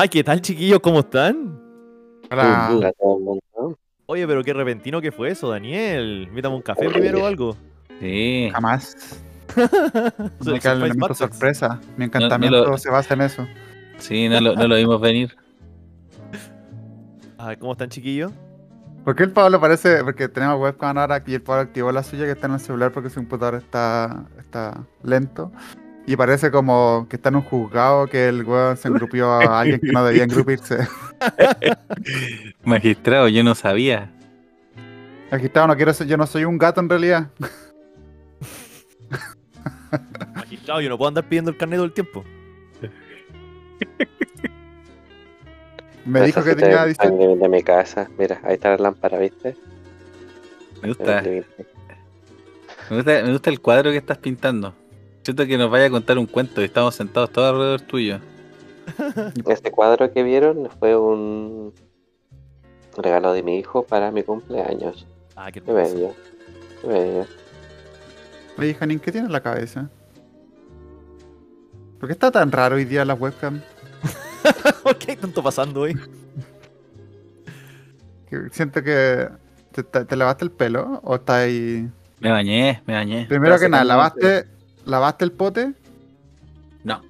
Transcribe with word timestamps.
Ay, 0.00 0.08
¿qué 0.08 0.22
tal, 0.22 0.40
chiquillos? 0.40 0.78
¿Cómo 0.78 1.00
están? 1.00 1.60
Hola. 2.30 2.92
Oye, 4.06 4.28
pero 4.28 4.44
qué 4.44 4.52
repentino 4.52 5.00
que 5.00 5.10
fue 5.10 5.30
eso, 5.30 5.50
Daniel. 5.50 6.26
Invítame 6.28 6.54
un 6.54 6.62
café 6.62 6.88
primero 6.88 7.24
o 7.24 7.26
algo. 7.26 7.56
Sí. 7.98 8.48
Jamás. 8.52 9.20
Cae 10.62 10.72
el 10.74 10.82
elemento 10.84 11.14
sorpresa. 11.14 11.80
Mi 11.96 12.04
encantamiento 12.04 12.64
lo- 12.64 12.78
se 12.78 12.90
basa 12.90 13.14
en 13.14 13.22
eso. 13.22 13.48
Sí, 13.96 14.28
no 14.28 14.40
lo, 14.40 14.54
no 14.54 14.68
lo 14.68 14.76
vimos 14.76 15.00
venir. 15.00 15.36
Ah, 17.36 17.56
¿Cómo 17.58 17.72
están, 17.72 17.88
chiquillos? 17.88 18.30
¿Por 19.04 19.16
qué 19.16 19.24
el 19.24 19.32
Pablo 19.32 19.60
parece.? 19.60 20.04
Porque 20.04 20.28
tenemos 20.28 20.60
webcam 20.60 20.96
ahora 20.96 21.24
y 21.26 21.34
el 21.34 21.42
Pablo 21.42 21.62
activó 21.62 21.90
la 21.90 22.04
suya 22.04 22.24
que 22.24 22.30
está 22.30 22.46
en 22.46 22.52
el 22.52 22.60
celular 22.60 22.92
porque 22.92 23.10
su 23.10 23.16
computador 23.16 23.56
está, 23.56 24.26
está 24.38 24.80
lento. 25.02 25.50
Y 26.08 26.16
parece 26.16 26.50
como 26.50 27.06
que 27.10 27.16
está 27.16 27.28
en 27.28 27.36
un 27.36 27.42
juzgado 27.42 28.06
que 28.06 28.28
el 28.28 28.42
weón 28.42 28.78
se 28.78 28.88
engrupió 28.88 29.30
a 29.30 29.40
alguien 29.60 29.78
que 29.78 29.92
no 29.92 30.02
debía 30.02 30.24
engrupirse. 30.24 30.88
Magistrado, 32.64 33.28
yo 33.28 33.44
no 33.44 33.54
sabía. 33.54 34.10
Magistrado, 35.30 35.68
no 35.68 35.76
quiero 35.76 35.92
ser, 35.92 36.06
yo 36.06 36.16
no 36.16 36.26
soy 36.26 36.46
un 36.46 36.56
gato 36.56 36.80
en 36.80 36.88
realidad. 36.88 37.28
Magistrado, 40.34 40.80
yo 40.80 40.88
no 40.88 40.96
puedo 40.96 41.08
andar 41.08 41.28
pidiendo 41.28 41.50
el 41.50 41.58
carnet 41.58 41.76
todo 41.76 41.84
el 41.84 41.92
tiempo. 41.92 42.24
Me 46.06 46.22
dijo 46.22 46.42
que 46.42 46.54
tenía 46.54 46.84
el 46.84 46.94
18. 46.94 47.18
pan 47.18 47.38
de 47.38 47.48
mi 47.50 47.62
casa. 47.62 48.08
Mira, 48.16 48.40
ahí 48.44 48.54
está 48.54 48.70
la 48.70 48.78
lámpara, 48.78 49.18
¿viste? 49.18 49.54
Me 50.80 50.88
gusta, 50.88 51.18
El- 51.18 51.44
me 52.88 52.96
gusta, 52.96 53.22
me 53.24 53.32
gusta 53.32 53.50
el 53.50 53.60
cuadro 53.60 53.90
que 53.90 53.98
estás 53.98 54.16
pintando. 54.16 54.74
Siento 55.28 55.46
que 55.46 55.58
nos 55.58 55.70
vaya 55.70 55.84
a 55.84 55.90
contar 55.90 56.16
un 56.16 56.24
cuento 56.24 56.62
y 56.62 56.64
estamos 56.64 56.94
sentados 56.94 57.30
todos 57.30 57.52
alrededor 57.52 57.82
tuyo. 57.82 58.18
Este 59.46 59.70
cuadro 59.70 60.10
que 60.10 60.22
vieron 60.22 60.70
fue 60.80 60.96
un 60.96 61.74
regalo 62.96 63.34
de 63.34 63.42
mi 63.42 63.58
hijo 63.58 63.82
para 63.84 64.10
mi 64.10 64.22
cumpleaños. 64.22 65.06
Ah, 65.36 65.52
qué 65.52 65.60
Qué 65.60 65.70
bello. 65.70 66.14
Qué 66.80 66.86
bello. 66.88 67.26
Oye, 68.56 68.72
Janine, 68.72 69.02
¿qué 69.02 69.12
tiene 69.12 69.26
en 69.26 69.32
la 69.34 69.42
cabeza? 69.42 69.90
¿Por 72.00 72.08
qué 72.08 72.14
está 72.14 72.30
tan 72.30 72.50
raro 72.50 72.76
hoy 72.76 72.86
día 72.86 73.04
la 73.04 73.12
webcam? 73.12 73.60
¿Por 74.82 74.96
qué 74.96 75.10
hay 75.10 75.16
tanto 75.18 75.42
pasando 75.42 75.82
hoy? 75.82 75.94
Siento 78.52 78.82
que. 78.82 79.28
¿Te, 79.72 79.82
te- 79.82 80.06
te 80.06 80.16
lavaste 80.16 80.46
el 80.46 80.52
pelo? 80.52 81.02
¿O 81.04 81.16
está 81.16 81.40
ahí.? 81.40 81.86
Me 82.18 82.30
bañé, 82.30 82.82
me 82.86 82.94
bañé. 82.94 83.26
Primero 83.28 83.58
que 83.58 83.68
nada, 83.68 83.84
¿lavaste, 83.84 84.46
¿lavaste 84.88 85.24
el 85.24 85.32
pote? 85.32 85.72
No. 86.84 87.02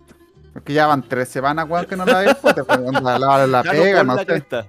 Porque 0.52 0.72
ya 0.72 0.86
van 0.86 1.02
tres 1.02 1.28
semanas, 1.28 1.66
weón, 1.68 1.86
que 1.86 1.96
no 1.96 2.04
lavé 2.04 2.30
el 2.30 2.36
pote. 2.36 2.64
Pues, 2.64 2.80
la 2.80 3.18
no 3.46 3.62
pega, 3.70 4.02
no 4.02 4.14
la 4.14 4.20
sé. 4.20 4.26
cresta. 4.26 4.66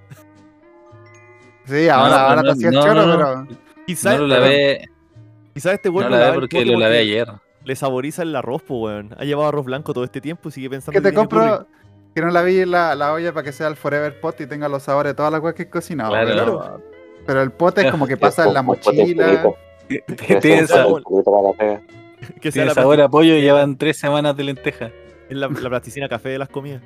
Sí, 1.66 1.90
ahora, 1.90 2.10
No, 2.10 2.16
ahora 2.16 2.36
no, 2.38 2.44
te 2.44 2.52
hacía 2.52 2.68
el 2.70 2.76
no, 2.76 2.82
choro, 2.82 3.06
no, 3.06 3.18
pero. 3.18 3.48
Quizás 3.86 4.14
No 4.14 4.20
lo 4.20 4.28
lavé, 4.28 4.90
quizá 5.54 5.74
este 5.74 5.90
no 5.90 5.96
weón 5.96 6.12
lo 6.12 6.18
no 6.18 6.24
lavé 6.24 6.40
porque 6.40 6.66
lo 6.66 6.80
lavé 6.80 7.00
ayer. 7.00 7.28
Le 7.64 7.76
saboriza 7.76 8.22
el 8.22 8.36
arroz, 8.36 8.62
po, 8.62 8.82
weón. 8.82 9.16
Ha 9.18 9.26
llevado 9.26 9.50
arroz 9.50 9.66
blanco 9.66 9.94
todo 9.94 10.04
este 10.04 10.22
tiempo 10.22 10.50
y 10.50 10.52
sigue 10.52 10.70
pensando 10.70 11.00
Que 11.00 11.08
te 11.08 11.14
compro. 11.14 11.68
Que 12.14 12.22
no 12.22 12.30
lavé 12.32 12.66
la, 12.66 12.96
la 12.96 13.14
olla 13.14 13.34
para 13.34 13.44
que 13.44 13.52
sea 13.52 13.68
el 13.68 13.76
Forever 13.76 14.20
Pot 14.20 14.42
y 14.42 14.48
tenga 14.48 14.68
los 14.68 14.84
sabores 14.84 15.12
de 15.12 15.16
todas 15.16 15.32
las 15.32 15.42
weas 15.42 15.56
que 15.56 15.64
he 15.64 15.70
cocinado. 15.70 16.12
Claro. 16.12 16.28
Pero, 16.28 16.82
pero 17.26 17.42
el 17.42 17.52
pote 17.52 17.86
es 17.86 17.92
como 17.92 18.08
que 18.08 18.18
pasa 18.18 18.46
en 18.46 18.54
la 18.54 18.62
mochila. 18.64 19.44
Tiene 20.42 20.68
Que 22.42 22.52
sea 22.52 22.64
tiene 22.64 22.66
la, 22.68 22.74
sabor 22.74 23.00
a 23.02 23.10
pollo 23.10 23.36
y 23.36 23.42
llevan 23.42 23.78
tres 23.78 23.98
semanas 23.98 24.36
de 24.36 24.44
lenteja. 24.44 24.92
es 25.30 25.38
la, 25.38 25.48
la 25.48 25.70
plasticina 25.70 26.08
café 26.10 26.30
de 26.30 26.38
las 26.40 26.50
comidas. 26.50 26.82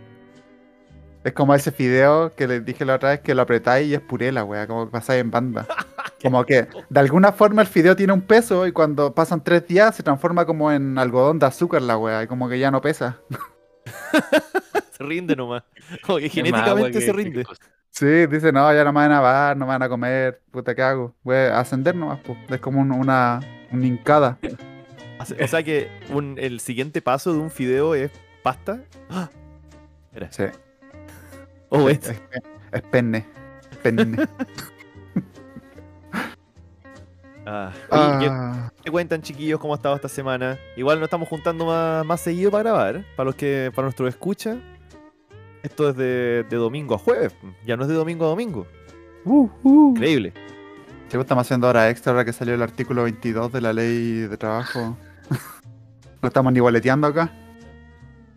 Es 1.23 1.31
como 1.33 1.55
ese 1.55 1.71
fideo 1.71 2.31
que 2.35 2.47
les 2.47 2.65
dije 2.65 2.83
la 2.83 2.95
otra 2.95 3.11
vez 3.11 3.21
que 3.21 3.33
lo 3.33 3.41
apretáis 3.43 3.87
y 3.87 3.93
es 3.93 4.01
puré 4.01 4.31
la 4.33 4.43
wea, 4.43 4.67
como 4.67 4.85
que 4.85 4.91
pasáis 4.91 5.21
en 5.21 5.31
banda. 5.31 5.65
Como 6.21 6.45
que 6.45 6.67
de 6.89 6.99
alguna 7.01 7.33
forma 7.33 7.61
el 7.61 7.67
fideo 7.67 7.97
tiene 7.97 8.13
un 8.13 8.21
peso 8.21 8.65
y 8.65 8.71
cuando 8.71 9.13
pasan 9.13 9.43
tres 9.43 9.67
días 9.67 9.93
se 9.93 10.03
transforma 10.03 10.45
como 10.45 10.71
en 10.71 10.97
algodón 10.97 11.37
de 11.37 11.45
azúcar 11.47 11.81
la 11.81 11.97
wea, 11.97 12.23
y 12.23 12.27
como 12.27 12.47
que 12.47 12.57
ya 12.59 12.71
no 12.71 12.79
pesa. 12.79 13.19
Se 14.91 15.03
rinde 15.03 15.35
nomás. 15.35 15.63
Como 16.05 16.19
que 16.19 16.29
genéticamente 16.29 17.01
se 17.01 17.11
rinde. 17.11 17.43
Sí, 17.89 18.25
dice, 18.27 18.53
no, 18.53 18.73
ya 18.73 18.85
no 18.85 18.93
me 18.93 19.01
van 19.01 19.11
a 19.11 19.15
lavar, 19.15 19.57
no 19.57 19.65
me 19.65 19.73
van 19.73 19.83
a 19.83 19.89
comer, 19.89 20.41
puta, 20.49 20.73
¿qué 20.73 20.81
hago? 20.81 21.13
Voy 21.23 21.35
a 21.35 21.59
ascender 21.59 21.93
nomás, 21.93 22.19
pues. 22.25 22.37
Es 22.49 22.59
como 22.61 22.79
un- 22.79 22.91
una, 22.93 23.39
una 23.71 23.85
hincada. 23.85 24.37
O 25.31 25.47
sea 25.47 25.63
que 25.63 25.89
un- 26.09 26.37
el 26.39 26.59
siguiente 26.59 27.01
paso 27.01 27.33
de 27.33 27.39
un 27.39 27.49
fideo 27.51 27.95
es 27.95 28.11
pasta. 28.43 28.79
¡Ah! 29.09 29.29
Sí. 30.29 30.43
Oh, 31.69 31.89
es, 31.89 31.97
es. 32.09 32.09
es- 32.31 32.43
es 32.71 32.81
penne. 32.83 33.25
Penne. 33.81 34.17
Ah. 37.45 37.71
Oye, 37.89 38.19
¿qué- 38.19 38.29
Ah, 38.31 38.71
¿Qué 38.83 38.89
cuentan, 38.91 39.21
chiquillos? 39.21 39.59
¿Cómo 39.59 39.73
ha 39.73 39.75
estado 39.75 39.95
esta 39.95 40.07
semana? 40.07 40.57
Igual 40.77 40.99
nos 40.99 41.07
estamos 41.07 41.27
juntando 41.27 41.65
más, 41.65 42.05
más 42.05 42.21
seguido 42.21 42.51
para 42.51 42.63
grabar. 42.63 43.05
Para 43.17 43.25
los 43.25 43.35
que, 43.35 43.69
para 43.75 43.85
nuestros 43.85 44.07
escuchas. 44.09 44.57
Esto 45.61 45.89
es 45.89 45.95
de, 45.97 46.45
de 46.49 46.55
domingo 46.57 46.95
a 46.95 46.97
jueves. 46.97 47.33
Ya 47.65 47.75
no 47.75 47.83
es 47.83 47.89
de 47.89 47.95
domingo 47.95 48.25
a 48.25 48.29
domingo. 48.29 48.65
uh, 49.25 49.49
uh. 49.63 49.89
Increíble. 49.91 50.31
Sí, 51.09 51.17
pues, 51.17 51.21
estamos 51.25 51.45
haciendo 51.45 51.67
hora 51.67 51.89
extra 51.89 52.11
ahora 52.13 52.23
que 52.25 52.31
salió 52.33 52.53
el 52.55 52.61
artículo 52.61 53.03
22 53.03 53.51
de 53.51 53.61
la 53.61 53.73
ley 53.73 54.19
de 54.21 54.37
trabajo. 54.37 54.97
Lo 56.21 56.27
estamos 56.27 56.53
nivoleteando 56.53 57.07
acá. 57.07 57.31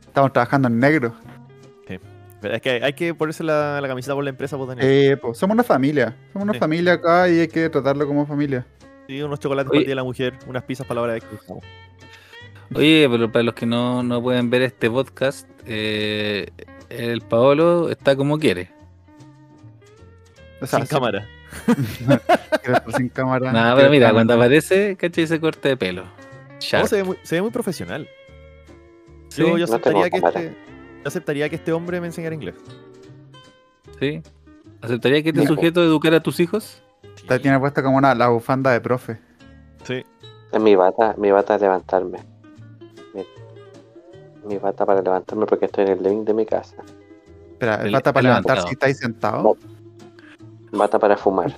Estamos 0.06 0.32
trabajando 0.32 0.68
en 0.68 0.78
negro. 0.78 1.14
Pero 2.38 2.54
es 2.54 2.60
que 2.60 2.70
hay 2.84 2.92
que 2.92 3.14
ponerse 3.14 3.42
la, 3.42 3.80
la 3.80 3.88
camiseta 3.88 4.14
por 4.14 4.22
la 4.22 4.28
empresa, 4.30 4.56
pues, 4.58 4.68
Daniel. 4.68 4.86
Eh, 4.86 5.16
pues, 5.16 5.38
somos 5.38 5.54
una 5.54 5.64
familia. 5.64 6.14
Somos 6.32 6.44
una 6.44 6.52
Sí. 6.52 6.58
familia 6.58 6.92
acá 6.92 7.28
y 7.30 7.40
hay 7.40 7.48
que 7.48 7.68
tratarlo 7.70 8.06
como 8.06 8.26
familia. 8.26 8.66
Sí, 9.08 9.22
unos 9.22 9.40
chocolates 9.40 9.70
Oye. 9.70 9.78
para 9.78 9.80
el 9.80 9.86
Día 9.86 9.92
de 9.92 9.96
la 9.96 10.04
mujer, 10.04 10.34
unas 10.46 10.62
pizzas 10.64 10.86
para 10.86 10.96
la 10.96 11.02
hora 11.02 11.12
de 11.14 11.18
extra. 11.20 11.38
Oye, 12.74 13.08
pero 13.10 13.32
para 13.32 13.42
los 13.42 13.54
que 13.54 13.64
no, 13.64 14.02
no 14.02 14.22
pueden 14.22 14.50
ver 14.50 14.62
este 14.62 14.90
podcast, 14.90 15.48
eh, 15.64 16.48
el 16.90 17.22
Paolo 17.22 17.88
está 17.88 18.14
como 18.16 18.38
quiere. 18.38 18.70
O 20.60 20.66
sea, 20.66 20.80
Sin 20.80 20.88
sí, 20.88 20.94
cámara. 20.94 21.26
sin 22.96 23.08
cámara. 23.08 23.50
Nada, 23.50 23.76
pero 23.76 23.90
mira, 23.90 24.12
cuando 24.12 24.34
aparece, 24.34 24.94
¿cachai? 24.96 25.24
Ese 25.24 25.40
corte 25.40 25.70
de 25.70 25.76
pelo. 25.78 26.04
No, 26.72 26.86
se, 26.86 26.96
ve 26.96 27.04
muy, 27.04 27.18
se 27.22 27.34
ve 27.36 27.42
muy 27.42 27.50
profesional. 27.50 28.08
Sí, 29.28 29.42
Yo, 29.42 29.48
yo 29.58 29.58
no 29.58 29.64
aceptaría, 29.64 30.10
que 30.10 30.16
este, 30.18 30.56
yo 31.02 31.08
aceptaría 31.08 31.48
que 31.48 31.56
este 31.56 31.72
hombre 31.72 32.00
me 32.00 32.06
enseñara 32.08 32.34
inglés. 32.34 32.54
sí. 34.00 34.22
¿Aceptaría 34.82 35.22
que 35.22 35.30
este 35.30 35.40
Mira. 35.40 35.52
sujeto 35.54 35.82
educara 35.82 36.18
a 36.18 36.22
tus 36.22 36.38
hijos? 36.38 36.82
Te 37.26 37.38
tiene 37.40 37.58
puesta 37.58 37.82
como 37.82 37.96
una, 37.96 38.14
la 38.14 38.28
bufanda 38.28 38.70
de 38.70 38.80
profe. 38.80 39.18
Sí. 39.84 40.04
Es 40.52 40.60
mi 40.60 40.76
bata, 40.76 41.14
mi 41.18 41.30
bata 41.30 41.54
es 41.56 41.62
levantarme. 41.62 42.18
Mi, 43.14 43.24
mi 44.46 44.58
bata 44.58 44.84
para 44.86 45.00
levantarme 45.02 45.46
porque 45.46 45.64
estoy 45.64 45.84
en 45.86 45.92
el 45.92 46.02
living 46.02 46.24
de 46.24 46.34
mi 46.34 46.44
casa. 46.46 46.76
Espera, 47.52 47.76
El- 47.76 47.86
¿es 47.86 47.92
bata 47.92 48.12
para 48.12 48.20
el 48.20 48.26
levantar 48.26 48.56
levantado. 48.58 48.68
si 48.68 48.72
estáis 48.74 48.98
sentado? 48.98 49.56
Bata 50.72 50.98
para 50.98 51.16
fumar. 51.16 51.52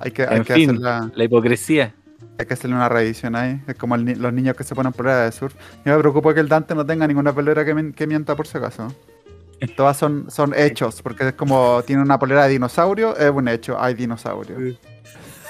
Hay 0.00 0.10
que, 0.10 0.22
hay 0.22 0.38
En 0.38 0.44
que 0.44 0.54
fin. 0.54 0.70
hacerla. 0.70 1.10
La 1.14 1.24
hipocresía. 1.24 1.94
Hay 2.38 2.46
que 2.46 2.54
hacerle 2.54 2.76
una 2.76 2.88
revisión 2.88 3.36
ahí. 3.36 3.60
Es 3.66 3.76
como 3.76 3.94
el 3.94 4.20
los 4.20 4.32
niños 4.32 4.56
que 4.56 4.64
se 4.64 4.74
ponen 4.74 4.92
polera 4.92 5.24
de 5.24 5.32
surf. 5.32 5.54
Yo 5.84 5.94
me 5.94 6.00
preocupo 6.00 6.34
que 6.34 6.40
el 6.40 6.48
Dante 6.48 6.74
no 6.74 6.84
tenga 6.84 7.06
ninguna 7.06 7.32
polera 7.32 7.64
que, 7.64 8.06
mienta 8.06 8.34
por 8.34 8.46
si 8.46 8.58
acaso. 8.58 8.92
Todas 9.76 9.96
son, 9.96 10.30
son 10.30 10.52
hechos, 10.56 11.00
porque 11.00 11.28
es 11.28 11.34
como 11.34 11.82
tiene 11.86 12.02
una 12.02 12.18
polera 12.18 12.44
de 12.44 12.50
dinosaurio, 12.50 13.16
es 13.16 13.30
un 13.30 13.48
hecho, 13.48 13.80
hay 13.80 13.94
dinosaurio. 13.94 14.56
"Ay, 14.56 14.78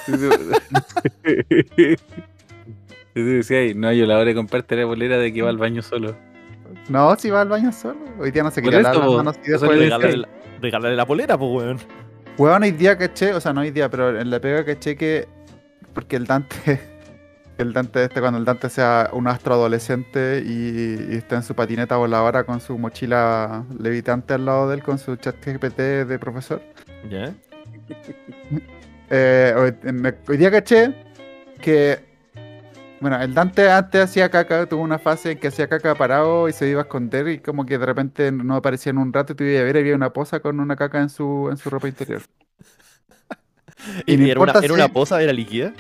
no, 3.75 3.93
yo 3.93 4.07
la 4.07 4.17
hora 4.17 4.27
de 4.27 4.35
comprarte 4.35 4.77
la 4.77 4.85
bolera 4.85 5.19
de 5.19 5.33
que 5.33 5.43
va 5.43 5.49
al 5.49 5.59
baño 5.59 5.83
solo. 5.83 6.15
No, 6.89 7.17
si 7.17 7.31
va 7.31 7.41
al 7.41 7.49
baño 7.49 7.73
solo. 7.73 7.99
Hoy 8.19 8.31
día 8.31 8.43
no 8.43 8.51
se 8.51 8.61
quiere 8.61 8.83
lavar 8.83 8.99
las 8.99 9.17
manos 9.17 9.37
y 9.45 9.51
después 9.51 9.79
regalarle 10.61 10.97
la 10.97 11.07
polera, 11.07 11.39
pues, 11.39 11.51
weón. 11.51 11.79
Weón, 12.37 12.63
hoy 12.63 12.73
día 12.73 12.99
caché, 12.99 13.33
o 13.33 13.41
sea, 13.41 13.53
no 13.53 13.61
hoy 13.61 13.71
día, 13.71 13.89
pero 13.89 14.19
en 14.19 14.31
la 14.31 14.41
pega 14.41 14.65
caché 14.65 14.97
que. 14.97 15.29
Porque 15.95 16.17
el 16.17 16.27
Dante. 16.27 16.81
El 17.57 17.73
Dante 17.73 18.03
este, 18.03 18.21
cuando 18.21 18.41
el 18.41 18.45
Dante 18.45 18.69
sea 18.69 19.11
un 19.13 19.29
astro 19.29 19.55
adolescente 19.55 20.43
y, 20.45 21.13
y 21.13 21.17
está 21.19 21.37
en 21.37 21.45
su 21.45 21.55
patineta 21.55 21.97
voladora 21.97 22.43
con 22.43 22.61
su 22.61 22.77
mochila 22.77 23.65
levitante 23.79 24.35
al 24.35 24.45
lado 24.45 24.69
de 24.69 24.75
él, 24.75 24.83
con 24.83 24.99
su 24.99 25.15
chat 25.15 25.37
GPT 25.37 25.79
de 25.79 26.19
profesor. 26.19 26.61
¿Ya? 27.09 27.33
Eh, 29.11 29.55
hoy, 30.27 30.37
día 30.37 30.51
caché 30.51 30.95
que. 31.61 32.01
Bueno, 33.01 33.21
el 33.21 33.35
Dante 33.35 33.71
antes 33.71 34.01
hacía 34.01 34.31
caca, 34.31 34.67
tuvo 34.67 34.83
una 34.83 34.99
fase 34.99 35.33
en 35.33 35.39
que 35.39 35.49
hacía 35.49 35.69
caca 35.69 35.95
parado 35.95 36.49
y 36.49 36.53
se 36.53 36.69
iba 36.69 36.81
a 36.81 36.85
esconder 36.85 37.29
y 37.29 37.39
como 37.39 37.67
que 37.67 37.77
de 37.77 37.85
repente 37.85 38.33
no 38.33 38.57
aparecía 38.57 38.91
en 38.91 38.99
un 38.99 39.13
rato 39.13 39.35
y 39.35 39.37
tú 39.37 39.45
ibas 39.45 39.61
a 39.61 39.65
ver 39.65 39.77
y 39.77 39.81
había 39.81 39.95
una 39.95 40.11
poza 40.11 40.41
con 40.41 40.59
una 40.59 40.75
caca 40.75 41.03
en 41.03 41.11
su, 41.11 41.49
en 41.51 41.59
su 41.59 41.69
ropa 41.69 41.87
interior. 41.87 42.23
Y 44.07 44.13
¿Y, 44.13 44.15
era, 44.31 44.41
una, 44.41 44.51
importa 44.51 44.59
era 44.59 44.69
si- 44.69 44.73
una 44.75 44.89
poza? 44.89 45.23
¿Era 45.23 45.33
líquida? 45.33 45.73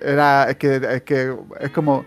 Era, 0.00 0.50
es 0.50 0.56
que, 0.56 0.76
es 0.76 1.02
que, 1.02 1.36
es 1.60 1.70
como, 1.70 2.04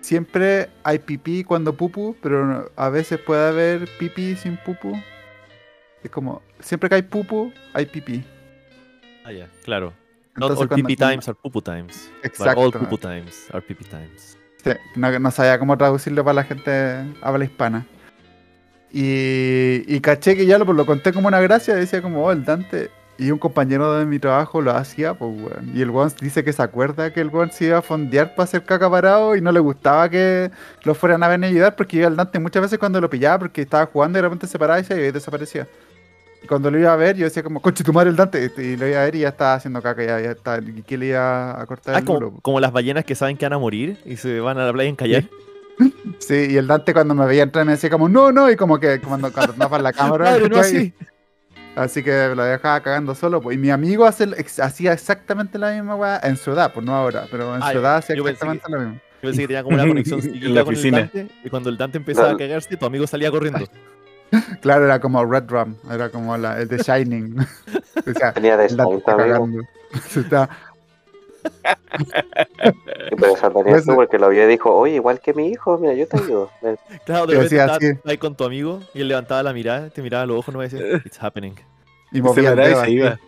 siempre 0.00 0.68
hay 0.84 0.98
pipí 1.00 1.44
cuando 1.44 1.72
pupu, 1.72 2.16
pero 2.22 2.70
a 2.76 2.88
veces 2.88 3.18
puede 3.18 3.48
haber 3.48 3.88
pipí 3.98 4.36
sin 4.36 4.56
pupu. 4.56 4.92
Es 6.02 6.10
como, 6.10 6.42
siempre 6.60 6.88
que 6.88 6.94
hay 6.96 7.02
pupu, 7.02 7.52
hay 7.72 7.86
pipí. 7.86 8.24
Ah, 9.24 9.32
ya, 9.32 9.48
claro. 9.64 9.92
Not 10.36 10.52
Entonces, 10.52 10.70
all 10.78 10.84
pee 10.86 10.96
times 10.96 11.28
are 11.28 11.36
pupu 11.42 11.60
times. 11.60 12.10
Exacto. 12.22 12.60
all 12.60 12.70
pupu 12.72 12.96
times 12.96 13.48
are 13.52 13.60
pee 13.60 13.74
times. 13.74 14.38
Sí, 14.62 14.70
no, 14.94 15.18
no 15.18 15.30
sabía 15.32 15.58
cómo 15.58 15.76
traducirlo 15.76 16.24
para 16.24 16.34
la 16.34 16.44
gente 16.44 17.04
habla 17.20 17.44
hispana. 17.44 17.84
Y, 18.92 19.82
y 19.86 20.00
caché 20.00 20.36
que 20.36 20.46
ya 20.46 20.58
lo, 20.58 20.72
lo 20.72 20.86
conté 20.86 21.12
como 21.12 21.28
una 21.28 21.40
gracia, 21.40 21.74
decía 21.74 22.00
como, 22.00 22.24
oh, 22.24 22.32
el 22.32 22.44
Dante. 22.44 22.90
Y 23.20 23.32
un 23.32 23.38
compañero 23.38 23.94
de 23.94 24.06
mi 24.06 24.20
trabajo 24.20 24.62
lo 24.62 24.70
hacía, 24.70 25.14
pues, 25.14 25.30
weón. 25.34 25.72
Y 25.74 25.82
el 25.82 25.90
weón 25.90 26.12
dice 26.20 26.44
que 26.44 26.52
se 26.52 26.62
acuerda 26.62 27.12
que 27.12 27.20
el 27.20 27.28
weón 27.28 27.50
se 27.50 27.64
iba 27.64 27.78
a 27.78 27.82
fondear 27.82 28.36
para 28.36 28.44
hacer 28.44 28.64
caca 28.64 28.88
parado 28.88 29.34
y 29.34 29.40
no 29.40 29.50
le 29.50 29.58
gustaba 29.58 30.08
que 30.08 30.52
lo 30.84 30.94
fueran 30.94 31.24
a 31.24 31.28
venir 31.28 31.46
a 31.46 31.48
ayudar 31.48 31.76
porque 31.76 31.96
iba 31.96 32.06
al 32.06 32.14
Dante 32.14 32.38
muchas 32.38 32.62
veces 32.62 32.78
cuando 32.78 33.00
lo 33.00 33.10
pillaba 33.10 33.40
porque 33.40 33.62
estaba 33.62 33.86
jugando 33.86 34.18
y 34.18 34.22
de 34.22 34.28
repente 34.28 34.46
se 34.46 34.56
paraba 34.56 34.78
y 34.78 34.84
se 34.84 35.10
desaparecía. 35.10 35.66
Y 36.44 36.46
cuando 36.46 36.70
lo 36.70 36.78
iba 36.78 36.92
a 36.92 36.96
ver, 36.96 37.16
yo 37.16 37.24
decía 37.24 37.42
como, 37.42 37.60
conche 37.60 37.82
tu 37.82 37.92
madre 37.92 38.10
el 38.10 38.14
Dante. 38.16 38.52
Y 38.56 38.76
lo 38.76 38.86
iba 38.86 39.00
a 39.00 39.04
ver 39.06 39.16
y 39.16 39.20
ya 39.20 39.30
estaba 39.30 39.54
haciendo 39.54 39.82
caca, 39.82 40.04
ya, 40.04 40.20
ya 40.20 40.30
está. 40.30 40.58
¿Y 40.58 40.82
qué 40.82 40.96
le 40.96 41.06
iba 41.06 41.60
a 41.60 41.66
cortar 41.66 41.96
Ah, 41.96 41.98
el 41.98 42.04
como, 42.04 42.40
como 42.40 42.60
las 42.60 42.70
ballenas 42.70 43.04
que 43.04 43.16
saben 43.16 43.36
que 43.36 43.46
van 43.46 43.54
a 43.54 43.58
morir 43.58 43.98
y 44.04 44.16
se 44.16 44.38
van 44.38 44.58
a 44.58 44.64
la 44.64 44.72
playa 44.72 44.88
a 44.88 44.90
encallar. 44.90 45.24
Sí, 46.18 46.48
y 46.50 46.56
el 46.56 46.66
Dante 46.66 46.92
cuando 46.92 47.14
me 47.14 47.24
veía 47.24 47.44
entrar 47.44 47.64
me 47.64 47.72
decía 47.72 47.88
como, 47.88 48.08
no, 48.08 48.32
no, 48.32 48.50
y 48.50 48.56
como 48.56 48.80
que 48.80 49.00
cuando, 49.00 49.32
cuando 49.32 49.76
en 49.76 49.82
la 49.82 49.92
cámara. 49.92 50.24
Madre, 50.24 50.48
no 50.48 50.58
así. 50.58 50.92
Así 51.78 52.02
que 52.02 52.32
lo 52.34 52.42
dejaba 52.44 52.80
cagando 52.82 53.14
solo. 53.14 53.40
Pues. 53.40 53.56
Y 53.56 53.58
mi 53.58 53.70
amigo 53.70 54.04
hace, 54.04 54.26
hacía 54.62 54.92
exactamente 54.92 55.58
la 55.58 55.70
misma 55.72 55.94
weá 55.94 56.20
en 56.22 56.36
su 56.36 56.50
edad, 56.52 56.72
pues 56.72 56.84
no 56.84 56.94
ahora, 56.94 57.26
pero 57.30 57.54
en 57.54 57.62
Ah, 57.62 57.72
su 57.72 57.78
edad 57.78 57.96
hacía 57.98 58.16
exactamente 58.16 58.64
lo 58.68 58.78
mismo. 58.80 58.94
Yo 58.94 59.28
pensé 59.28 59.40
que 59.42 59.46
tenía 59.48 59.62
como 59.62 59.74
una 59.76 59.86
conexión 59.88 60.20
En 60.20 60.54
la 60.54 60.64
con 60.64 60.72
el 60.74 60.78
oficina. 60.78 60.98
Dante. 60.98 61.28
Y 61.44 61.48
cuando 61.50 61.70
el 61.70 61.76
Dante 61.76 61.98
empezaba 61.98 62.30
a 62.30 62.36
cagarse, 62.36 62.76
tu 62.76 62.86
amigo 62.86 63.06
salía 63.06 63.30
corriendo. 63.30 63.60
Claro, 64.60 64.84
era 64.84 65.00
como 65.00 65.24
Red 65.24 65.44
Rum, 65.48 65.74
era 65.90 66.10
como 66.10 66.36
la, 66.36 66.60
el 66.60 66.68
de 66.68 66.76
Shining. 66.76 67.34
o 68.06 68.12
sea, 68.18 68.32
Tenía 68.34 68.58
de. 68.58 68.68
Se 68.68 70.20
está- 70.20 70.50
Y 73.10 73.16
Pues, 73.16 73.84
porque 73.86 74.18
lo 74.18 74.28
vio 74.28 74.44
y 74.44 74.46
dijo, 74.46 74.74
oye, 74.74 74.94
igual 74.96 75.20
que 75.20 75.32
mi 75.34 75.48
hijo, 75.48 75.78
mira, 75.78 75.94
yo 75.94 76.06
te 76.06 76.18
ayudo. 76.18 76.50
Claro, 77.04 77.26
de 77.26 77.34
repente 77.34 77.60
así. 77.60 77.86
ahí 78.04 78.18
con 78.18 78.36
tu 78.36 78.44
amigo 78.44 78.80
y 78.94 79.00
él 79.00 79.08
levantaba 79.08 79.42
la 79.42 79.52
mirada, 79.52 79.90
te 79.90 80.02
miraba 80.02 80.24
a 80.24 80.26
los 80.26 80.38
ojos 80.38 80.54
no 80.54 80.62
y 80.62 80.68
decía, 80.68 81.00
It's 81.04 81.22
happening. 81.22 81.54
y 82.12 82.22
movía 82.22 82.52
y 82.70 82.74
se 82.74 82.90
iba. 82.90 83.18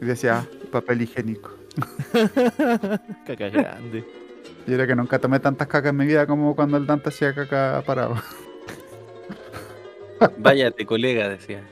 y 0.00 0.04
decía, 0.04 0.46
papel 0.70 1.02
higiénico. 1.02 1.50
Caca 3.26 3.48
grande. 3.48 4.04
Yo 4.66 4.74
creo 4.74 4.86
que 4.86 4.94
nunca 4.94 5.18
tomé 5.18 5.40
tantas 5.40 5.68
cacas 5.68 5.90
en 5.90 5.96
mi 5.96 6.06
vida 6.06 6.26
como 6.26 6.54
cuando 6.54 6.76
el 6.76 6.86
Dante 6.86 7.10
hacía 7.10 7.34
caca 7.34 7.82
parado. 7.84 8.16
Váyate, 10.38 10.86
colega, 10.86 11.28
decía. 11.28 11.62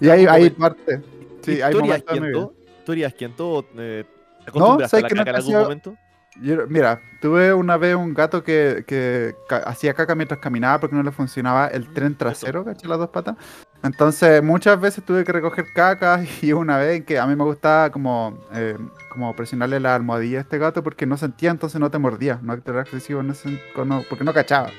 Y 0.00 0.08
ahí, 0.08 0.50
parte. 0.50 1.00
Sí, 1.42 1.62
hay 1.62 1.72
¿Tú 1.72 1.78
harías 1.80 2.04
momentos 2.04 2.16
en 2.16 2.22
mi 2.22 2.28
vida. 2.30 2.48
¿Tú 2.84 2.92
harías 2.92 3.14
quiento 3.14 3.50
o 3.50 3.64
eh, 3.76 4.04
acostumbraste 4.50 4.84
a 4.96 5.00
¿sabes 5.00 5.02
la 5.02 5.08
que 5.08 5.14
caca 5.14 5.30
en 5.30 5.36
nunca 5.36 5.38
algún 5.38 5.62
momento? 5.62 5.96
Yo- 6.42 6.66
mira, 6.66 7.00
tuve 7.20 7.54
una 7.54 7.76
vez 7.76 7.94
un 7.94 8.12
gato 8.12 8.42
que, 8.42 8.84
que 8.88 9.36
ca- 9.48 9.58
hacía 9.58 9.94
caca 9.94 10.16
mientras 10.16 10.40
caminaba 10.40 10.80
porque 10.80 10.96
no 10.96 11.02
le 11.04 11.12
funcionaba 11.12 11.68
el 11.68 11.92
tren 11.92 12.16
trasero, 12.16 12.64
¿cachai? 12.64 12.88
Las 12.88 12.98
dos 12.98 13.10
patas. 13.10 13.36
Entonces, 13.84 14.42
muchas 14.42 14.80
veces 14.80 15.04
tuve 15.04 15.22
que 15.24 15.30
recoger 15.30 15.66
caca 15.74 16.24
y 16.42 16.52
una 16.52 16.78
vez 16.78 16.96
en 16.96 17.04
que 17.04 17.20
a 17.20 17.26
mí 17.26 17.36
me 17.36 17.44
gustaba 17.44 17.90
como, 17.90 18.36
eh, 18.52 18.76
como 19.10 19.36
presionarle 19.36 19.78
la 19.78 19.94
almohadilla 19.94 20.38
a 20.38 20.40
este 20.40 20.58
gato 20.58 20.82
porque 20.82 21.06
no 21.06 21.16
sentía, 21.16 21.50
entonces 21.50 21.80
no 21.80 21.90
te 21.90 21.98
mordía, 21.98 22.40
no 22.42 22.52
era 22.54 22.80
excesivo 22.80 23.20
en 23.20 23.30
ese- 23.30 23.60
no- 23.86 24.02
porque 24.08 24.24
no 24.24 24.32
cachaba. 24.34 24.70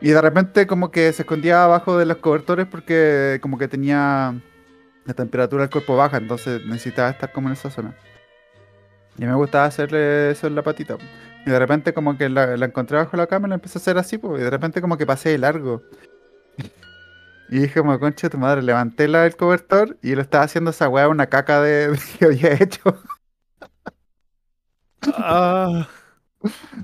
Y 0.00 0.10
de 0.10 0.20
repente 0.20 0.66
como 0.66 0.90
que 0.90 1.10
se 1.14 1.22
escondía 1.22 1.64
abajo 1.64 1.96
de 1.96 2.04
los 2.06 2.18
cobertores 2.18 2.66
porque 2.66 3.38
como 3.40 3.56
que 3.58 3.66
tenía 3.66 4.34
la 5.06 5.14
temperatura 5.14 5.62
del 5.62 5.70
cuerpo 5.70 5.96
baja, 5.96 6.18
entonces 6.18 6.64
necesitaba 6.66 7.08
estar 7.08 7.32
como 7.32 7.48
en 7.48 7.54
esa 7.54 7.70
zona. 7.70 7.94
Y 9.18 9.24
me 9.24 9.34
gustaba 9.34 9.64
hacerle 9.64 10.30
eso 10.30 10.46
en 10.46 10.54
la 10.54 10.62
patita. 10.62 10.96
Y 11.44 11.50
de 11.50 11.58
repente 11.58 11.92
como 11.92 12.16
que 12.16 12.28
la, 12.28 12.56
la 12.56 12.66
encontré 12.66 12.96
bajo 12.98 13.16
la 13.16 13.26
cama 13.26 13.48
y 13.48 13.50
la 13.50 13.54
empecé 13.56 13.78
a 13.78 13.80
hacer 13.80 13.98
así, 13.98 14.18
pues, 14.18 14.40
y 14.40 14.44
de 14.44 14.50
repente 14.50 14.80
como 14.80 14.96
que 14.96 15.06
pasé 15.06 15.30
de 15.30 15.38
largo. 15.38 15.82
Y 17.50 17.60
dije 17.60 17.80
como, 17.80 17.98
concha 17.98 18.26
de 18.26 18.30
tu 18.32 18.36
madre, 18.36 18.60
levanté 18.60 19.08
la, 19.08 19.24
el 19.24 19.34
cobertor 19.34 19.96
y 20.02 20.14
lo 20.14 20.20
estaba 20.20 20.44
haciendo 20.44 20.68
esa 20.70 20.86
weá 20.90 21.08
una 21.08 21.28
caca 21.28 21.62
de, 21.62 21.88
de 21.92 21.98
que 22.18 22.24
había 22.26 22.52
hecho. 22.52 22.82
Ah, 25.14 25.88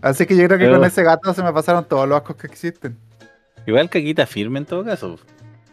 Así 0.02 0.24
que 0.26 0.34
yo 0.36 0.46
creo 0.46 0.58
que 0.58 0.64
Pero- 0.64 0.76
con 0.78 0.86
ese 0.86 1.02
gato 1.02 1.34
se 1.34 1.42
me 1.42 1.52
pasaron 1.52 1.84
todos 1.86 2.08
los 2.08 2.16
ascos 2.16 2.36
que 2.36 2.46
existen. 2.46 2.98
Igual 3.66 3.90
caquita 3.90 4.26
firme 4.26 4.58
en 4.58 4.64
todo 4.66 4.84
caso. 4.84 5.18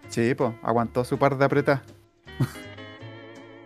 Sí, 0.09 0.35
pues, 0.35 0.51
aguantó 0.61 1.03
su 1.05 1.17
par 1.17 1.37
de 1.37 1.45
apretas. 1.45 1.81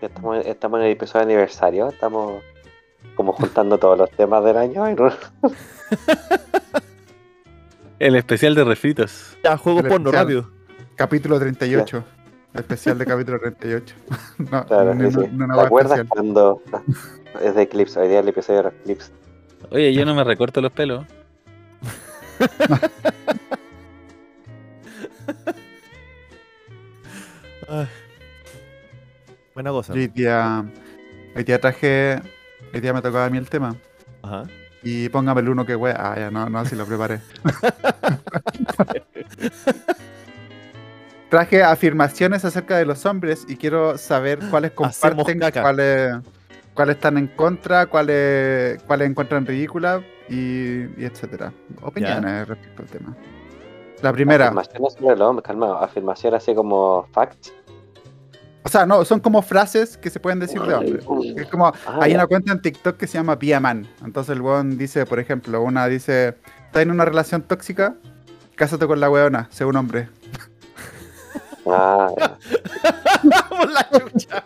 Ya 0.01 0.07
Estamos, 0.07 0.45
estamos 0.45 0.79
en 0.79 0.85
el 0.85 0.91
episodio 0.91 1.25
de 1.25 1.33
aniversario, 1.33 1.89
estamos 1.89 2.43
como 3.15 3.31
juntando 3.33 3.77
todos 3.77 3.97
los 3.97 4.09
temas 4.11 4.43
del 4.43 4.57
año. 4.57 4.83
El 7.99 8.15
especial 8.15 8.55
de 8.55 8.63
refritos. 8.63 9.37
ya, 9.43 9.57
juego 9.57 9.79
El 9.79 9.87
porno, 9.87 10.09
especial. 10.09 10.25
rápido. 10.25 10.51
Capítulo 10.95 11.39
38. 11.39 12.03
Especial 12.53 12.97
de 12.97 13.05
capítulo 13.05 13.39
38. 13.39 13.95
no, 14.51 14.65
Claro, 14.65 14.95
no, 14.95 15.11
sí, 15.11 15.17
no- 15.31 15.47
no 15.47 15.55
¿Te 15.55 15.61
acuerdas 15.61 15.99
especial. 15.99 16.07
cuando 16.09 16.61
es 17.41 17.55
de 17.55 17.61
Eclipse? 17.61 17.99
Hoy 17.99 18.07
día 18.09 18.19
el 18.19 18.27
episodio 18.29 18.57
de 18.59 18.63
los 18.63 18.73
Eclipse. 18.81 19.11
Oye, 19.71 19.93
yo 19.93 20.05
no 20.05 20.13
me 20.15 20.23
recorto 20.23 20.61
los 20.61 20.71
pelos. 20.71 21.05
Ay. 27.67 27.87
Buena 29.53 29.71
cosa. 29.71 29.93
Hoy 29.93 30.07
día, 30.07 30.65
hoy 31.35 31.43
día 31.43 31.59
traje. 31.59 32.21
Hoy 32.73 32.81
día 32.81 32.93
me 32.93 33.01
tocaba 33.01 33.25
a 33.25 33.29
mí 33.29 33.37
el 33.37 33.49
tema. 33.49 33.75
Ajá. 34.21 34.43
Y 34.83 35.09
póngame 35.09 35.41
el 35.41 35.49
uno 35.49 35.65
que 35.65 35.75
wea. 35.75 35.95
Ah, 35.97 36.15
ya 36.17 36.31
no, 36.31 36.49
no, 36.49 36.59
así 36.59 36.75
lo 36.75 36.85
preparé. 36.85 37.21
Traje 41.29 41.63
afirmaciones 41.63 42.45
acerca 42.45 42.77
de 42.77 42.85
los 42.85 43.05
hombres 43.05 43.45
y 43.47 43.55
quiero 43.55 43.97
saber 43.97 44.39
cuáles 44.51 44.71
comparten, 44.71 45.39
cuáles, 45.39 46.15
cuáles 46.73 46.95
están 46.95 47.17
en 47.17 47.27
contra, 47.27 47.87
cuáles, 47.87 48.81
cuáles 48.83 49.09
encuentran 49.09 49.45
ridículas 49.45 50.03
y, 50.29 50.83
y 51.01 51.05
etcétera. 51.05 51.51
Opiniones 51.81 52.47
respecto 52.47 52.83
al 52.83 52.89
tema. 52.89 53.15
La 54.01 54.13
primera, 54.13 54.45
Afirmaciones 54.45 54.93
sobre 54.93 55.15
el 55.15 55.21
hombre, 55.21 55.41
calma. 55.41 55.79
Afirmaciones 55.79 56.43
así 56.43 56.53
como 56.53 57.07
facts. 57.11 57.53
O 58.65 58.69
sea, 58.69 58.87
no, 58.87 59.05
son 59.05 59.19
como 59.19 59.43
frases 59.43 59.95
que 59.95 60.09
se 60.09 60.19
pueden 60.19 60.39
decir 60.39 60.59
de 60.59 60.73
hombres. 60.73 61.05
Es 61.37 61.47
como, 61.49 61.67
Ah, 61.67 61.99
Hay 62.01 62.15
una 62.15 62.25
cuenta 62.25 62.51
en 62.51 62.59
TikTok 62.59 62.97
que 62.97 63.05
se 63.05 63.19
llama 63.19 63.35
Be 63.35 63.53
a 63.53 63.59
Man. 63.59 63.87
Entonces 64.03 64.35
el 64.35 64.41
weón 64.41 64.75
dice, 64.75 65.05
por 65.05 65.19
ejemplo, 65.19 65.61
una 65.61 65.85
dice, 65.87 66.35
¿estás 66.65 66.81
en 66.81 66.89
una 66.89 67.05
relación 67.05 67.43
tóxica? 67.43 67.93
Cásate 68.55 68.87
con 68.87 68.99
la 68.99 69.07
weona, 69.11 69.47
sé 69.51 69.65
un 69.65 69.75
hombre. 69.75 70.09
Ah. 71.67 72.09
Por 73.49 73.69
la 73.71 73.87
chucha. 73.91 74.43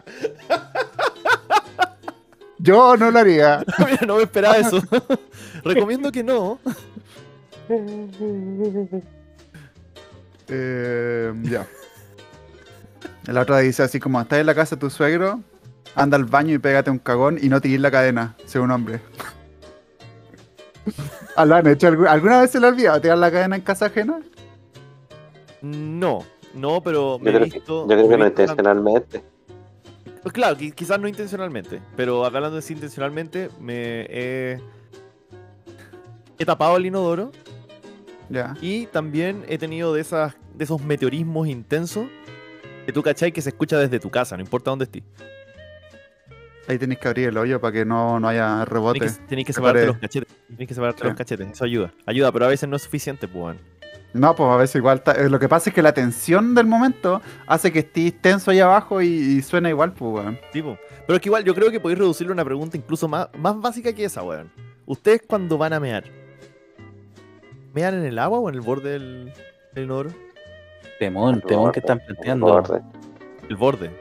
Yo 2.58 2.98
no 2.98 3.12
lo 3.12 3.20
haría. 3.20 3.64
Mira, 3.80 4.06
no 4.06 4.18
me 4.18 4.24
esperaba 4.24 4.58
eso. 4.58 4.82
Recomiendo 5.64 6.12
que 6.12 6.24
no. 6.26 6.60
Eh, 10.50 11.34
ya. 11.44 11.66
La 13.32 13.42
otra 13.42 13.60
dice 13.60 13.84
así 13.84 14.00
como, 14.00 14.20
estás 14.22 14.40
en 14.40 14.46
la 14.46 14.56
casa 14.56 14.76
de 14.76 14.80
tu 14.80 14.90
suegro, 14.90 15.42
anda 15.96 16.18
al 16.18 16.26
baño 16.26 16.54
y 16.56 16.58
pégate 16.58 16.90
un 16.90 17.00
cagón 17.00 17.38
y 17.42 17.50
no 17.50 17.62
tires 17.62 17.80
la 17.82 17.92
cadena, 17.92 18.36
sé 18.46 18.60
un 18.60 18.72
hombre. 18.72 19.02
¿Lo 21.46 21.56
han 21.56 21.68
hecho? 21.68 21.88
algu- 21.88 22.08
¿Alguna 22.08 22.42
vez 22.42 22.52
se 22.52 22.60
le 22.60 22.66
ha 22.68 22.70
olvidado 22.70 23.00
tirar 23.02 23.18
la 23.18 23.32
cadena 23.32 23.56
en 23.56 23.62
casa 23.62 23.86
ajena? 23.88 24.20
No, 25.62 26.20
no, 26.54 26.82
pero 26.82 27.20
me 27.20 27.32
Yo 27.32 27.38
he 27.38 27.42
creo, 27.42 27.50
que, 27.50 27.56
visto. 27.60 27.82
yo 27.84 27.88
creo 27.88 28.08
que 28.08 28.14
he 28.14 28.18
no 28.18 28.26
visto 28.26 28.42
intencionalmente. 28.42 29.24
Pues 30.24 30.34
claro, 30.34 30.58
qui- 30.58 30.74
quizás 30.74 31.00
no 31.00 31.08
intencionalmente, 31.08 31.82
pero 31.96 32.26
hablando 32.26 32.56
de 32.56 32.62
sí 32.62 32.74
intencionalmente, 32.74 33.50
me 33.60 34.02
he, 34.10 34.60
he 36.38 36.46
tapado 36.46 36.76
el 36.78 36.86
inodoro 36.86 37.32
Ya. 38.30 38.56
y 38.62 38.88
también 38.88 39.46
he 39.48 39.58
tenido 39.58 39.94
de, 39.94 40.02
esas, 40.02 40.36
de 40.56 40.64
esos 40.66 40.82
meteorismos 40.82 41.48
intensos 41.48 42.08
que 42.90 42.94
tú 42.94 43.04
cachai 43.04 43.32
que 43.32 43.42
se 43.42 43.50
escucha 43.50 43.78
desde 43.78 44.00
tu 44.00 44.10
casa, 44.10 44.36
no 44.36 44.42
importa 44.42 44.72
dónde 44.72 44.86
estés. 44.86 45.04
Ahí 46.68 46.80
tenéis 46.80 47.00
que 47.00 47.08
abrir 47.08 47.28
el 47.30 47.38
hoyo 47.38 47.62
para 47.62 47.72
que 47.72 47.86
no, 47.86 48.20
no 48.20 48.28
haya 48.28 48.66
rebote. 48.66 49.08
Tenés 49.28 49.46
que, 49.46 49.54
separarte 49.54 49.86
los 49.88 49.98
cachetes. 49.98 50.36
Tenés 50.48 50.68
que 50.68 50.74
separarte 50.74 51.02
Sí. 51.02 51.08
los 51.08 51.16
cachetes, 51.18 51.48
eso 51.52 51.66
ayuda. 51.66 51.94
Ayuda, 52.08 52.32
pero 52.32 52.46
a 52.46 52.48
veces 52.48 52.68
no 52.68 52.76
es 52.76 52.82
suficiente, 52.82 53.28
pues. 53.28 53.58
No, 54.14 54.36
pues 54.36 54.50
a 54.50 54.56
veces 54.58 54.76
igual. 54.78 55.04
eh, 55.18 55.30
Lo 55.30 55.40
que 55.40 55.48
pasa 55.48 55.70
es 55.70 55.76
que 55.76 55.84
la 55.84 55.94
tensión 55.94 56.56
del 56.56 56.66
momento 56.66 57.22
hace 57.46 57.72
que 57.72 57.80
estés 57.80 58.20
tenso 58.22 58.50
ahí 58.50 58.60
abajo 58.60 59.04
y, 59.04 59.08
y 59.08 59.42
suena 59.44 59.70
igual, 59.70 59.94
pues, 59.94 60.12
weón. 60.14 60.40
Sí, 60.52 60.64
po. 60.64 60.80
Pero 61.06 61.16
es 61.18 61.22
que 61.22 61.30
igual 61.30 61.44
yo 61.44 61.54
creo 61.54 61.70
que 61.70 61.80
podéis 61.80 62.00
reducirle 62.00 62.32
a 62.32 62.34
una 62.34 62.46
pregunta 62.46 62.76
incluso 62.76 63.08
más, 63.08 63.30
más 63.38 63.60
básica 63.62 63.94
que 63.94 64.06
esa, 64.06 64.24
weón. 64.24 64.52
Ustedes 64.88 65.22
cuando 65.28 65.60
van 65.60 65.74
a 65.74 65.80
mear, 65.80 66.06
¿Mean 67.74 67.94
en 67.94 68.06
el 68.06 68.18
agua 68.18 68.40
o 68.40 68.50
en 68.50 68.56
el 68.56 68.62
borde 68.62 68.92
del, 68.94 69.32
del 69.74 69.84
inodoro? 69.84 70.10
Temón, 71.00 71.42
temón 71.42 71.72
que 71.72 71.80
están 71.80 72.00
planteando. 72.00 72.46
Borde. 72.48 72.82
El 73.50 73.56
borde. 73.56 73.92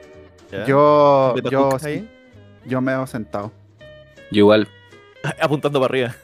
¿ya? 0.51 0.65
Yo, 0.65 1.33
¿Beto 1.35 1.49
yo, 1.49 1.69
ahí? 1.83 2.09
yo 2.65 2.81
me 2.81 2.93
he 3.01 3.07
sentado. 3.07 3.51
Yo 4.31 4.39
igual. 4.39 4.67
Apuntando 5.41 5.79
para 5.79 5.91
arriba. 5.91 6.15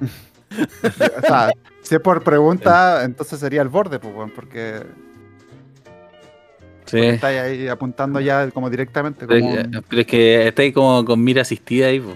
O 0.52 1.20
sea, 1.26 1.50
si 1.80 1.94
es 1.94 2.00
por 2.02 2.22
pregunta, 2.22 3.04
entonces 3.04 3.40
sería 3.40 3.62
el 3.62 3.68
borde, 3.70 3.98
pues, 3.98 4.30
porque 4.34 4.82
Sí. 6.84 6.98
estáis 7.00 7.40
ahí 7.40 7.68
apuntando 7.68 8.20
ya 8.20 8.50
como 8.50 8.68
directamente. 8.68 9.26
Pero, 9.26 9.40
Como 9.40 9.54
es- 9.56 9.64
un- 9.64 9.84
pero 9.88 10.00
es 10.02 10.06
que 10.06 10.48
estáis 10.48 10.74
como 10.74 11.02
con 11.06 11.24
mira 11.24 11.40
asistida 11.40 11.86
ahí, 11.86 12.00
po. 12.00 12.12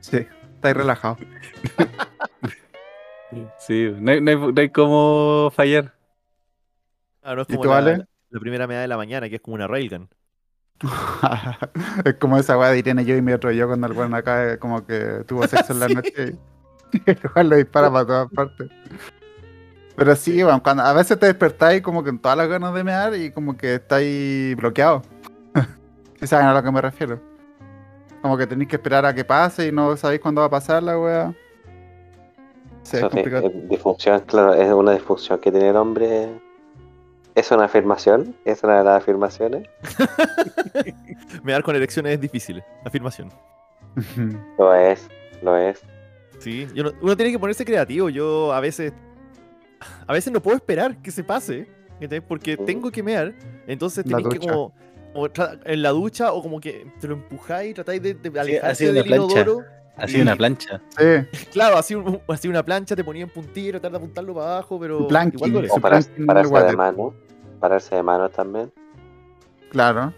Sí, 0.00 0.26
estáis 0.56 0.76
relajados. 0.76 1.18
Sí, 3.58 3.92
no 4.00 4.10
hay, 4.10 4.20
no 4.22 4.30
hay, 4.30 4.36
no 4.36 4.60
hay 4.60 4.68
cómo 4.70 5.52
fallar. 5.54 5.92
Ah, 7.28 7.34
no 7.34 7.42
es 7.42 7.48
¿Y 7.48 7.58
como 7.58 7.64
tú, 7.64 7.68
la, 7.68 7.78
Ale? 7.78 8.06
la 8.30 8.40
primera 8.40 8.66
meada 8.66 8.82
de 8.82 8.88
la 8.88 8.96
mañana, 8.96 9.28
que 9.28 9.36
es 9.36 9.40
como 9.42 9.54
una 9.56 9.66
railgun. 9.66 10.08
es 12.04 12.14
como 12.14 12.38
esa 12.38 12.56
weá 12.58 12.70
de 12.70 12.78
Irene 12.78 13.04
yo 13.04 13.16
y 13.16 13.22
mi 13.22 13.32
otro 13.32 13.50
yo 13.50 13.66
cuando 13.66 13.86
el 13.88 13.92
weón 13.94 14.14
acá 14.14 14.52
eh, 14.52 14.58
como 14.58 14.86
que 14.86 15.24
tuvo 15.26 15.44
sexo 15.46 15.72
en 15.72 15.80
la 15.80 15.88
noche 15.90 16.38
y 16.92 17.00
el 17.10 17.18
weón 17.34 17.48
lo 17.50 17.56
dispara 17.56 17.90
para 17.92 18.06
todas 18.06 18.28
partes. 18.32 18.70
Pero 19.96 20.14
sí, 20.16 20.42
weón, 20.44 20.60
cuando 20.60 20.84
a 20.84 20.92
veces 20.92 21.18
te 21.18 21.26
despertáis 21.26 21.82
como 21.82 22.04
con 22.04 22.18
todas 22.20 22.38
las 22.38 22.48
ganas 22.48 22.72
de 22.74 22.84
mear 22.84 23.14
y 23.16 23.32
como 23.32 23.56
que 23.56 23.74
estáis 23.76 24.56
bloqueados. 24.56 25.02
Si 26.20 26.26
saben 26.26 26.46
a 26.48 26.54
lo 26.54 26.62
que 26.62 26.70
me 26.72 26.80
refiero. 26.80 27.22
Como 28.22 28.36
que 28.38 28.46
tenéis 28.46 28.68
que 28.68 28.76
esperar 28.76 29.04
a 29.06 29.14
que 29.14 29.24
pase 29.24 29.68
y 29.68 29.72
no 29.72 29.96
sabéis 29.96 30.20
cuándo 30.20 30.40
va 30.42 30.46
a 30.48 30.50
pasar 30.50 30.82
la 30.82 30.98
weá. 30.98 31.36
Sí, 32.82 32.96
es 32.98 33.08
sí, 33.10 33.10
complicado. 33.10 33.44
eh, 33.46 33.52
disfunción, 33.68 34.20
claro, 34.22 34.54
es 34.54 34.72
una 34.72 34.92
disfunción 34.92 35.38
que 35.40 35.50
tiene 35.52 35.68
el 35.70 35.76
hombre. 35.76 36.42
¿Es 37.38 37.50
una 37.52 37.64
afirmación? 37.66 38.34
¿Es 38.44 38.64
una 38.64 38.78
de 38.78 38.84
las 38.84 39.02
afirmaciones? 39.02 39.68
Mear 41.44 41.62
con 41.62 41.76
erecciones 41.76 42.14
es 42.14 42.20
difícil. 42.20 42.62
Afirmación. 42.84 43.30
Lo 44.58 44.74
es, 44.74 45.08
lo 45.42 45.56
es. 45.56 45.80
Sí, 46.40 46.66
yo 46.74 46.84
no- 46.84 46.92
uno 47.00 47.16
tiene 47.16 47.30
que 47.32 47.38
ponerse 47.38 47.64
creativo. 47.64 48.08
Yo 48.10 48.52
a 48.52 48.60
veces. 48.60 48.92
A 50.06 50.12
veces 50.12 50.32
no 50.32 50.40
puedo 50.40 50.56
esperar 50.56 50.96
que 51.02 51.10
se 51.10 51.22
pase. 51.24 51.68
¿cachai? 52.00 52.20
Porque 52.20 52.56
tengo 52.56 52.90
que 52.90 53.02
mear. 53.02 53.34
Entonces 53.66 54.04
La 54.06 54.18
tenéis 54.18 54.38
que 54.40 54.46
como. 54.48 54.72
en 55.64 55.82
la 55.82 55.90
ducha 55.90 56.32
o 56.32 56.42
como 56.42 56.60
que 56.60 56.86
te 57.00 57.06
lo 57.08 57.14
empujáis 57.14 57.70
y 57.70 57.74
tratáis 57.74 58.02
de, 58.02 58.14
de 58.14 58.40
alejarse 58.40 58.66
así 58.66 58.84
una 58.84 58.92
del 58.94 59.04
plancha. 59.04 59.40
inodoro. 59.40 59.64
Así 59.96 60.20
una 60.20 60.36
plancha. 60.36 60.80
Sí, 60.96 61.04
Claro, 61.52 61.76
así, 61.76 61.94
un- 61.96 62.20
así 62.28 62.46
una 62.48 62.64
plancha 62.64 62.94
te 62.94 63.02
ponía 63.02 63.24
en 63.24 63.30
y 63.56 63.70
tratar 63.70 63.90
de 63.90 63.96
apuntarlo 63.96 64.34
para 64.34 64.52
abajo, 64.54 64.78
pero 64.78 65.08
planking. 65.08 65.44
igual. 65.48 65.68
O 65.70 65.80
para, 65.80 65.98
water. 66.42 66.70
de 66.70 66.76
mano. 66.76 67.14
Pararse 67.60 67.94
de 67.96 68.02
mano 68.02 68.28
también. 68.28 68.70
claro. 69.70 70.12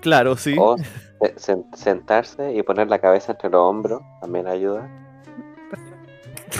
Claro, 0.00 0.36
sí. 0.36 0.56
O 0.58 0.76
se- 0.78 1.36
sen- 1.36 1.64
sentarse 1.76 2.52
y 2.52 2.62
poner 2.64 2.88
la 2.88 2.98
cabeza 2.98 3.32
entre 3.32 3.50
los 3.50 3.60
hombros 3.60 4.02
también 4.20 4.48
ayuda. 4.48 4.88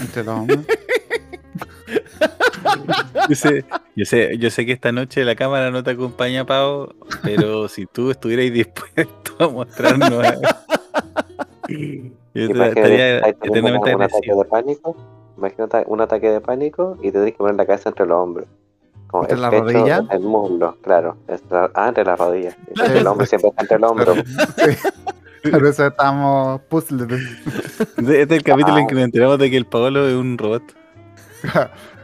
Entre 0.00 0.22
los 0.22 0.38
hombres. 0.38 0.60
Yo 3.28 3.34
sé, 3.36 3.64
yo 3.96 4.04
sé, 4.04 4.36
yo 4.38 4.50
sé 4.50 4.64
que 4.66 4.72
esta 4.72 4.92
noche 4.92 5.24
la 5.24 5.34
cámara 5.34 5.70
no 5.70 5.82
te 5.82 5.90
acompaña, 5.90 6.44
Pau, 6.46 6.92
pero 7.22 7.68
si 7.68 7.86
tú 7.86 8.10
estuvieras 8.10 8.52
dispuesto 8.52 9.32
a 9.38 9.48
mostrarnos. 9.48 10.10
yo 11.68 11.68
te- 11.68 12.12
Imagínate, 12.34 12.80
estaría 12.80 13.18
eternamente 13.18 13.70
un 13.70 13.76
ataque 13.76 13.90
agradecido. 13.92 14.38
de 14.38 14.44
pánico. 14.48 14.96
Imagínate 15.36 15.84
un 15.86 16.00
ataque 16.00 16.30
de 16.30 16.40
pánico 16.40 16.96
y 17.00 17.06
te 17.06 17.12
tienes 17.12 17.32
que 17.32 17.38
poner 17.38 17.56
la 17.56 17.66
cabeza 17.66 17.88
entre 17.90 18.06
los 18.06 18.16
hombros. 18.18 18.46
Como 19.12 19.24
¿Entre 19.24 19.36
el 19.36 19.42
la 19.42 19.50
pecho, 19.50 19.62
rodilla? 19.64 20.04
El 20.10 20.20
muslo, 20.20 20.76
claro. 20.82 21.16
Entre 21.28 21.48
la- 21.56 21.70
ah, 21.74 21.88
entre 21.88 22.04
las 22.04 22.18
rodillas. 22.18 22.56
El 22.94 23.06
hombre 23.06 23.26
siempre 23.26 23.50
está 23.50 23.62
entre 23.62 23.78
los 23.78 23.90
hombros. 23.92 24.18
Sí. 25.44 25.50
Por 25.50 25.66
eso 25.66 25.86
estamos 25.86 26.60
puzzles. 26.62 27.08
Este 27.98 28.22
es 28.22 28.30
el 28.30 28.42
capítulo 28.42 28.78
en 28.78 28.86
que 28.86 28.94
nos 28.94 29.04
enteramos 29.04 29.38
de 29.38 29.50
que 29.50 29.56
el 29.56 29.66
Paolo 29.66 30.08
es 30.08 30.14
un 30.14 30.36
robot. 30.38 30.62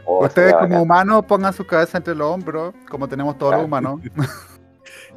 Oh, 0.05 0.23
Ustedes 0.25 0.53
como 0.53 0.63
bacán. 0.67 0.81
humanos 0.81 1.25
pongan 1.25 1.51
sus 1.53 1.65
cabezas 1.65 1.95
entre 1.95 2.13
los 2.15 2.27
hombros, 2.31 2.73
como 2.89 3.07
tenemos 3.07 3.37
todos 3.37 3.55
los 3.55 3.63
humanos. 3.65 4.01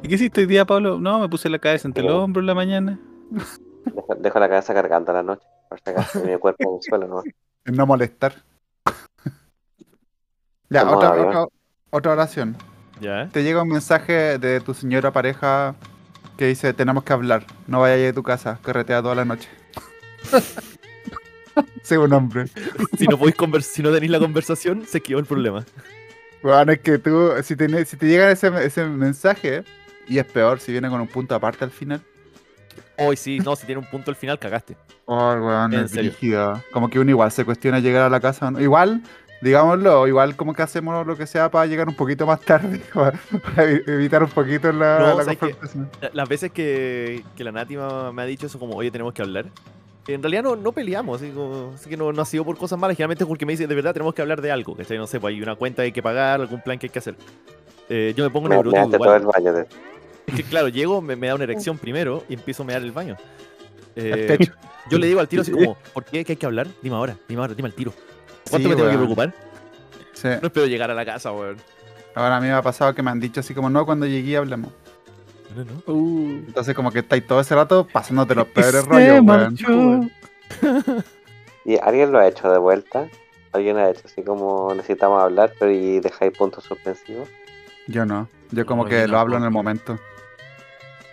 ¿Y 0.01 0.07
qué 0.07 0.15
hiciste 0.15 0.41
hoy 0.41 0.47
día, 0.47 0.65
Pablo? 0.65 0.99
No, 0.99 1.19
me 1.19 1.29
puse 1.29 1.47
la 1.49 1.59
cabeza 1.59 1.87
entre 1.87 2.03
los 2.03 2.13
Oh. 2.13 2.23
hombros 2.23 2.41
en 2.43 2.47
la 2.47 2.55
mañana. 2.55 2.99
Dejo, 3.85 4.15
dejo 4.17 4.39
la 4.39 4.49
cabeza 4.49 4.73
cargando 4.73 5.11
a 5.11 5.15
la 5.15 5.23
noche. 5.23 5.45
Por 5.69 5.79
si 5.79 5.89
acaso, 5.91 6.19
y 6.23 6.27
mi 6.31 6.37
cuerpo 6.37 6.63
en 6.69 6.75
el 6.75 6.81
suelo, 6.81 7.07
¿no? 7.07 7.23
En 7.65 7.75
no 7.75 7.85
molestar. 7.85 8.33
ya, 10.69 10.89
otra, 10.89 11.11
otra, 11.11 11.45
otra 11.93 12.13
oración. 12.13 12.57
Ya. 12.99 13.29
Te 13.29 13.43
llega 13.43 13.61
un 13.61 13.69
mensaje 13.69 14.39
de 14.39 14.59
tu 14.61 14.73
señora 14.73 15.11
pareja 15.11 15.75
que 16.37 16.47
dice, 16.47 16.73
tenemos 16.73 17.03
que 17.03 17.13
hablar, 17.13 17.45
no 17.67 17.81
vayas 17.81 17.99
de 17.99 18.13
tu 18.13 18.23
casa, 18.23 18.59
carretea 18.63 19.01
toda 19.01 19.15
la 19.15 19.25
noche. 19.25 19.47
Sí, 21.83 21.97
un 21.97 22.11
hombre. 22.13 22.45
Si 22.97 23.05
no 23.07 23.19
podéis 23.19 23.35
si 23.67 23.83
no 23.83 23.91
tenéis 23.91 24.09
la 24.09 24.17
conversación, 24.17 24.85
se 24.87 25.01
quedó 25.01 25.19
el 25.19 25.25
problema. 25.25 25.65
Bueno, 26.41 26.71
es 26.71 26.79
que 26.79 26.97
tú, 26.97 27.31
si 27.43 27.57
te, 27.57 27.85
si 27.85 27.97
te 27.97 28.07
llega 28.07 28.31
ese, 28.31 28.47
ese 28.65 28.85
mensaje, 28.85 29.63
y 30.07 30.17
es 30.17 30.25
peor 30.25 30.61
si 30.61 30.71
viene 30.71 30.89
con 30.89 31.01
un 31.01 31.07
punto 31.07 31.35
aparte 31.35 31.65
al 31.65 31.71
final. 31.71 32.01
Hoy 32.97 33.17
sí, 33.17 33.39
no, 33.39 33.55
si 33.55 33.65
tiene 33.65 33.79
un 33.81 33.87
punto 33.87 34.09
al 34.09 34.15
final, 34.15 34.39
cagaste. 34.39 34.77
Oh, 35.05 35.33
weón, 35.33 35.73
En 35.73 35.81
es. 35.81 35.93
Como 36.71 36.89
que 36.89 36.99
uno 36.99 37.09
igual 37.09 37.31
se 37.31 37.43
cuestiona 37.43 37.79
llegar 37.79 38.03
a 38.03 38.09
la 38.09 38.19
casa. 38.19 38.47
o 38.47 38.51
no. 38.51 38.61
Igual, 38.61 39.03
digámoslo, 39.43 40.07
igual 40.07 40.35
como 40.35 40.53
que 40.53 40.61
hacemos 40.61 41.05
lo 41.05 41.15
que 41.17 41.27
sea 41.27 41.51
para 41.51 41.65
llegar 41.65 41.87
un 41.87 41.95
poquito 41.95 42.25
más 42.25 42.39
tarde, 42.41 42.81
para 42.93 43.17
evi- 43.57 43.83
evitar 43.87 44.23
un 44.23 44.29
poquito 44.29 44.71
la, 44.71 45.13
confrontación. 45.15 45.89
La- 46.01 46.09
Las 46.13 46.29
veces 46.29 46.51
que, 46.51 47.23
que 47.35 47.43
la 47.43 47.51
Nati 47.51 47.75
me, 47.77 48.11
me 48.13 48.21
ha 48.21 48.25
dicho 48.25 48.47
eso 48.47 48.57
como, 48.59 48.75
oye, 48.75 48.89
tenemos 48.91 49.13
que 49.13 49.21
hablar. 49.21 49.45
En 50.07 50.21
realidad 50.21 50.43
no, 50.43 50.55
no 50.55 50.71
peleamos, 50.71 51.21
así, 51.21 51.31
como- 51.31 51.71
así 51.75 51.89
que 51.89 51.95
no, 51.97 52.11
no 52.11 52.21
ha 52.21 52.25
sido 52.25 52.43
por 52.43 52.57
cosas 52.57 52.77
malas, 52.79 52.97
generalmente 52.97 53.23
es 53.23 53.27
porque 53.27 53.45
me 53.45 53.53
dice, 53.53 53.67
de 53.67 53.75
verdad 53.75 53.93
tenemos 53.93 54.13
que 54.13 54.21
hablar 54.21 54.41
de 54.41 54.51
algo, 54.51 54.75
que 54.75 54.97
No 54.97 55.07
sé, 55.07 55.19
pues 55.19 55.33
hay 55.35 55.41
una 55.41 55.55
cuenta 55.55 55.81
que 55.81 55.85
hay 55.85 55.91
que 55.91 56.03
pagar, 56.03 56.41
algún 56.41 56.61
plan 56.61 56.79
que 56.79 56.87
hay 56.87 56.91
que 56.91 56.99
hacer. 56.99 57.15
Eh, 57.89 58.13
yo 58.17 58.23
me 58.23 58.29
pongo 58.29 58.47
Me, 58.49 58.55
me 58.55 58.63
neurótico 58.63 58.87
hace 58.87 58.97
todo 58.97 59.15
el 59.15 59.25
baño. 59.25 59.53
De... 59.53 59.67
Es 60.27 60.35
que 60.35 60.43
claro, 60.43 60.69
llego, 60.69 61.01
me, 61.01 61.15
me 61.15 61.27
da 61.27 61.35
una 61.35 61.43
erección 61.43 61.77
primero 61.77 62.23
y 62.29 62.33
empiezo 62.35 62.63
a 62.63 62.65
mear 62.65 62.81
el 62.81 62.91
baño. 62.91 63.17
Eh, 63.95 64.37
yo 64.89 64.97
le 64.97 65.07
digo 65.07 65.19
al 65.19 65.27
tiro 65.27 65.41
así 65.43 65.51
como, 65.51 65.77
¿por 65.93 66.03
qué 66.05 66.25
que 66.25 66.31
hay 66.33 66.37
que 66.37 66.45
hablar? 66.45 66.67
Dime 66.81 66.95
ahora, 66.95 67.15
dime 67.27 67.41
ahora, 67.41 67.53
dime 67.53 67.67
al 67.67 67.73
tiro. 67.75 67.93
¿Cuánto 68.49 68.67
Sí, 68.69 68.69
me 68.69 68.75
tengo 68.75 68.89
que 68.91 68.97
preocupar? 68.97 69.33
Sí. 70.13 70.27
No 70.41 70.47
espero 70.47 70.65
llegar 70.67 70.91
a 70.91 70.93
la 70.93 71.05
casa, 71.05 71.31
weón. 71.31 71.57
Ahora 72.15 72.37
a 72.37 72.41
mí 72.41 72.47
me 72.47 72.53
ha 72.53 72.61
pasado 72.61 72.93
que 72.93 73.01
me 73.01 73.09
han 73.11 73.19
dicho 73.19 73.39
así 73.39 73.53
como, 73.53 73.69
no, 73.69 73.85
cuando 73.85 74.05
llegué 74.05 74.37
hablamos. 74.37 74.71
No, 75.55 75.63
no. 75.65 76.45
Entonces 76.47 76.75
como 76.75 76.91
que 76.91 76.99
estáis 76.99 77.25
todo 77.27 77.39
ese 77.39 77.55
rato 77.55 77.87
pasándote 77.91 78.35
los 78.35 78.47
peores 78.55 78.85
rollos, 78.85 79.21
weón. 79.21 80.11
¿Y 81.65 81.77
alguien 81.77 82.11
lo 82.11 82.19
ha 82.19 82.27
hecho 82.27 82.51
de 82.51 82.57
vuelta? 82.57 83.07
¿Alguien 83.51 83.77
ha 83.77 83.89
hecho 83.89 84.01
así 84.05 84.23
como 84.23 84.73
necesitamos 84.73 85.21
hablar, 85.23 85.53
pero 85.59 85.71
y 85.71 85.99
dejáis 85.99 86.35
puntos 86.37 86.63
suspensivos? 86.63 87.29
Yo 87.87 88.05
no. 88.05 88.27
Yo 88.51 88.65
como 88.65 88.83
No, 88.83 88.89
que 88.89 89.01
yo 89.01 89.07
lo 89.07 89.19
hablo 89.19 89.37
en 89.37 89.43
el 89.43 89.51
momento. 89.51 89.97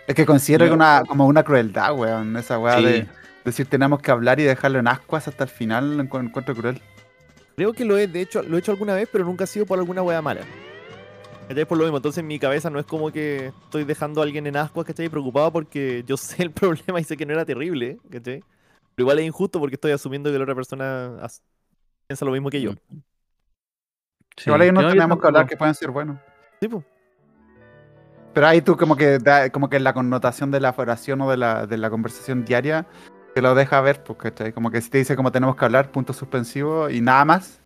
Es 0.07 0.15
que 0.15 0.25
considero 0.25 0.65
Yo- 0.65 0.71
que 0.71 0.75
una, 0.75 1.03
como 1.07 1.25
una 1.27 1.43
crueldad, 1.43 1.93
weón. 1.95 2.35
Esa 2.37 2.57
weá 2.59 2.77
Sí. 2.77 2.83
de 2.83 3.07
decir 3.45 3.65
tenemos 3.67 4.01
que 4.01 4.11
hablar 4.11 4.39
y 4.39 4.43
dejarlo 4.43 4.79
en 4.79 4.87
ascuas 4.87 5.27
hasta 5.27 5.43
el 5.45 5.49
final, 5.49 5.97
lo 5.97 6.03
encu- 6.03 6.19
encuentro 6.23 6.55
cruel. 6.55 6.81
Creo 7.55 7.73
que 7.73 7.85
lo 7.85 7.97
he, 7.97 8.07
de 8.07 8.21
hecho, 8.21 8.41
lo 8.43 8.55
he 8.55 8.59
hecho 8.59 8.71
alguna 8.71 8.93
vez, 8.95 9.07
pero 9.11 9.25
nunca 9.25 9.43
ha 9.43 9.47
sido 9.47 9.65
por 9.65 9.77
alguna 9.77 10.01
wea 10.01 10.21
mala. 10.21 10.41
¿Cachai? 11.47 11.65
Por 11.65 11.77
lo 11.77 11.83
mismo, 11.83 11.97
entonces 11.97 12.19
en 12.19 12.27
mi 12.27 12.39
cabeza 12.39 12.69
no 12.69 12.79
es 12.79 12.85
como 12.85 13.11
que 13.11 13.47
estoy 13.63 13.83
dejando 13.83 14.21
a 14.21 14.23
alguien 14.23 14.47
en 14.47 14.55
ascuas, 14.55 14.85
¿cachai? 14.85 15.09
Preocupado 15.09 15.51
porque 15.51 16.03
yo 16.07 16.15
sé 16.17 16.43
el 16.43 16.51
problema 16.51 16.99
y 16.99 17.03
sé 17.03 17.17
que 17.17 17.25
no 17.25 17.33
era 17.33 17.45
terrible, 17.45 17.97
¿cachai? 18.09 18.43
Pero 18.95 19.03
igual 19.03 19.19
es 19.19 19.25
injusto 19.25 19.59
porque 19.59 19.75
estoy 19.75 19.91
asumiendo 19.91 20.31
que 20.31 20.37
la 20.37 20.43
otra 20.43 20.55
persona 20.55 21.17
as- 21.21 21.41
piensa 22.07 22.25
lo 22.25 22.31
mismo 22.31 22.49
que 22.49 22.61
yo. 22.61 22.71
Sí. 24.37 24.45
Igual 24.47 24.61
ahí 24.61 24.71
no, 24.71 24.87
tenemos 24.87 25.19
que 25.19 25.27
hablar 25.27 25.47
que 25.47 25.57
pueden 25.57 25.75
ser 25.75 25.91
buenos. 25.91 26.17
Sí, 26.61 26.67
po. 26.67 26.83
Pero 28.33 28.47
ahí 28.47 28.61
tú 28.61 28.77
como 28.77 28.95
que 28.95 29.19
da, 29.19 29.49
como 29.49 29.69
que 29.69 29.79
la 29.79 29.93
connotación 29.93 30.51
de 30.51 30.61
la 30.61 30.73
oración 30.75 31.19
o 31.21 31.29
de 31.29 31.35
la, 31.37 31.67
de 31.67 31.77
la 31.77 31.89
conversación 31.89 32.45
diaria 32.45 32.87
te 33.33 33.41
lo 33.41 33.55
deja 33.55 33.81
ver, 33.81 34.03
pues, 34.03 34.17
¿cachai? 34.19 34.53
Como 34.53 34.71
que 34.71 34.81
si 34.81 34.89
te 34.89 34.97
dice 34.99 35.15
como 35.15 35.31
tenemos 35.31 35.55
que 35.55 35.65
hablar, 35.65 35.91
punto 35.91 36.13
suspensivo 36.13 36.89
y 36.89 37.01
nada 37.01 37.25
más, 37.25 37.61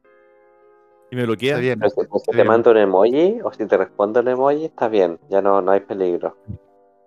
Y 1.12 1.16
me 1.16 1.24
bloquea. 1.26 1.60
está 1.60 1.60
bien. 1.60 1.80
Si, 1.90 2.04
pues, 2.06 2.24
si 2.24 2.32
te 2.32 2.44
mando 2.44 2.72
un 2.72 2.78
emoji 2.78 3.40
o 3.44 3.52
si 3.54 3.66
te 3.66 3.78
respondo 3.78 4.20
un 4.22 4.28
emoji, 4.28 4.66
está 4.66 4.88
bien, 4.88 5.20
ya 5.30 5.42
no, 5.42 5.62
no 5.62 5.72
hay 5.72 5.80
peligro. 5.82 6.36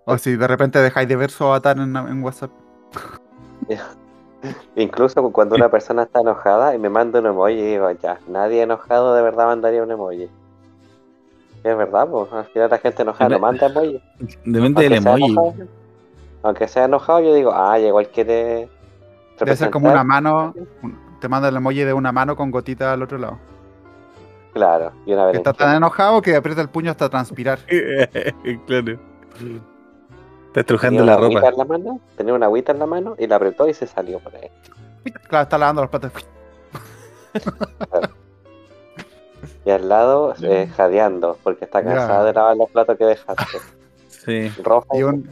O 0.04 0.16
si 0.18 0.36
de 0.36 0.46
repente 0.46 0.78
dejáis 0.80 1.08
de 1.08 1.16
ver 1.16 1.30
su 1.30 1.44
avatar 1.44 1.76
en, 1.78 1.94
en 1.96 2.22
WhatsApp. 2.22 2.50
Incluso 4.76 5.30
cuando 5.32 5.56
una 5.56 5.68
persona 5.70 6.04
está 6.04 6.20
enojada 6.20 6.74
y 6.74 6.78
me 6.78 6.88
manda 6.88 7.18
un 7.20 7.26
emoji, 7.26 7.56
digo, 7.60 7.90
ya, 7.92 8.20
nadie 8.28 8.62
enojado 8.62 9.14
de 9.14 9.22
verdad 9.22 9.46
mandaría 9.46 9.82
un 9.82 9.90
emoji. 9.90 10.30
Es 11.64 11.76
verdad, 11.76 12.08
pues 12.08 12.32
al 12.32 12.46
final 12.46 12.70
la 12.70 12.78
gente 12.78 13.02
enojada 13.02 13.30
no 13.30 13.38
manda 13.40 13.66
emoji. 13.66 14.00
Depende 14.44 14.82
del 14.84 14.92
emoji. 14.94 15.24
enojado, 15.32 15.56
aunque 16.48 16.68
sea 16.68 16.84
enojado, 16.84 17.20
yo 17.20 17.34
digo, 17.34 17.52
ah, 17.54 17.78
igual 17.78 18.08
quiere. 18.08 18.68
Debe 19.38 19.56
ser 19.56 19.70
como 19.70 19.86
una 19.88 20.02
representar". 20.02 20.22
mano, 20.22 20.54
un- 20.82 20.98
te 21.20 21.28
manda 21.28 21.48
el 21.48 21.56
emoji 21.56 21.84
de 21.84 21.92
una 21.92 22.12
mano 22.12 22.36
con 22.36 22.50
gotita 22.50 22.92
al 22.92 23.02
otro 23.02 23.18
lado. 23.18 23.38
Claro, 24.52 24.92
y 25.06 25.12
una 25.12 25.30
Que 25.30 25.36
está 25.36 25.52
tan 25.52 25.76
enojado 25.76 26.20
que 26.22 26.34
aprieta 26.34 26.60
el 26.62 26.68
puño 26.68 26.90
hasta 26.90 27.08
transpirar. 27.08 27.58
claro. 28.66 28.98
Está 30.48 30.60
estrujando 30.60 31.04
la 31.04 31.14
agüita 31.14 31.40
ropa. 31.40 31.48
en 31.52 31.58
la 31.58 31.64
mano, 31.64 32.00
tenía 32.16 32.34
una 32.34 32.46
agüita 32.46 32.72
en 32.72 32.78
la 32.80 32.86
mano 32.86 33.14
y 33.18 33.26
la 33.26 33.36
apretó 33.36 33.68
y 33.68 33.74
se 33.74 33.86
salió 33.86 34.18
por 34.20 34.34
ahí. 34.34 34.50
Claro, 35.28 35.42
está 35.44 35.58
lavando 35.58 35.82
los 35.82 35.90
platos. 35.90 36.12
Y 39.64 39.70
al 39.70 39.88
lado, 39.88 40.34
eh, 40.42 40.66
jadeando, 40.76 41.36
porque 41.42 41.64
está 41.66 41.80
Ya. 41.82 41.94
cansada 41.94 42.24
de 42.24 42.32
lavar 42.32 42.56
los 42.56 42.70
platos 42.70 42.96
que 42.96 43.04
dejaste. 43.04 43.58
Sí, 44.08 44.50
Y 44.94 45.02
un, 45.02 45.28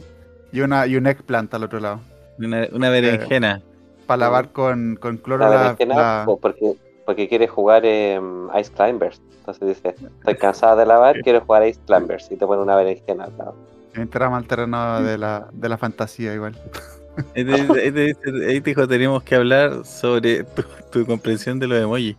y 0.51 0.61
una, 0.61 0.87
y 0.87 0.95
un 0.95 1.07
eggplant 1.07 1.53
al 1.53 1.63
otro 1.63 1.79
lado. 1.79 1.99
una, 2.39 2.67
una 2.71 2.89
berenjena. 2.89 3.61
Para 4.05 4.21
lavar 4.21 4.51
con, 4.53 4.95
con 4.95 5.17
cloro 5.17 5.49
la 5.49 5.75
porque, 6.39 6.75
porque 7.05 7.27
quiere 7.27 7.47
jugar 7.47 7.85
em, 7.85 8.47
Ice 8.57 8.71
Climbers. 8.71 9.21
Entonces 9.39 9.67
dice, 9.67 9.95
estoy 10.19 10.35
cansada 10.35 10.77
de 10.77 10.85
lavar, 10.85 11.19
quiero 11.21 11.41
jugar 11.41 11.67
Ice 11.67 11.79
Climbers. 11.85 12.31
Y 12.31 12.37
te 12.37 12.45
pone 12.45 12.61
una 12.61 12.75
berenjena 12.77 13.25
al 13.25 13.37
lado. 13.37 13.55
entramos 13.95 14.37
al 14.37 14.47
terreno 14.47 15.01
de 15.01 15.17
la, 15.17 15.47
de 15.51 15.69
la 15.69 15.77
fantasía 15.77 16.33
igual. 16.33 16.55
Ahí 17.35 17.43
te, 17.43 18.15
ahí 18.47 18.61
te 18.61 18.69
dijo, 18.69 18.87
tenemos 18.87 19.23
que 19.23 19.33
hablar 19.33 19.83
sobre 19.83 20.43
tu, 20.43 20.61
tu 20.91 21.03
comprensión 21.03 21.57
de 21.57 21.65
los 21.65 21.81
emojis. 21.81 22.15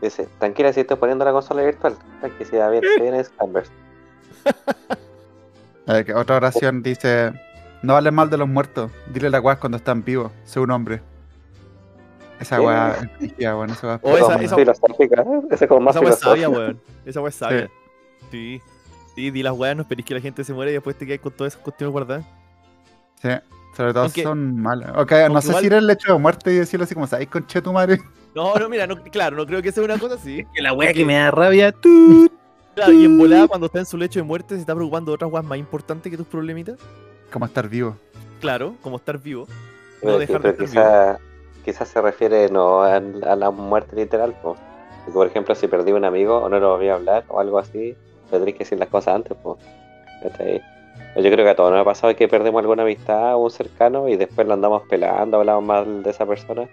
Dice, 0.00 0.28
tranquila 0.38 0.72
si 0.72 0.80
estoy 0.80 0.96
poniendo 0.96 1.24
la 1.24 1.32
consola 1.32 1.62
virtual. 1.62 1.94
Que 2.38 2.44
si 2.44 2.56
bien, 2.56 2.82
se 2.96 3.00
viene 3.00 3.20
Ice 3.20 3.30
Eh, 5.86 6.12
otra 6.14 6.36
oración 6.36 6.82
dice: 6.82 7.32
No 7.82 7.96
hables 7.96 8.12
mal 8.12 8.30
de 8.30 8.36
los 8.38 8.48
muertos, 8.48 8.90
dile 9.12 9.30
la 9.30 9.40
weá 9.40 9.56
cuando 9.56 9.76
están 9.78 10.04
vivos, 10.04 10.30
sé 10.44 10.60
un 10.60 10.70
hombre. 10.70 11.00
Esa 12.40 12.56
Sí. 12.56 12.62
weá 12.62 12.96
es 13.20 13.32
weón, 13.38 13.70
esa 13.70 13.94
es 13.94 14.00
Oh, 14.02 14.16
esa- 14.16 14.24
Como 14.32 14.38
esa- 14.40 14.56
filosófica, 14.56 15.22
¿eh? 15.22 15.66
Como 15.68 15.80
más 15.80 15.96
Esa 15.96 16.08
es 16.08 16.18
sabia, 16.18 16.48
weón. 16.48 16.80
Esa 17.04 17.20
weá 17.20 17.28
es 17.28 17.34
sabia. 17.36 17.70
Sí. 18.30 18.60
Sí, 19.14 19.30
di 19.30 19.42
las 19.42 19.52
weas, 19.52 19.76
no 19.76 19.82
esperís 19.82 20.06
que 20.06 20.14
la 20.14 20.20
gente 20.20 20.42
se 20.42 20.52
muera 20.54 20.70
y 20.70 20.74
después 20.74 20.96
te 20.96 21.06
quedas 21.06 21.20
con 21.20 21.32
todas 21.32 21.52
esas 21.52 21.62
cuestiones 21.62 21.92
guardadas. 21.92 22.24
Sí, 23.20 23.28
sobre 23.76 23.92
todo 23.92 24.04
Aunque- 24.04 24.22
son 24.22 24.56
malas. 24.60 24.90
Ok, 24.96 25.12
no 25.30 25.40
sé 25.40 25.48
igual- 25.48 25.60
si 25.60 25.66
era 25.66 25.78
el 25.78 25.90
hecho 25.90 26.12
de 26.14 26.18
muerte 26.18 26.52
y 26.52 26.56
decirlo 26.56 26.84
así 26.84 26.94
como, 26.94 27.06
¿sabes, 27.06 27.28
conche 27.28 27.60
tu 27.62 27.72
madre? 27.72 28.00
No, 28.34 28.54
no, 28.56 28.68
mira, 28.70 28.86
no, 28.86 28.96
claro, 29.04 29.36
no 29.36 29.44
creo 29.46 29.60
que 29.60 29.70
sea 29.70 29.84
una 29.84 29.98
cosa 29.98 30.14
así. 30.14 30.44
Que 30.54 30.62
la 30.62 30.72
wea 30.72 30.92
que 30.94 31.04
me 31.04 31.14
da 31.14 31.30
rabia, 31.30 31.70
tú. 31.82 32.30
Claro, 32.74 32.92
y 32.92 33.04
en 33.04 33.18
volada, 33.18 33.48
cuando 33.48 33.66
está 33.66 33.78
en 33.80 33.86
su 33.86 33.96
lecho 33.98 34.18
de 34.18 34.24
muerte, 34.24 34.54
se 34.54 34.60
está 34.62 34.74
preocupando 34.74 35.10
de 35.10 35.14
otras 35.16 35.30
weas 35.30 35.44
más 35.44 35.58
importantes 35.58 36.10
que 36.10 36.16
tus 36.16 36.26
problemitas. 36.26 36.78
Como 37.30 37.44
estar 37.46 37.68
vivo. 37.68 37.96
Claro, 38.40 38.74
como 38.82 38.96
estar 38.96 39.18
vivo. 39.18 39.46
Pero, 40.00 40.12
No 40.14 40.18
dejar 40.18 40.42
de 40.42 40.50
estar 40.50 40.66
quizá, 40.66 41.18
quizás 41.64 41.88
se 41.88 42.00
refiere 42.00 42.48
no 42.48 42.82
a, 42.82 42.96
a 42.96 43.36
la 43.36 43.50
muerte 43.50 43.94
literal. 43.96 44.34
po. 44.42 44.56
Por 45.12 45.26
ejemplo, 45.26 45.54
si 45.54 45.68
perdí 45.68 45.92
un 45.92 46.04
amigo 46.04 46.38
o 46.38 46.48
no 46.48 46.58
lo 46.58 46.70
volví 46.70 46.88
a 46.88 46.94
hablar 46.94 47.24
o 47.28 47.40
algo 47.40 47.58
así, 47.58 47.94
tendréis 48.30 48.56
que 48.56 48.64
decir 48.64 48.78
las 48.78 48.88
cosas 48.88 49.16
antes. 49.16 49.36
po. 49.36 49.58
Yo 50.22 51.30
creo 51.30 51.44
que 51.44 51.50
a 51.50 51.56
todos 51.56 51.70
nos 51.72 51.80
ha 51.80 51.84
pasado 51.84 52.14
que 52.16 52.26
perdemos 52.28 52.60
alguna 52.60 52.82
amistad 52.84 53.34
o 53.34 53.38
un 53.38 53.50
cercano 53.50 54.08
y 54.08 54.16
después 54.16 54.46
lo 54.46 54.54
andamos 54.54 54.82
pelando, 54.88 55.36
hablamos 55.38 55.64
mal 55.64 56.02
de 56.02 56.10
esa 56.10 56.24
persona. 56.26 56.68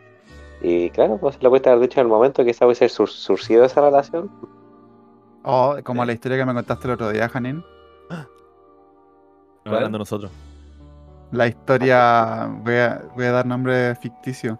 Y 0.62 0.90
claro, 0.92 1.18
pues 1.18 1.42
lo 1.42 1.50
pudiste 1.50 1.70
haber 1.70 1.82
dicho 1.82 2.00
en 2.00 2.06
el 2.08 2.12
momento, 2.12 2.44
quizás 2.46 2.62
hubiese 2.64 2.90
sur- 2.90 3.10
surcido 3.10 3.66
esa 3.66 3.82
relación. 3.82 4.30
O 5.44 5.78
como 5.84 6.04
la 6.06 6.14
historia 6.14 6.38
que 6.38 6.46
me 6.46 6.54
contaste 6.54 6.88
el 6.88 6.94
otro 6.94 7.10
día, 7.12 7.30
Janine. 7.30 7.64
No 9.66 9.76
hablando 9.76 9.98
nosotros. 10.00 10.32
La 11.32 11.48
historia, 11.48 12.50
voy 12.64 12.76
a, 12.76 13.04
voy 13.16 13.26
a 13.26 13.32
dar 13.32 13.46
nombre 13.46 13.96
ficticio. 13.96 14.60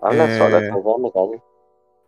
Hablan 0.00 0.30
Eh, 0.30 0.70
me 0.72 1.12
callo. 1.12 1.44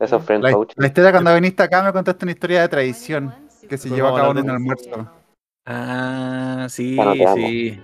Eso 0.01 0.17
es 0.17 0.25
friend 0.25 0.45
La, 0.45 0.53
coach. 0.53 0.73
la 0.77 0.87
historia 0.87 1.13
cuando 1.13 1.35
viniste 1.35 1.63
acá 1.63 1.83
me 1.83 1.93
contaste 1.93 2.25
una 2.25 2.33
historia 2.33 2.63
de 2.63 2.69
traición 2.69 3.35
que 3.69 3.79
se 3.79 3.89
llevó 3.89 4.09
a 4.09 4.17
cabo 4.17 4.33
en 4.33 4.39
un 4.39 4.51
almuerzo. 4.51 5.09
Ah, 5.67 6.67
sí, 6.69 6.99
sí. 7.35 7.81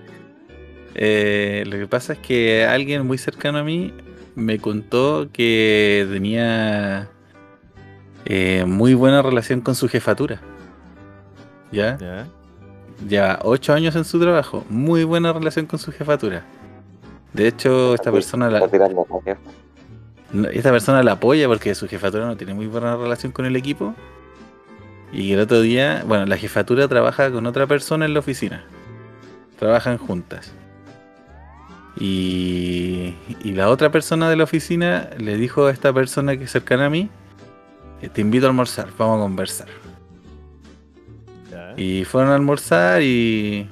Eh, 0.93 1.63
lo 1.65 1.77
que 1.77 1.87
pasa 1.87 2.13
es 2.13 2.19
que 2.19 2.65
alguien 2.65 3.07
muy 3.07 3.17
cercano 3.17 3.57
a 3.59 3.63
mí 3.63 3.93
me 4.35 4.59
contó 4.59 5.29
que 5.31 6.07
tenía 6.11 7.09
eh, 8.25 8.65
muy 8.67 8.93
buena 8.93 9.21
relación 9.21 9.61
con 9.61 9.75
su 9.75 9.87
jefatura. 9.87 10.39
¿Ya? 11.71 11.97
Ya. 11.97 12.27
Lleva 13.07 13.39
ocho 13.43 13.73
años 13.73 13.95
en 13.95 14.05
su 14.05 14.19
trabajo, 14.19 14.65
muy 14.69 15.03
buena 15.03 15.33
relación 15.33 15.65
con 15.65 15.79
su 15.79 15.91
jefatura. 15.91 16.43
De 17.33 17.47
hecho, 17.47 17.95
esta 17.95 18.11
persona 18.11 18.49
la, 18.49 18.59
esta 20.51 20.71
persona 20.71 21.01
la 21.01 21.13
apoya 21.13 21.47
porque 21.47 21.73
su 21.73 21.87
jefatura 21.87 22.25
no 22.25 22.37
tiene 22.37 22.53
muy 22.53 22.67
buena 22.67 22.95
relación 22.95 23.31
con 23.31 23.45
el 23.45 23.55
equipo. 23.55 23.95
Y 25.11 25.33
el 25.33 25.39
otro 25.39 25.61
día, 25.61 26.03
bueno, 26.05 26.25
la 26.25 26.37
jefatura 26.37 26.87
trabaja 26.87 27.31
con 27.31 27.45
otra 27.45 27.67
persona 27.67 28.05
en 28.05 28.13
la 28.13 28.19
oficina. 28.19 28.63
Trabajan 29.59 29.97
juntas. 29.97 30.53
Y, 31.99 33.15
y 33.43 33.51
la 33.53 33.69
otra 33.69 33.91
persona 33.91 34.29
de 34.29 34.37
la 34.37 34.45
oficina 34.45 35.09
le 35.17 35.35
dijo 35.35 35.65
a 35.65 35.71
esta 35.71 35.91
persona 35.91 36.37
que 36.37 36.45
es 36.45 36.51
cercana 36.51 36.85
a 36.85 36.89
mí, 36.89 37.09
te 38.09 38.21
invito 38.21 38.45
a 38.45 38.49
almorzar, 38.49 38.89
vamos 38.97 39.19
a 39.19 39.21
conversar. 39.21 39.67
Ya. 41.51 41.73
Y 41.77 42.05
fueron 42.05 42.31
a 42.31 42.35
almorzar 42.35 43.01
y, 43.01 43.67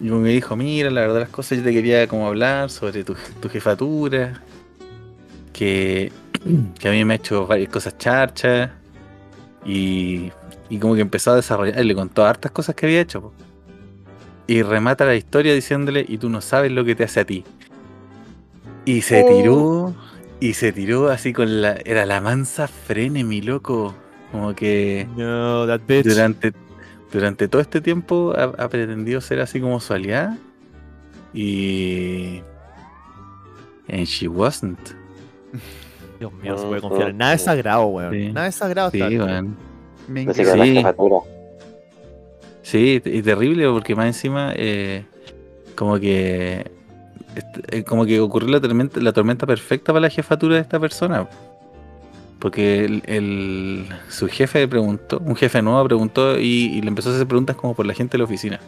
y 0.00 0.04
me 0.04 0.30
dijo, 0.30 0.56
mira, 0.56 0.90
la 0.90 1.02
verdad 1.02 1.20
las 1.20 1.28
cosas 1.28 1.58
yo 1.58 1.64
te 1.64 1.72
quería 1.72 2.06
como 2.08 2.26
hablar 2.26 2.70
sobre 2.70 3.04
tu, 3.04 3.14
tu 3.40 3.48
jefatura, 3.48 4.42
que, 5.52 6.12
que 6.78 6.88
a 6.88 6.92
mí 6.92 7.04
me 7.04 7.14
ha 7.14 7.16
hecho 7.16 7.46
varias 7.46 7.68
cosas 7.68 7.98
charchas 7.98 8.70
y, 9.64 10.30
y 10.70 10.78
como 10.78 10.94
que 10.94 11.00
empezó 11.00 11.32
a 11.32 11.36
desarrollar, 11.36 11.80
y 11.80 11.84
le 11.84 11.94
contó 11.94 12.24
hartas 12.24 12.52
cosas 12.52 12.74
que 12.74 12.86
había 12.86 13.00
hecho. 13.00 13.22
po. 13.22 13.32
Y 14.46 14.62
remata 14.62 15.04
la 15.04 15.14
historia 15.14 15.54
diciéndole, 15.54 16.04
y 16.08 16.16
tú 16.16 16.30
no 16.30 16.40
sabes 16.40 16.72
lo 16.72 16.84
que 16.84 16.94
te 16.94 17.04
hace 17.04 17.20
a 17.20 17.24
ti. 17.24 17.44
Y 18.86 19.02
se 19.02 19.22
tiró, 19.24 19.94
y 20.40 20.54
se 20.54 20.72
tiró 20.72 21.08
así 21.08 21.32
con 21.32 21.62
la, 21.62 21.76
era 21.84 22.06
la 22.06 22.20
mansa 22.20 22.68
frene, 22.68 23.24
mi 23.24 23.40
loco, 23.40 23.94
como 24.32 24.54
que... 24.54 25.06
No, 25.16 25.66
that 25.66 25.80
bitch. 25.86 26.06
Durante, 26.06 26.52
durante 27.12 27.48
todo 27.48 27.60
este 27.60 27.80
tiempo 27.80 28.34
ha, 28.36 28.44
ha 28.62 28.68
pretendido 28.68 29.20
ser 29.20 29.40
así 29.40 29.60
como 29.60 29.80
su 29.80 29.94
aliada. 29.94 30.38
Y. 31.34 32.42
And 33.88 34.04
she 34.04 34.28
wasn't. 34.28 34.78
Dios 36.18 36.32
mío, 36.32 36.52
no 36.52 36.58
se 36.58 36.66
puede 36.66 36.80
confiar 36.80 37.10
en 37.10 37.18
nada 37.18 37.34
es 37.34 37.42
sagrado, 37.42 37.86
weón. 37.86 38.12
Sí. 38.12 38.32
Nada 38.32 38.48
es 38.48 38.54
sagrado. 38.54 38.90
Sí, 38.90 39.00
está. 39.00 39.24
weón. 39.24 39.56
Me 40.08 40.26
que 40.26 40.44
la 40.44 40.94
Sí. 42.62 43.00
Sí, 43.00 43.02
y 43.04 43.22
terrible 43.22 43.68
porque 43.70 43.94
más 43.94 44.06
encima, 44.06 44.52
eh, 44.56 45.04
como 45.74 45.98
que. 45.98 46.70
Eh, 47.70 47.84
Como 47.84 48.04
que 48.06 48.20
ocurrió 48.20 48.48
la 48.50 48.60
tormenta, 48.60 49.00
la 49.00 49.12
tormenta 49.12 49.46
perfecta 49.46 49.92
para 49.92 50.02
la 50.02 50.10
jefatura 50.10 50.56
de 50.56 50.60
esta 50.62 50.78
persona. 50.78 51.28
Porque 52.38 52.84
el, 52.84 53.02
el- 53.06 53.88
su 54.08 54.28
jefe 54.28 54.60
le 54.60 54.68
preguntó, 54.68 55.18
un 55.24 55.34
jefe 55.34 55.60
nuevo 55.60 55.82
preguntó 55.84 56.38
y, 56.38 56.66
y 56.76 56.80
le 56.82 56.88
empezó 56.88 57.10
a 57.10 57.14
hacer 57.14 57.26
preguntas 57.26 57.56
como 57.56 57.74
por 57.74 57.84
la 57.86 57.94
gente 57.94 58.12
de 58.12 58.18
la 58.18 58.24
oficina. 58.24 58.60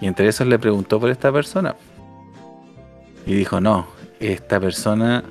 Y 0.00 0.06
entre 0.06 0.28
esos 0.28 0.46
le 0.46 0.58
preguntó 0.58 1.00
por 1.00 1.08
esta 1.10 1.32
persona. 1.32 1.74
Y 3.24 3.34
dijo, 3.34 3.60
no, 3.60 3.86
esta 4.20 4.58
persona 4.60 5.22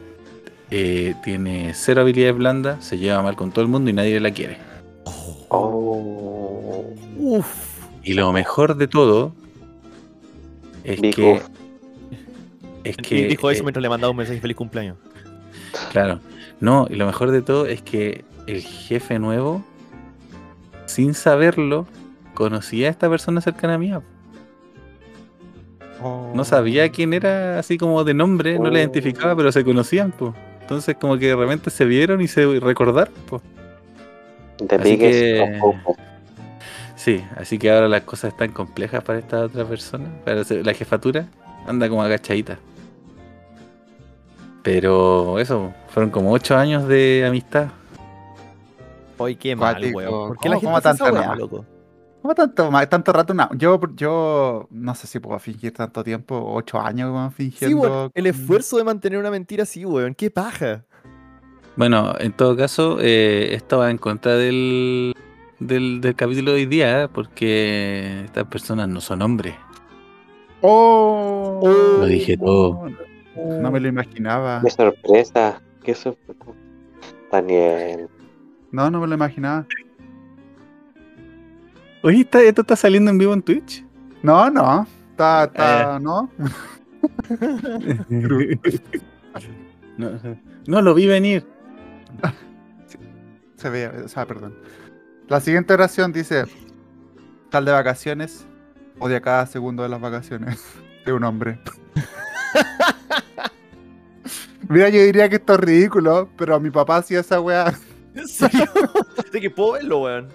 eh, 0.72 1.14
tiene 1.24 1.74
cero 1.76 2.02
habilidades 2.02 2.38
blandas, 2.38 2.84
se 2.86 2.98
lleva 2.98 3.22
mal 3.22 3.36
con 3.36 3.52
todo 3.52 3.62
el 3.64 3.68
mundo 3.70 3.90
y 3.90 3.94
nadie 3.94 4.20
la 4.20 4.32
quiere. 4.32 4.58
Oh. 5.50 6.86
Uf. 7.18 7.48
Y 8.04 8.14
lo 8.14 8.32
mejor 8.32 8.76
de 8.76 8.88
todo 8.88 9.34
es 10.84 11.00
Big 11.02 11.16
que. 11.16 11.34
uf. 11.34 11.48
Es 12.84 12.98
Y 13.10 13.24
dijo 13.24 13.50
eso 13.52 13.62
eh, 13.62 13.64
mientras 13.64 13.82
le 13.82 13.90
mandaba 13.90 14.12
un 14.12 14.18
mensaje 14.18 14.40
feliz 14.40 14.58
cumpleaños. 14.58 14.98
claro. 15.92 16.20
No, 16.60 16.88
y 16.90 16.96
lo 16.96 17.08
mejor 17.08 17.32
de 17.32 17.42
todo 17.42 17.66
es 17.66 17.82
que 17.82 18.24
el 18.46 18.62
jefe 18.62 19.18
nuevo, 19.18 19.64
sin 20.86 21.16
saberlo, 21.16 21.88
conocía 22.36 22.88
a 22.88 22.92
esta 22.92 23.10
persona 23.10 23.42
cercana 23.42 23.76
a 23.76 23.78
mí. 23.80 23.92
Oh. 26.04 26.32
No 26.36 26.46
sabía 26.46 26.90
quién 26.90 27.14
era 27.14 27.60
así 27.60 27.78
como 27.78 28.04
de 28.04 28.14
nombre, 28.14 28.60
no 28.60 28.70
la 28.70 28.80
identificaba, 28.80 29.36
pero 29.36 29.52
se 29.52 29.64
conocían, 29.64 30.12
pues. 30.12 30.34
Entonces 30.62 30.96
como 31.00 31.18
que 31.18 31.28
de 31.28 31.36
repente 31.36 31.70
se 31.72 31.84
vieron 31.86 32.22
y 32.22 32.28
se 32.28 32.60
recordaron, 32.60 33.14
pues. 33.28 33.42
Así 34.70 34.98
que-. 34.98 35.60
Sí, 36.96 37.24
así 37.36 37.58
que 37.58 37.72
ahora 37.72 37.90
las 37.90 38.02
cosas 38.04 38.32
están 38.34 38.52
complejas 38.52 39.04
para 39.04 39.18
esta 39.18 39.46
otra 39.46 39.66
persona. 39.66 40.06
Para 40.24 40.44
la 40.48 40.74
jefatura 40.74 41.26
anda 41.68 41.90
como 41.90 42.04
agachadita. 42.04 42.60
Pero 44.64 45.40
eso, 45.40 45.74
fueron 45.90 46.12
como 46.12 46.32
ocho 46.32 46.56
años 46.56 46.88
de 46.88 47.26
amistad. 47.28 47.68
Hoy 49.18 49.36
qué 49.36 49.56
mal, 49.56 49.76
Cuático. 49.76 49.98
weón. 49.98 50.28
¿Por 50.30 50.38
qué 50.40 50.50
la 50.50 50.56
¿Cómo- 50.56 50.68
gente 50.76 50.80
esa 50.90 50.90
tanta 50.98 51.12
weá, 51.14 51.22
nomás? 51.24 51.38
loco? 51.40 51.66
¿Cómo 52.22 52.36
tanto, 52.36 52.70
tanto 52.90 53.14
rato? 53.14 53.34
una- 53.34 53.50
Yo, 53.58 53.80
yo 53.96 54.68
no 54.70 54.94
sé 54.94 55.08
si 55.08 55.20
puedo 55.20 55.40
fingir 55.40 55.74
tanto 55.74 56.04
tiempo, 56.04 56.40
ocho 56.54 56.80
años 56.80 57.12
weón, 57.12 57.30
Sí, 57.32 57.36
fingiendo. 57.50 57.82
weón. 57.82 58.12
El 58.14 58.28
esfuerzo 58.28 58.78
de 58.78 58.84
mantener 58.84 59.18
una 59.20 59.32
mentira 59.32 59.64
así, 59.64 59.84
weón. 59.86 60.14
Qué 60.14 60.30
paja. 60.30 60.84
Bueno, 61.76 62.14
en 62.20 62.34
todo 62.34 62.56
caso, 62.56 62.98
eh, 63.00 63.50
esto 63.56 63.80
va 63.80 63.90
en 63.90 63.98
contra 63.98 64.36
del, 64.36 65.16
del, 65.60 66.02
del 66.02 66.16
capítulo 66.16 66.52
de 66.52 66.58
hoy 66.58 66.66
día, 66.68 67.04
¿eh? 67.04 67.08
porque 67.08 68.22
estas 68.26 68.46
personas 68.46 68.88
no 68.90 69.02
son 69.02 69.22
hombres. 69.24 69.56
¡Oh! 70.62 71.60
Lo 72.00 72.06
dije 72.06 72.38
todo. 72.38 72.88
No 72.88 73.11
me 73.36 73.80
lo 73.80 73.88
imaginaba. 73.88 74.62
Qué 74.64 74.70
sorpresa. 74.70 75.62
Qué 75.84 75.94
sorpresa. 75.96 76.40
Daniel. 77.32 78.08
No, 78.72 78.90
no 78.92 79.00
me 79.02 79.08
lo 79.08 79.16
imaginaba. 79.16 79.66
Oye, 82.04 82.22
¿está- 82.22 82.42
¿esto 82.42 82.62
está 82.62 82.76
saliendo 82.76 83.12
en 83.12 83.18
vivo 83.18 83.34
en 83.34 83.42
Twitch? 83.42 83.86
No, 84.24 84.50
no. 84.50 84.88
Está, 85.12 85.44
está, 85.46 85.96
Ah, 85.96 86.00
¿no? 86.00 86.30
no, 89.98 90.10
no 90.68 90.82
lo 90.82 90.94
vi 90.94 91.08
venir. 91.08 91.46
Se 93.58 93.70
ve, 93.70 93.88
o 93.88 94.08
sea, 94.08 94.26
perdón. 94.26 94.56
La 95.28 95.40
siguiente 95.40 95.74
oración 95.74 96.12
dice: 96.12 96.46
Tal 97.50 97.66
de 97.66 97.72
vacaciones, 97.72 98.46
odia 99.00 99.22
cada 99.22 99.46
segundo 99.46 99.84
de 99.84 99.90
las 99.90 100.02
vacaciones 100.02 100.60
de 101.06 101.14
un 101.14 101.24
hombre. 101.24 101.60
Mira, 104.70 104.90
yo 104.90 105.02
diría 105.02 105.28
que 105.28 105.36
esto 105.36 105.54
es 105.54 105.60
ridículo, 105.60 106.30
pero 106.38 106.60
mi 106.60 106.70
papá 106.70 106.98
hacía 106.98 107.20
esa 107.20 107.42
weá. 107.42 107.74
¿En 108.16 108.28
serio? 108.28 108.66
de 109.32 109.42
que 109.42 109.50
puedo 109.50 109.74
verlo, 109.74 110.04
weón. 110.04 110.30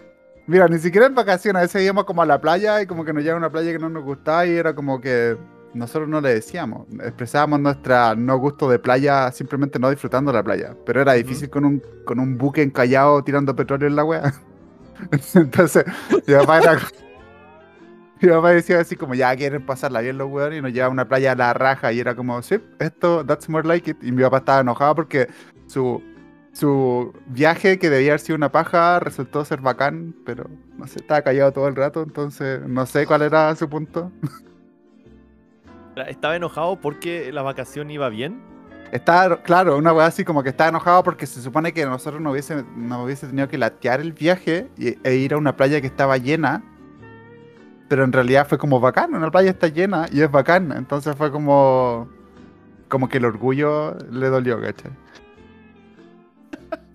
Mira, 0.46 0.68
ni 0.68 0.78
siquiera 0.78 1.06
en 1.06 1.14
vacaciones, 1.14 1.58
a 1.58 1.62
veces 1.62 1.82
íbamos 1.82 2.04
como 2.04 2.22
a 2.22 2.26
la 2.26 2.40
playa 2.40 2.80
y 2.80 2.86
como 2.86 3.04
que 3.04 3.12
nos 3.12 3.22
llegaba 3.22 3.38
una 3.38 3.50
playa 3.50 3.72
que 3.72 3.78
no 3.78 3.88
nos 3.88 4.04
gustaba 4.04 4.46
y 4.46 4.50
era 4.50 4.74
como 4.74 5.00
que 5.00 5.36
nosotros 5.74 6.08
no 6.08 6.20
le 6.20 6.34
decíamos, 6.34 6.86
expresábamos 7.02 7.60
nuestra 7.60 8.14
no 8.14 8.38
gusto 8.38 8.68
de 8.70 8.78
playa 8.78 9.30
simplemente 9.32 9.78
no 9.78 9.90
disfrutando 9.90 10.32
la 10.32 10.42
playa, 10.42 10.74
pero 10.86 11.02
era 11.02 11.14
difícil 11.14 11.50
con 11.50 11.64
un, 11.64 11.82
con 12.04 12.18
un 12.18 12.38
buque 12.38 12.62
encallado 12.62 13.22
tirando 13.22 13.54
petróleo 13.54 13.88
en 13.88 13.96
la 13.96 14.04
wea. 14.04 14.34
Entonces, 15.34 15.84
mi 16.26 16.34
papá 16.34 16.58
era... 16.58 16.78
Mi 18.20 18.28
papá 18.28 18.50
decía 18.50 18.80
así 18.80 18.96
como, 18.96 19.14
ya 19.14 19.34
quieren 19.36 19.64
pasarla 19.66 20.00
bien 20.00 20.16
los 20.18 20.30
weones 20.30 20.58
y 20.58 20.62
nos 20.62 20.72
llevaba 20.72 20.88
a 20.88 20.92
una 20.92 21.08
playa 21.08 21.32
a 21.32 21.36
la 21.36 21.52
raja 21.52 21.92
y 21.92 22.00
era 22.00 22.14
como, 22.14 22.40
sí, 22.42 22.56
esto, 22.78 23.24
that's 23.26 23.48
more 23.48 23.66
like 23.66 23.90
it. 23.90 24.02
Y 24.02 24.12
mi 24.12 24.22
papá 24.22 24.38
estaba 24.38 24.60
enojado 24.60 24.94
porque 24.94 25.28
su, 25.66 26.02
su 26.52 27.12
viaje, 27.26 27.78
que 27.78 27.90
debía 27.90 28.12
haber 28.12 28.20
sido 28.20 28.36
una 28.36 28.50
paja, 28.50 29.00
resultó 29.00 29.44
ser 29.44 29.60
bacán, 29.60 30.14
pero 30.24 30.48
no 30.78 30.86
sé, 30.86 31.00
estaba 31.00 31.20
callado 31.22 31.52
todo 31.52 31.68
el 31.68 31.76
rato, 31.76 32.02
entonces 32.02 32.60
no 32.66 32.86
sé 32.86 33.06
cuál 33.06 33.22
era 33.22 33.54
su 33.54 33.68
punto. 33.68 34.10
Estaba 36.08 36.36
enojado 36.36 36.78
porque 36.78 37.32
la 37.32 37.40
vacación 37.42 37.90
iba 37.90 38.08
bien. 38.10 38.38
Estaba, 38.92 39.42
claro, 39.42 39.78
una 39.78 39.92
weá 39.92 40.06
así 40.06 40.24
como 40.24 40.42
que 40.42 40.50
estaba 40.50 40.68
enojado 40.68 41.02
porque 41.02 41.26
se 41.26 41.40
supone 41.40 41.72
que 41.72 41.84
nosotros 41.86 42.20
no 42.20 42.30
hubiese, 42.32 42.64
no 42.76 43.04
hubiese 43.04 43.26
tenido 43.26 43.48
que 43.48 43.58
latear 43.58 44.00
el 44.00 44.12
viaje 44.12 44.68
y- 44.76 44.96
e 45.02 45.14
ir 45.16 45.32
a 45.34 45.38
una 45.38 45.56
playa 45.56 45.80
que 45.80 45.86
estaba 45.86 46.18
llena, 46.18 46.62
pero 47.88 48.04
en 48.04 48.12
realidad 48.12 48.46
fue 48.48 48.58
como 48.58 48.80
bacán, 48.80 49.14
una 49.14 49.30
playa 49.30 49.50
está 49.50 49.68
llena 49.68 50.06
y 50.10 50.20
es 50.20 50.30
bacán, 50.30 50.72
entonces 50.72 51.14
fue 51.16 51.30
como, 51.30 52.08
como 52.88 53.08
que 53.08 53.18
el 53.18 53.24
orgullo 53.24 53.96
le 54.10 54.28
dolió, 54.28 54.60
¿cachai? 54.60 54.92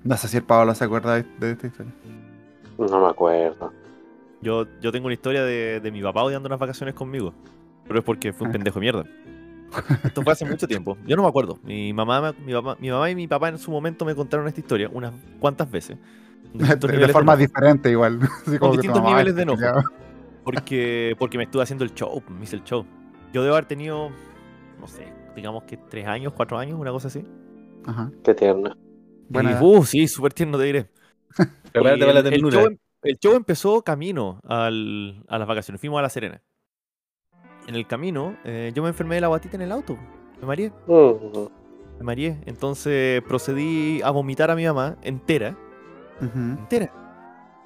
No 0.03 0.17
sé 0.17 0.27
si 0.27 0.37
el 0.37 0.43
Pablo 0.43 0.73
se 0.73 0.83
acuerda 0.83 1.15
de, 1.15 1.25
de 1.39 1.51
esta 1.51 1.67
historia. 1.67 1.93
No 2.77 3.01
me 3.01 3.07
acuerdo. 3.07 3.71
Yo, 4.41 4.65
yo 4.81 4.91
tengo 4.91 5.05
una 5.05 5.13
historia 5.13 5.43
de, 5.43 5.79
de 5.79 5.91
mi 5.91 6.01
papá 6.01 6.23
odiando 6.23 6.47
unas 6.47 6.59
vacaciones 6.59 6.95
conmigo. 6.95 7.33
Pero 7.87 7.99
es 7.99 8.05
porque 8.05 8.33
fue 8.33 8.47
un 8.47 8.53
pendejo 8.53 8.79
de 8.79 8.81
mierda. 8.81 9.05
Esto 10.03 10.21
fue 10.23 10.33
hace 10.33 10.45
mucho 10.45 10.67
tiempo. 10.67 10.97
Yo 11.05 11.15
no 11.15 11.23
me 11.23 11.29
acuerdo. 11.29 11.59
Mi 11.63 11.93
mamá, 11.93 12.33
mi, 12.43 12.53
papá, 12.53 12.75
mi 12.79 12.89
mamá 12.89 13.09
y 13.09 13.15
mi 13.15 13.27
papá 13.27 13.49
en 13.49 13.57
su 13.57 13.71
momento 13.71 14.05
me 14.05 14.15
contaron 14.15 14.47
esta 14.47 14.59
historia 14.59 14.89
unas 14.91 15.13
cuantas 15.39 15.69
veces. 15.69 15.97
Con 16.51 16.61
De, 16.91 16.97
de 16.97 17.07
forma 17.09 17.33
enojo. 17.33 17.37
diferente 17.37 17.91
igual. 17.91 18.19
Así 18.47 18.57
como 18.57 18.71
tu 18.71 18.77
distintos 18.77 19.03
niveles 19.03 19.35
de 19.35 19.43
enojo. 19.43 19.61
Porque, 20.43 21.15
porque 21.19 21.37
me 21.37 21.43
estuve 21.43 21.63
haciendo 21.63 21.83
el 21.85 21.93
show, 21.93 22.21
me 22.29 22.43
hice 22.43 22.55
el 22.55 22.63
show. 22.63 22.85
Yo 23.33 23.43
debo 23.43 23.55
haber 23.55 23.67
tenido, 23.67 24.09
no 24.79 24.87
sé, 24.87 25.13
digamos 25.35 25.63
que 25.63 25.77
tres 25.77 26.07
años, 26.07 26.33
cuatro 26.35 26.57
años, 26.57 26.79
una 26.79 26.91
cosa 26.91 27.07
así. 27.09 27.23
Ajá. 27.85 28.11
Qué 28.23 28.33
tierno. 28.33 28.75
Edad. 29.33 29.61
uh, 29.61 29.83
sí, 29.85 30.07
súper 30.07 30.33
tierno 30.33 30.57
te 30.57 30.65
diré. 30.65 30.89
Prepárate 31.71 32.05
para 32.05 32.21
la 32.21 32.29
el, 32.29 32.41
show, 32.41 32.65
em- 32.65 32.77
el 33.03 33.17
show 33.17 33.35
empezó 33.35 33.81
camino 33.83 34.39
al- 34.43 35.23
a 35.27 35.37
las 35.37 35.47
vacaciones. 35.47 35.79
Fuimos 35.79 35.99
a 35.99 36.01
La 36.01 36.09
Serena. 36.09 36.41
En 37.67 37.75
el 37.75 37.87
camino, 37.87 38.35
eh, 38.43 38.71
yo 38.75 38.83
me 38.83 38.89
enfermé 38.89 39.15
de 39.15 39.21
la 39.21 39.27
guatita 39.27 39.55
en 39.55 39.61
el 39.61 39.71
auto. 39.71 39.97
Me 40.41 40.47
mareé, 40.47 40.71
Mm, 40.87 41.47
me 41.99 42.03
mareé. 42.03 42.41
Entonces 42.45 43.21
procedí 43.23 44.01
a 44.01 44.09
vomitar 44.09 44.49
a 44.51 44.55
mi 44.55 44.65
mamá 44.65 44.97
entera, 45.03 45.55
Ujú. 46.19 46.39
entera. 46.59 46.91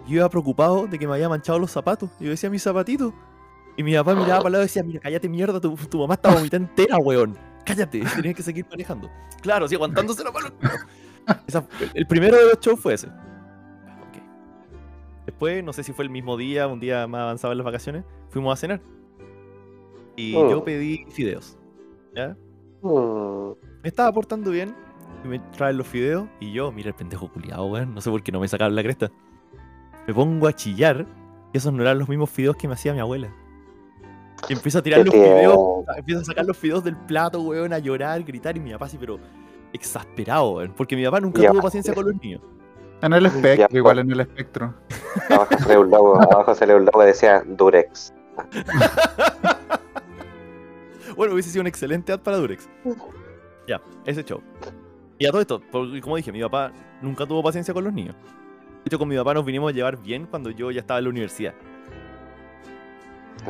Yo 0.07 0.17
iba 0.17 0.29
preocupado 0.29 0.87
de 0.87 0.99
que 0.99 1.07
me 1.07 1.13
había 1.13 1.29
manchado 1.29 1.57
los 1.59 1.71
zapatos. 1.71 2.09
Yo 2.19 2.29
decía, 2.29 2.49
mis 2.49 2.61
zapatitos. 2.63 3.13
Y 3.77 3.83
mi 3.83 3.93
papá 3.95 4.13
miraba 4.15 4.37
para 4.37 4.47
el 4.47 4.51
lado 4.53 4.63
y 4.63 4.67
decía, 4.67 4.83
mira, 4.83 4.99
cállate 4.99 5.27
mierda, 5.27 5.59
tu, 5.59 5.75
tu 5.75 5.99
mamá 5.99 6.13
está 6.13 6.33
vomitada 6.33 6.63
entera, 6.63 6.97
weón. 6.97 7.37
Cállate, 7.65 7.99
tienes 8.13 8.35
que 8.35 8.43
seguir 8.43 8.65
manejando. 8.69 9.09
Claro, 9.41 9.67
sí, 9.67 9.75
aguantándose 9.75 10.23
la 10.23 10.31
mano. 10.31 10.49
Esa- 11.47 11.67
el, 11.93 12.05
primero 12.07 12.37
de 12.37 12.43
los 12.43 12.59
shows 12.59 12.79
fue 12.79 12.93
ese. 12.93 13.09
Después, 15.25 15.63
no 15.63 15.73
sé 15.73 15.83
si 15.83 15.91
fue 15.91 16.05
el 16.05 16.11
mismo 16.11 16.37
día, 16.37 16.67
un 16.67 16.79
día 16.79 17.07
más 17.07 17.21
avanzado 17.21 17.51
en 17.51 17.57
las 17.57 17.65
vacaciones, 17.65 18.03
fuimos 18.29 18.53
a 18.53 18.57
cenar. 18.57 18.81
Y 20.15 20.35
Oh. 20.35 20.49
yo 20.49 20.63
pedí 20.63 21.05
fideos. 21.09 21.57
¿Ya? 22.15 22.37
mm. 22.81 23.51
Me 23.83 23.89
estaba 23.89 24.11
portando 24.13 24.51
bien. 24.51 24.73
Y 25.23 25.27
me 25.27 25.39
traen 25.39 25.77
los 25.77 25.87
fideos. 25.87 26.27
Y 26.39 26.53
yo, 26.53 26.71
mira 26.71 26.89
el 26.89 26.95
pendejo 26.95 27.27
culiado, 27.31 27.65
weón. 27.65 27.93
No 27.95 28.01
sé 28.01 28.09
por 28.11 28.21
qué 28.21 28.31
no 28.31 28.39
me 28.39 28.47
sacaron 28.47 28.75
la 28.75 28.83
cresta. 28.83 29.11
Me 30.07 30.13
pongo 30.13 30.47
a 30.47 30.53
chillar. 30.53 31.05
Y 31.53 31.57
esos 31.57 31.71
no 31.73 31.81
eran 31.81 31.97
los 31.99 32.09
mismos 32.09 32.29
fideos 32.29 32.55
que 32.57 32.67
me 32.67 32.73
hacía 32.73 32.93
mi 32.93 32.99
abuela. 32.99 33.29
Y 34.49 34.53
empiezo 34.53 34.79
a 34.79 34.83
tirar 34.83 35.05
los 35.05 35.13
fideos. 35.13 35.57
Empiezo 35.97 36.21
a 36.21 36.25
sacar 36.25 36.45
los 36.45 36.57
fideos 36.57 36.83
del 36.83 36.95
plato, 36.97 37.41
weón, 37.41 37.71
a 37.73 37.79
llorar, 37.79 38.21
gritar. 38.23 38.57
Y 38.57 38.59
mi 38.59 38.71
papá 38.71 38.85
así, 38.85 38.97
pero 38.97 39.17
exasperado, 39.73 40.51
weón. 40.55 40.73
Porque 40.75 40.95
mi 40.95 41.05
papá 41.05 41.19
nunca 41.21 41.41
Ya. 41.41 41.51
tuvo 41.51 41.61
paciencia 41.61 41.93
con 41.93 42.05
los 42.05 42.21
niños. 42.21 42.41
En 43.01 43.13
el 43.13 43.25
espectro, 43.25 43.67
Ya, 43.69 43.77
igual 43.77 43.99
en 43.99 44.11
el 44.11 44.19
espectro. 44.21 44.73
Abajo 45.29 45.57
sale 45.59 45.77
un 45.77 45.89
logo, 45.89 46.21
abajo 46.21 46.55
sale 46.55 46.75
un 46.75 46.85
logo 46.85 46.99
que 46.99 47.05
decía 47.07 47.43
Durex. 47.45 48.13
Bueno, 51.15 51.33
hubiese 51.33 51.49
sido 51.49 51.61
un 51.61 51.67
excelente 51.67 52.11
ad 52.11 52.19
para 52.19 52.35
Durex. 52.37 52.67
Ya, 53.67 53.81
ese 54.05 54.23
show. 54.23 54.41
Y 55.17 55.25
a 55.25 55.31
todo 55.31 55.39
esto, 55.39 55.61
porque 55.71 56.01
como 56.01 56.17
dije, 56.17 56.31
mi 56.31 56.41
papá 56.41 56.73
nunca 57.01 57.25
tuvo 57.25 57.41
paciencia 57.41 57.73
con 57.73 57.85
los 57.85 57.93
niños. 57.93 58.15
De 58.85 58.89
hecho, 58.89 58.99
con 58.99 59.07
mi 59.07 59.15
papá 59.15 59.33
nos 59.33 59.43
vinimos 59.43 59.71
a 59.71 59.75
llevar 59.75 59.97
bien 59.97 60.27
cuando 60.27 60.51
yo 60.51 60.69
ya 60.69 60.81
estaba 60.81 60.99
en 60.99 61.05
la 61.05 61.09
universidad. 61.09 61.55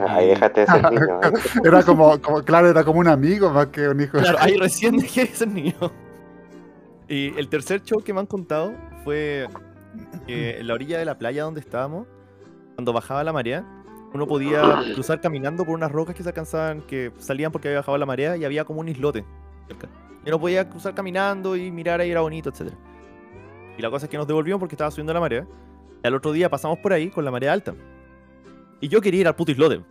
Ahí 0.08 0.30
déjate 0.30 0.62
de 0.62 0.68
ser 0.68 0.84
niño. 0.92 1.20
¿eh? 1.24 1.62
Era 1.66 1.84
como, 1.84 2.22
como, 2.22 2.42
claro, 2.42 2.70
era 2.70 2.86
como 2.86 3.02
un 3.02 3.10
amigo 3.10 3.50
más 3.50 3.68
que 3.68 3.90
un 3.90 4.00
hijo. 4.00 4.18
Claro, 4.18 4.38
ahí 4.40 4.56
recién 4.56 4.96
dejé 4.98 5.26
de 5.26 5.36
ser 5.36 5.50
niño. 5.50 5.74
Y 7.10 7.38
el 7.38 7.50
tercer 7.50 7.84
show 7.84 8.02
que 8.02 8.14
me 8.14 8.22
han 8.22 8.28
contado 8.28 8.74
fue 9.04 9.48
que 10.26 10.60
en 10.60 10.68
la 10.68 10.74
orilla 10.74 10.98
de 11.00 11.04
la 11.04 11.18
playa 11.18 11.44
donde 11.44 11.60
estábamos, 11.60 12.08
cuando 12.76 12.94
bajaba 12.94 13.22
la 13.26 13.34
marea, 13.34 13.66
uno 14.14 14.28
podía 14.28 14.62
cruzar 14.94 15.20
caminando 15.20 15.66
por 15.66 15.76
unas 15.76 15.92
rocas 15.92 16.16
que 16.16 16.24
se 16.24 16.30
alcanzaban, 16.30 16.80
que 16.82 17.12
salían 17.18 17.52
porque 17.52 17.68
había 17.68 17.80
bajado 17.80 17.98
la 17.98 18.06
marea 18.06 18.38
y 18.38 18.46
había 18.46 18.64
como 18.64 18.80
un 18.80 18.88
islote 18.88 19.26
cerca. 19.68 19.90
Y 20.26 20.30
uno 20.30 20.40
podía 20.40 20.70
cruzar 20.70 20.96
caminando 20.96 21.58
y 21.58 21.72
mirar 21.72 22.00
ahí, 22.00 22.10
era 22.10 22.22
bonito, 22.22 22.50
etc. 22.50 22.74
Y 23.78 23.82
la 23.82 23.90
cosa 23.90 24.06
es 24.06 24.10
que 24.10 24.18
nos 24.18 24.28
devolvimos 24.28 24.60
porque 24.60 24.76
estaba 24.76 24.92
subiendo 24.92 25.14
la 25.14 25.20
marea. 25.20 25.46
Y 26.04 26.08
al 26.08 26.16
otro 26.16 26.32
día 26.32 26.50
pasamos 26.50 26.78
por 26.80 26.94
ahí 26.94 27.10
con 27.10 27.26
la 27.26 27.32
marea 27.32 27.52
alta. 27.54 27.74
Y 28.80 28.88
yo 28.88 29.02
quería 29.02 29.22
ir 29.22 29.28
al 29.28 29.36
puto 29.36 29.52
islote. 29.52 29.82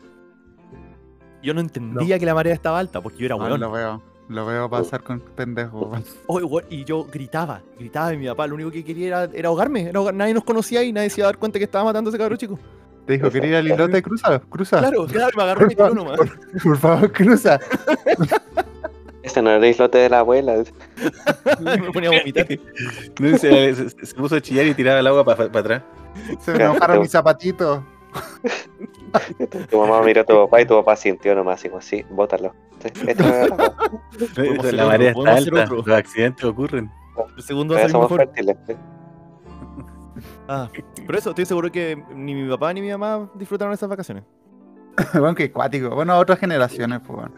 Yo 1.43 1.53
no 1.53 1.61
entendía 1.61 2.19
que 2.19 2.25
la 2.27 2.35
marea 2.35 2.55
estaba 2.55 2.79
alta 2.79 3.01
porque 3.01 3.19
yo 3.19 3.27
era 3.27 3.35
Ah, 3.35 3.39
weón. 3.39 3.61
lo 3.61 3.71
veo, 3.71 4.03
lo 4.29 4.47
veo 4.47 4.71
pasar 4.71 5.03
con 5.03 5.21
pendejo. 5.21 5.93
Oye, 6.27 6.45
weón, 6.47 6.65
y 6.71 6.85
yo 6.85 7.05
gritaba, 7.05 7.61
gritaba 7.79 8.15
y 8.15 8.17
mi 8.17 8.27
papá 8.27 8.47
lo 8.47 8.55
único 8.55 8.71
que 8.71 8.83
quería 8.85 9.07
era, 9.09 9.25
era 9.35 9.49
ahogarme. 9.49 9.83
era 9.89 9.99
ahogar- 10.01 10.15
Nadie 10.15 10.33
nos 10.33 10.45
conocía 10.45 10.83
y 10.83 10.93
nadie 10.93 11.11
se 11.11 11.21
iba 11.21 11.29
a 11.29 11.33
dar 11.33 11.39
cuenta 11.39 11.59
que 11.59 11.65
estaba 11.67 11.85
matando 11.85 12.09
a 12.09 12.11
ese 12.11 12.19
cabrón 12.19 12.39
chico. 12.39 12.59
Te 13.07 13.15
dijo, 13.15 13.31
¿quería 13.31 13.51
ir 13.51 13.57
al 13.57 13.69
islote? 13.69 14.03
Cruza, 14.03 14.39
cruza. 14.49 14.79
Claro, 14.79 15.05
claro, 15.07 15.31
me 15.37 15.43
agarró 15.43 15.65
y 15.67 15.69
me 15.69 15.75
tiró 15.75 15.95
nomás. 15.95 16.21
Por 16.63 16.79
favor, 16.79 17.13
cruza. 17.13 17.61
Ese 19.25 19.41
no 19.43 19.51
era 19.51 19.59
el 19.59 19.65
islote 19.65 19.99
de 19.99 20.09
la 20.11 20.19
abuela. 20.21 20.55
me 21.61 21.91
ponía 21.93 22.11
a 22.11 22.19
vomitar. 22.19 22.47
No, 23.19 23.39
se, 23.39 23.75
se- 23.75 24.07
se 24.07 24.15
puso 24.15 24.37
a 24.37 24.41
chillar 24.41 24.67
y 24.67 24.75
tiraba 24.75 25.01
el 25.01 25.07
agua 25.07 25.25
para 25.25 25.45
atrás. 25.45 25.83
Se 26.41 26.53
me 26.53 26.63
enojaron 26.63 27.01
mis 27.01 27.11
zapatitos. 27.11 27.83
Tu 29.71 29.79
mamá 29.79 30.03
miró 30.03 30.23
a 30.23 30.25
tu 30.25 30.35
papá 30.35 30.61
y 30.61 30.67
tu 30.67 30.75
papá 30.75 30.97
sintió 30.97 31.35
nomás, 31.37 31.63
como 31.63 31.79
así, 31.79 32.05
bótalo. 32.11 32.53
Esto 33.07 33.23
la 34.73 34.87
marea 34.87 35.11
está 35.13 35.37
alta, 35.37 35.67
los 35.67 35.89
accidentes 35.89 36.45
ocurren. 36.45 36.91
El 37.37 37.43
segundo 37.43 37.75
va 37.75 37.83
a 37.83 37.87
mejor. 37.87 38.19
fértiles. 38.19 38.57
Ah, 40.49 40.69
pero 41.07 41.19
eso, 41.19 41.31
estoy 41.31 41.47
seguro 41.47 41.71
que 41.71 42.03
ni 42.15 42.35
mi 42.35 42.49
papá 42.51 42.73
ni 42.73 42.81
mi 42.81 42.91
mamá 42.91 43.31
disfrutaron 43.35 43.73
esas 43.73 43.89
vacaciones. 43.89 44.25
bueno, 45.13 45.35
que 45.35 45.51
cuático. 45.53 45.91
Bueno, 45.91 46.19
otras 46.19 46.39
generaciones, 46.39 47.01
pues 47.07 47.17
bueno. 47.21 47.35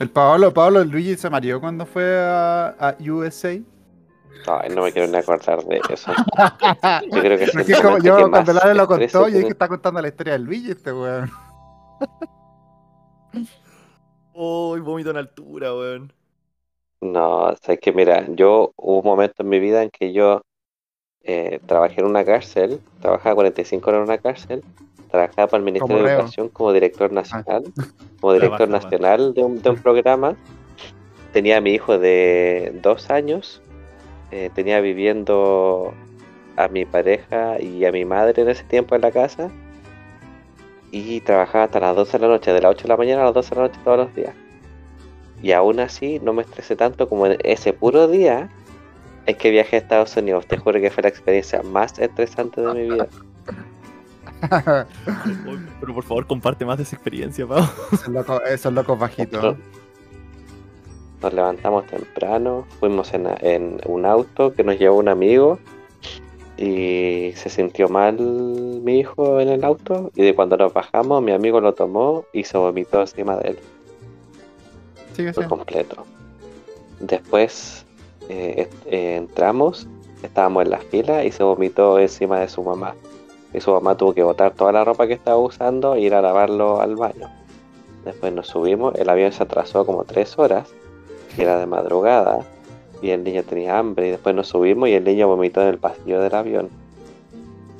El 0.00 0.08
Pablo, 0.08 0.52
Pablo 0.54 0.82
Luigi 0.82 1.14
se 1.14 1.28
mareó 1.28 1.60
cuando 1.60 1.84
fue 1.84 2.18
a, 2.18 2.68
a 2.68 2.96
USA. 2.98 3.50
Ay, 3.50 4.70
no 4.74 4.82
me 4.82 4.92
quiero 4.92 5.06
ni 5.08 5.18
acordar 5.18 5.62
de 5.64 5.78
eso. 5.90 6.10
Yo 7.12 7.20
creo 7.20 7.36
que 7.36 7.44
Es 7.44 7.54
el 7.54 7.82
como 7.82 7.98
yo, 7.98 8.16
que 8.16 8.30
cuando 8.30 8.54
Lale 8.54 8.74
lo 8.74 8.86
contó, 8.86 9.28
yo 9.28 9.36
dije 9.36 9.42
que 9.42 9.52
está 9.52 9.68
contando 9.68 10.00
la 10.00 10.08
historia 10.08 10.32
del 10.32 10.44
Luigi 10.44 10.70
este 10.70 10.90
weón. 10.90 11.30
Uy, 14.32 14.80
vómito 14.80 15.10
en 15.10 15.18
altura, 15.18 15.74
weón. 15.74 16.12
No, 17.02 17.48
o 17.48 17.56
sea, 17.56 17.74
es 17.74 17.80
que 17.80 17.92
mira, 17.92 18.24
yo 18.30 18.72
hubo 18.76 19.00
un 19.00 19.04
momento 19.04 19.42
en 19.42 19.50
mi 19.50 19.60
vida 19.60 19.82
en 19.82 19.90
que 19.90 20.14
yo 20.14 20.40
eh, 21.22 21.60
trabajé 21.66 22.00
en 22.00 22.06
una 22.06 22.24
cárcel, 22.24 22.80
trabajaba 23.02 23.34
45 23.34 23.90
horas 23.90 23.98
en 23.98 24.04
una 24.04 24.18
cárcel, 24.18 24.64
trabajaba 25.10 25.48
para 25.48 25.58
el 25.58 25.64
Ministerio 25.64 25.96
de 25.96 26.02
reo. 26.02 26.18
Educación 26.18 26.48
como 26.48 26.72
director 26.72 27.12
nacional, 27.12 27.64
como 28.20 28.32
director 28.32 28.68
Trabajaba. 28.68 28.84
nacional 28.84 29.34
de 29.34 29.42
un, 29.44 29.62
de 29.62 29.70
un 29.70 29.76
programa. 29.76 30.36
Tenía 31.32 31.58
a 31.58 31.60
mi 31.60 31.72
hijo 31.72 31.98
de 31.98 32.72
dos 32.82 33.10
años, 33.10 33.62
eh, 34.30 34.50
tenía 34.54 34.80
viviendo 34.80 35.94
a 36.56 36.68
mi 36.68 36.84
pareja 36.84 37.60
y 37.60 37.84
a 37.84 37.92
mi 37.92 38.04
madre 38.04 38.42
en 38.42 38.48
ese 38.48 38.64
tiempo 38.64 38.94
en 38.94 39.02
la 39.02 39.10
casa 39.10 39.50
y 40.90 41.20
trabajaba 41.20 41.64
hasta 41.64 41.80
las 41.80 41.96
12 41.96 42.18
de 42.18 42.26
la 42.26 42.32
noche, 42.32 42.52
de 42.52 42.60
las 42.60 42.70
8 42.72 42.82
de 42.82 42.88
la 42.88 42.96
mañana 42.96 43.22
a 43.22 43.24
las 43.26 43.34
12 43.34 43.50
de 43.50 43.56
la 43.56 43.62
noche 43.68 43.80
todos 43.84 43.98
los 43.98 44.14
días. 44.14 44.34
Y 45.42 45.52
aún 45.52 45.80
así 45.80 46.20
no 46.20 46.32
me 46.32 46.42
estresé 46.42 46.76
tanto 46.76 47.08
como 47.08 47.26
en 47.26 47.38
ese 47.44 47.72
puro 47.72 48.08
día 48.08 48.50
en 49.26 49.36
que 49.36 49.50
viajé 49.50 49.76
a 49.76 49.78
Estados 49.78 50.16
Unidos. 50.16 50.46
Te 50.46 50.58
juro 50.58 50.80
que 50.80 50.90
fue 50.90 51.02
la 51.02 51.08
experiencia 51.08 51.62
más 51.62 51.98
estresante 51.98 52.60
de 52.60 52.74
mi 52.74 52.90
vida. 52.90 53.08
Pero 55.80 55.94
por 55.94 56.04
favor, 56.04 56.26
comparte 56.26 56.64
más 56.64 56.78
de 56.78 56.84
esa 56.84 56.96
experiencia, 56.96 57.46
Pau. 57.46 57.64
esos, 57.92 58.08
locos, 58.08 58.42
esos 58.48 58.72
locos 58.72 58.98
bajitos. 58.98 59.56
Nos 61.22 61.34
levantamos 61.34 61.86
temprano, 61.86 62.66
fuimos 62.78 63.12
en, 63.12 63.26
en 63.40 63.80
un 63.84 64.06
auto 64.06 64.54
que 64.54 64.64
nos 64.64 64.78
llevó 64.78 64.96
un 64.96 65.08
amigo 65.08 65.58
y 66.56 67.32
se 67.36 67.48
sintió 67.48 67.88
mal 67.88 68.18
mi 68.18 69.00
hijo 69.00 69.40
en 69.40 69.48
el 69.48 69.64
auto 69.64 70.10
y 70.14 70.22
de 70.22 70.34
cuando 70.34 70.58
nos 70.58 70.74
bajamos 70.74 71.22
mi 71.22 71.32
amigo 71.32 71.58
lo 71.60 71.72
tomó 71.72 72.26
y 72.34 72.44
se 72.44 72.58
vomitó 72.58 73.00
encima 73.00 73.36
de 73.36 73.50
él. 73.50 73.58
Por 75.34 75.48
completo. 75.48 76.04
Después 77.00 77.84
eh, 78.28 78.68
eh, 78.86 79.16
entramos, 79.16 79.86
estábamos 80.22 80.64
en 80.64 80.70
la 80.70 80.78
fila 80.78 81.24
y 81.24 81.32
se 81.32 81.42
vomitó 81.42 81.98
encima 81.98 82.40
de 82.40 82.48
su 82.48 82.62
mamá. 82.62 82.94
Y 83.52 83.60
su 83.60 83.72
mamá 83.72 83.96
tuvo 83.96 84.14
que 84.14 84.22
botar 84.22 84.52
toda 84.52 84.72
la 84.72 84.84
ropa 84.84 85.06
que 85.06 85.14
estaba 85.14 85.38
usando 85.38 85.94
e 85.94 86.00
ir 86.00 86.14
a 86.14 86.22
lavarlo 86.22 86.80
al 86.80 86.96
baño. 86.96 87.28
Después 88.04 88.32
nos 88.32 88.46
subimos, 88.46 88.94
el 88.94 89.08
avión 89.08 89.32
se 89.32 89.42
atrasó 89.42 89.84
como 89.84 90.04
tres 90.04 90.38
horas, 90.38 90.72
y 91.36 91.42
era 91.42 91.58
de 91.58 91.66
madrugada, 91.66 92.44
y 93.02 93.10
el 93.10 93.24
niño 93.24 93.42
tenía 93.42 93.78
hambre, 93.78 94.08
y 94.08 94.10
después 94.10 94.34
nos 94.34 94.48
subimos 94.48 94.88
y 94.88 94.94
el 94.94 95.04
niño 95.04 95.28
vomitó 95.28 95.62
en 95.62 95.68
el 95.68 95.78
pasillo 95.78 96.20
del 96.20 96.34
avión. 96.34 96.68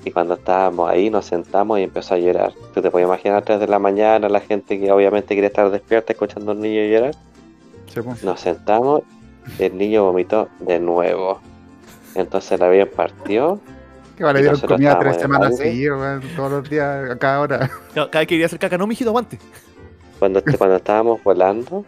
Y 0.04 0.10
cuando 0.10 0.34
estábamos 0.34 0.88
ahí 0.88 1.10
nos 1.10 1.26
sentamos 1.26 1.78
y 1.78 1.82
empezó 1.82 2.14
a 2.14 2.18
llorar. 2.18 2.54
Tú 2.72 2.80
te 2.80 2.90
puedes 2.90 3.06
imaginar 3.06 3.38
a 3.38 3.42
3 3.42 3.60
de 3.60 3.68
la 3.68 3.78
mañana 3.78 4.28
la 4.28 4.40
gente 4.40 4.80
que 4.80 4.90
obviamente 4.90 5.34
quiere 5.34 5.48
estar 5.48 5.70
despierta 5.70 6.12
escuchando 6.14 6.52
a 6.52 6.54
un 6.54 6.62
niño 6.62 6.82
llorar. 6.84 7.14
Sí, 7.86 8.00
pues. 8.00 8.24
Nos 8.24 8.40
sentamos, 8.40 9.02
el 9.58 9.76
niño 9.76 10.04
vomitó 10.04 10.48
de 10.60 10.80
nuevo. 10.80 11.40
Entonces 12.14 12.52
el 12.52 12.62
avión 12.62 12.88
partió. 12.94 13.60
Que 14.20 14.24
vale, 14.24 14.40
dieron 14.42 14.60
comida 14.60 14.98
tres 14.98 15.16
semanas 15.16 15.56
seguidas, 15.56 16.22
todos 16.36 16.50
los 16.50 16.68
días, 16.68 17.10
a 17.10 17.16
cada 17.16 17.40
hora. 17.40 17.58
Cada 17.94 18.10
cada 18.10 18.20
vez 18.20 18.26
que 18.26 18.26
quería 18.26 18.44
hacer 18.44 18.58
caca, 18.58 18.76
no, 18.76 18.86
mijito, 18.86 19.08
aguante. 19.08 19.38
Cuando, 20.18 20.42
cuando 20.58 20.76
estábamos 20.76 21.24
volando, 21.24 21.86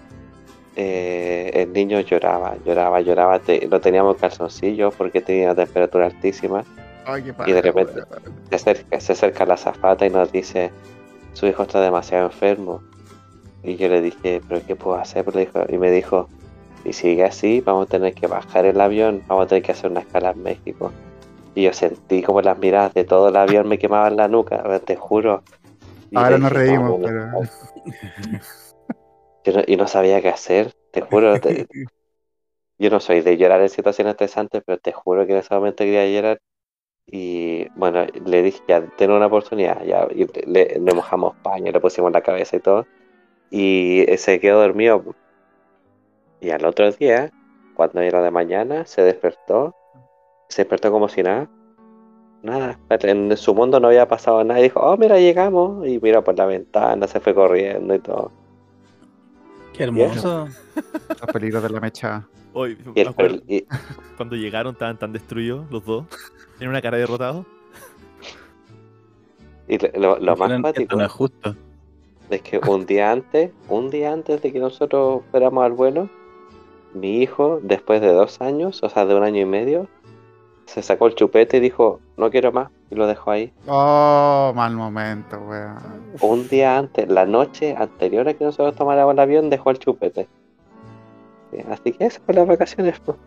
eh, 0.75 1.51
el 1.53 1.75
niño 1.75 2.01
lloraba, 2.01 2.55
lloraba, 2.65 3.03
lloraba. 3.03 3.39
te- 3.39 3.69
lo 3.69 3.83
teníamos 3.83 4.15
en 4.15 4.21
calzoncillos 4.23 4.95
porque 4.95 5.21
tenía 5.21 5.53
una 5.53 5.57
temperatura 5.57 6.07
altísima. 6.07 6.65
Ay, 7.05 7.23
qué 7.23 7.35
Y 7.47 7.53
de 7.53 7.61
repente-. 7.61 8.01
Se 8.49 8.55
acerca, 8.57 8.99
se 8.99 9.13
acerca 9.13 9.45
la 9.45 9.59
zafata 9.59 10.07
y 10.07 10.09
nos 10.09 10.33
dice, 10.33 10.71
su 11.35 11.47
hijo 11.47 11.65
está 11.65 11.83
demasiado 11.83 12.25
enfermo. 12.25 12.81
Y 13.63 13.77
yo 13.77 13.89
le 13.91 14.01
dije, 14.01 14.41
pero 14.49 14.63
¿qué 14.67 14.75
puedo 14.75 14.97
hacer? 14.97 15.27
Y 15.69 15.77
me 15.77 15.91
dijo, 15.91 16.31
si 16.85 16.95
sigue 16.95 17.25
así, 17.25 17.61
vamos 17.61 17.89
a 17.89 17.91
tener 17.91 18.15
que 18.15 18.27
bajar 18.27 18.65
el 18.65 18.81
avión, 18.81 19.23
vamos 19.29 19.45
a 19.45 19.49
tener 19.49 19.63
que 19.63 19.73
hacer 19.73 19.91
una 19.91 20.01
escala 20.01 20.31
en 20.31 20.43
México. 20.43 20.91
Y 21.55 21.65
yo 21.65 21.73
sentí 21.73 22.23
como 22.23 22.41
las 22.41 22.59
miradas 22.59 22.95
de 22.95 23.05
todo 23.05 23.29
el 23.29 23.37
avión 23.37 23.69
me 23.69 23.79
quemaban 23.79 24.17
la 24.17 24.29
nuca, 24.29 24.63
te 24.81 24.97
juro. 24.97 25.43
Y 26.11 26.17
Ahora 26.17 26.39
nos 26.39 26.53
dije, 26.53 26.65
reímos, 26.65 26.91
"No, 26.91 26.99
no, 26.99 27.07
pero. 27.07 27.27
no". 27.27 27.43
Yo 29.45 29.53
no- 29.55 29.63
y 29.67 29.77
no 29.77 29.87
sabía 29.89 30.23
qué 30.23 30.29
hacer, 30.29 30.73
te 30.93 31.01
juro. 31.03 31.39
te- 31.39 31.67
yo 32.79 32.91
no 32.91 33.01
soy 33.01 33.21
de 33.21 33.37
llorar 33.37 33.61
en 33.61 33.69
situaciones 33.69 34.13
estresantes, 34.13 34.63
pero 34.67 34.79
te 34.79 34.93
juro 34.93 35.27
que 35.27 35.33
en 35.33 35.39
ese 35.39 35.55
momento 35.55 35.85
quería 35.85 36.07
llorar. 36.09 36.39
Y 37.07 37.69
bueno, 37.77 38.07
le 38.25 38.43
dije, 38.43 38.61
ya, 38.69 38.85
ten 38.97 39.11
una 39.11 39.27
oportunidad. 39.27 39.85
Ya, 39.85 40.07
y 40.15 40.27
le, 40.47 40.79
le 40.81 40.95
mojamos 40.95 41.37
paño, 41.43 41.71
le 41.71 41.81
pusimos 41.81 42.13
la 42.13 42.23
cabeza 42.23 42.57
y 42.57 42.61
todo. 42.61 42.87
Y 43.51 44.05
se 44.17 44.41
quedó 44.41 44.61
dormido. 44.61 45.05
Y 46.41 46.51
al 46.51 46.65
otro 46.65 46.91
día, 46.91 47.31
cuando 47.75 48.01
era 48.01 48.23
de 48.23 48.31
mañana, 48.31 48.87
se 48.87 49.03
despertó. 49.03 49.75
Se 50.53 50.63
despertó 50.65 50.91
como 50.93 51.09
si 51.09 51.23
nada. 51.23 51.49
Nada, 52.43 52.79
en 52.91 53.35
su 53.39 53.55
mundo 53.55 53.81
no 53.81 53.89
había 53.89 54.07
pasado 54.07 54.45
nada. 54.45 54.61
Y 54.61 54.65
dijo, 54.65 54.81
oh, 54.81 54.99
mira, 54.99 55.19
llegamos. 55.19 55.87
Y 55.87 55.99
miró 55.99 56.23
por 56.23 56.37
la 56.37 56.45
ventana, 56.45 57.07
se 57.07 57.21
fue 57.21 57.35
corriendo 57.35 57.95
y 57.95 57.99
todo. 58.01 58.31
Qué 59.73 59.85
hermoso. 59.85 60.49
Los 61.09 61.33
peligros 61.33 61.63
de 61.63 61.71
la 61.71 61.81
mecha. 61.81 62.29
Hoy, 62.53 62.77
Y, 62.85 62.89
me 62.91 63.01
el- 63.01 63.09
acuerdo, 63.09 63.39
y- 63.49 63.65
cuando 64.19 64.37
llegaron 64.37 64.75
estaban 64.75 64.99
tan 64.99 65.13
destruidos 65.15 65.71
los 65.71 65.83
dos. 65.87 66.05
Tienen 66.59 66.69
una 66.69 66.83
cara 66.83 66.99
de 66.99 67.03
derrotados. 67.05 67.47
y 69.69 69.79
lo, 69.99 70.19
lo 70.19 70.37
más 70.37 70.51
no 70.61 70.69
es 71.05 71.13
justo. 71.13 71.57
es 72.29 72.43
que 72.43 72.59
un 72.69 72.85
día 72.85 73.11
antes, 73.11 73.53
un 73.71 73.89
día 73.89 74.13
antes 74.13 74.43
de 74.43 74.53
que 74.53 74.59
nosotros 74.59 75.23
fuéramos 75.31 75.65
al 75.65 75.73
vuelo, 75.73 76.11
mi 76.93 77.23
hijo, 77.23 77.59
después 77.63 78.03
de 78.03 78.13
dos 78.13 78.43
años, 78.43 78.83
o 78.83 78.91
sea, 78.91 79.07
de 79.07 79.15
un 79.15 79.23
año 79.23 79.41
y 79.41 79.47
medio, 79.47 79.89
se 80.73 80.81
sacó 80.83 81.07
el 81.07 81.15
chupete 81.15 81.59
y 81.59 81.61
dijo, 81.61 82.01
no 82.17 82.31
quiero 82.31 82.51
más, 82.51 82.71
y 82.91 82.95
lo 82.95 83.07
dejó 83.07 83.31
ahí. 83.33 83.53
Oh, 83.67 84.53
mal 84.57 84.75
momento, 84.75 85.37
weón. 85.39 85.77
Un 86.23 86.49
día 86.49 86.79
antes, 86.79 87.11
la 87.11 87.27
noche 87.27 87.77
anterior 87.77 88.27
a 88.27 88.33
que 88.33 88.43
nosotros 88.43 88.75
tomáramos 88.75 89.13
el 89.13 89.19
avión, 89.21 89.51
dejó 89.51 89.71
el 89.71 89.79
chupete. 89.79 90.29
Sí, 91.51 91.59
Así 91.71 91.93
que 91.93 92.07
eso 92.07 92.21
fue 92.25 92.35
las 92.35 92.47
vacaciones. 92.47 92.99
pues. 93.01 93.19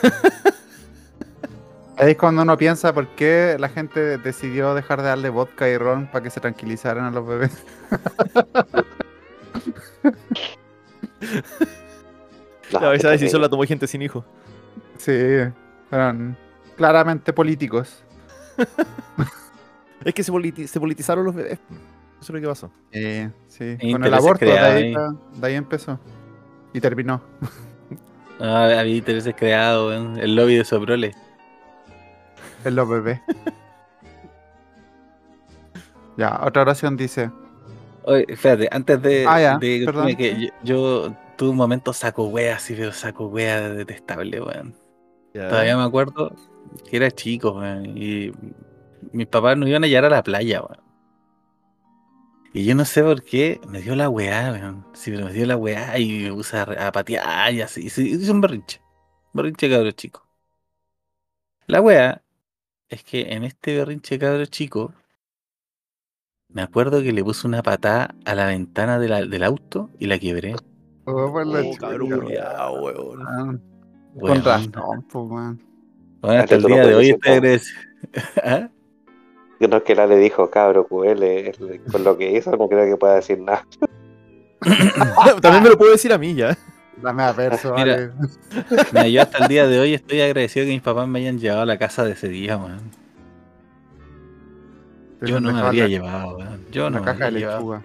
Ahí 1.96 2.12
es 2.12 2.16
cuando 2.16 2.42
uno 2.42 2.56
piensa 2.56 2.94
por 2.94 3.08
qué 3.08 3.56
la 3.58 3.68
gente 3.68 4.18
decidió 4.18 4.72
dejar 4.74 5.02
de 5.02 5.08
darle 5.08 5.28
vodka 5.28 5.68
y 5.68 5.76
ron 5.76 6.06
para 6.06 6.22
que 6.22 6.30
se 6.30 6.38
tranquilizaran 6.38 7.04
a 7.04 7.10
los 7.10 7.26
bebés. 7.26 7.64
No, 12.72 12.90
qué 12.90 12.96
esa 12.96 13.10
decisión 13.10 13.42
la 13.42 13.50
tomó 13.50 13.64
gente 13.64 13.86
sin 13.86 14.00
hijo. 14.00 14.24
Sí, 14.96 15.12
fueron 15.90 16.36
claramente 16.76 17.32
políticos. 17.32 18.02
Es 20.04 20.14
que 20.14 20.24
se, 20.24 20.32
politi- 20.32 20.66
se 20.66 20.80
politizaron 20.80 21.24
los 21.24 21.32
bebés. 21.32 21.60
Eso 22.20 22.22
es 22.22 22.30
lo 22.30 22.40
que 22.40 22.46
pasó. 22.48 22.72
Eh, 22.90 23.30
sí, 23.46 23.76
E 23.78 23.92
con 23.92 24.02
el 24.02 24.12
aborto, 24.12 24.44
de 24.44 24.58
ahí, 24.58 24.94
de 25.36 25.54
empezó. 25.54 25.98
Y 26.72 26.80
terminó. 26.80 27.20
Ah, 28.40 28.64
había 28.64 28.96
intereses 28.96 29.32
creados, 29.36 29.90
weón. 29.90 30.18
El 30.18 30.34
lobby 30.34 30.56
de 30.56 30.64
Soprole. 30.64 31.12
En 32.64 32.74
los 32.74 32.88
bebés. 32.88 33.20
ya, 36.16 36.40
otra 36.44 36.62
oración 36.62 36.96
dice. 36.96 37.30
Oye, 38.04 38.24
espérate, 38.28 38.68
antes 38.72 39.00
de, 39.00 39.24
Ah, 39.28 39.40
ya, 39.40 39.58
de 39.58 39.82
perdón. 39.86 40.16
que 40.16 40.40
yo, 40.40 40.48
yo 40.64 41.14
tuve 41.36 41.50
un 41.50 41.56
momento 41.56 41.92
saco 41.92 42.26
wea, 42.26 42.56
así, 42.56 42.74
pero 42.74 42.90
saco 42.92 43.26
wea 43.28 43.68
detestable, 43.68 44.40
weón. 44.40 44.74
Todavía 45.32 45.76
me 45.76 45.84
acuerdo 45.84 46.32
que 46.88 46.96
era 46.96 47.10
chico, 47.10 47.52
weón, 47.52 47.96
y 47.96 48.32
mis 49.12 49.26
papás 49.26 49.56
nos 49.56 49.68
iban 49.68 49.84
a 49.84 49.86
llevar 49.86 50.06
a 50.06 50.16
la 50.16 50.22
playa, 50.22 50.62
weón. 50.62 50.80
Y 52.54 52.64
yo 52.66 52.74
no 52.74 52.84
sé 52.84 53.02
por 53.02 53.22
qué 53.22 53.60
me 53.68 53.80
dio 53.80 53.96
la 53.96 54.08
weá, 54.10 54.52
weón. 54.52 54.86
Sí, 54.92 55.10
pero 55.10 55.24
me 55.26 55.32
dio 55.32 55.46
la 55.46 55.56
weá 55.56 55.98
y 55.98 56.24
me 56.24 56.32
puse 56.32 56.56
a, 56.58 56.62
a 56.88 56.92
patear 56.92 57.52
y 57.54 57.62
así. 57.62 57.88
sí, 57.88 58.10
Hice 58.10 58.30
un 58.30 58.40
berrinche. 58.42 58.80
Berrinche 59.32 59.70
cabro 59.70 59.90
chico. 59.92 60.26
La 61.66 61.80
weá 61.80 62.22
es 62.90 63.02
que 63.04 63.32
en 63.32 63.44
este 63.44 63.76
berrinche 63.78 64.18
cabro 64.18 64.44
chico, 64.46 64.92
me 66.48 66.60
acuerdo 66.60 67.02
que 67.02 67.12
le 67.12 67.24
puse 67.24 67.46
una 67.46 67.62
patada 67.62 68.14
a 68.26 68.34
la 68.34 68.46
ventana 68.46 68.98
de 68.98 69.08
la- 69.08 69.24
del 69.24 69.42
auto 69.44 69.88
y 69.98 70.06
la 70.06 70.18
quebré. 70.18 70.54
Oh, 71.06 71.32
Oh, 71.34 71.76
cabrón, 71.80 72.12
weón. 72.12 72.26
weón. 72.26 73.62
Weón. 74.14 74.42
Con 74.42 74.44
razón, 74.44 75.06
weón. 75.14 75.71
Bueno, 76.22 76.40
hasta 76.42 76.54
el 76.54 76.62
día 76.62 76.86
de 76.86 76.94
hoy 76.94 77.12
nada. 77.22 77.36
agradecido, 77.36 77.80
¿Ah? 78.44 78.68
No 79.60 79.76
es 79.76 79.82
que 79.84 79.94
la 79.94 80.06
le 80.06 80.16
dijo, 80.16 80.50
cabro, 80.50 80.86
QL, 80.88 81.22
con 81.92 82.02
lo 82.04 82.16
que 82.18 82.32
hizo, 82.32 82.50
no 82.56 82.68
creo 82.68 82.84
que 82.84 82.96
pueda 82.96 83.14
decir 83.16 83.38
nada. 83.40 83.64
También 85.40 85.62
me 85.62 85.68
lo 85.70 85.78
puedo 85.78 85.92
decir 85.92 86.12
a 86.12 86.18
mí 86.18 86.34
ya. 86.34 86.56
La 87.00 87.12
mea 87.12 87.32
perso, 87.32 87.74
Mira. 87.74 87.96
vale. 87.96 88.10
Mira, 88.92 89.08
yo 89.08 89.22
hasta 89.22 89.38
el 89.38 89.48
día 89.48 89.66
de 89.68 89.78
hoy 89.80 89.94
estoy 89.94 90.20
agradecido 90.20 90.66
que 90.66 90.72
mis 90.72 90.82
papás 90.82 91.06
me 91.08 91.20
hayan 91.20 91.38
llevado 91.38 91.62
a 91.62 91.66
la 91.66 91.78
casa 91.78 92.04
de 92.04 92.12
ese 92.12 92.28
día, 92.28 92.56
weón. 92.56 92.80
Yo 95.20 95.40
no 95.40 95.52
me 95.52 95.60
habría 95.60 95.84
la- 95.84 95.88
llevado, 95.88 96.36
weón. 96.38 96.66
Yo 96.72 96.86
Una 96.88 96.98
no 96.98 97.04
me 97.04 97.12
caja 97.12 97.24
de 97.30 97.38
llevado. 97.38 97.58
lechuga. 97.58 97.82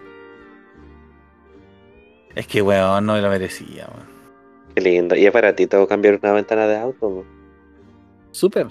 Es 2.35 2.47
que, 2.47 2.61
weón, 2.61 3.05
no 3.05 3.13
me 3.13 3.21
lo 3.21 3.29
merecía, 3.29 3.87
weón. 3.87 4.07
Qué 4.75 4.81
lindo. 4.81 5.15
Y 5.15 5.25
es 5.25 5.33
baratito 5.33 5.87
cambiar 5.87 6.19
una 6.21 6.33
ventana 6.33 6.67
de 6.67 6.77
auto. 6.77 6.99
po. 6.99 7.25
Súper. 8.37 8.67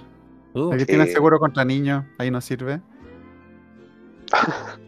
Uh, 0.55 0.73
Aquí 0.73 0.87
tienes 0.87 1.13
seguro 1.13 1.41
contra 1.41 1.65
niños, 1.65 2.05
ahí 2.19 2.31
no 2.31 2.41
sirve. 2.41 2.81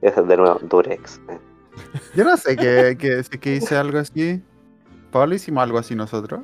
Ese 0.00 0.20
es 0.20 0.28
de 0.28 0.36
nuevo, 0.36 0.60
Durex. 0.62 1.20
eh. 1.28 1.38
Yo 2.14 2.22
no 2.24 2.36
sé 2.36 2.54
que, 2.56 2.96
que, 2.96 3.24
si 3.24 3.38
que 3.38 3.56
hice 3.56 3.76
algo 3.76 3.98
así. 3.98 4.40
Pablo 5.10 5.34
hicimos 5.34 5.64
algo 5.64 5.78
así 5.78 5.96
nosotros. 5.96 6.42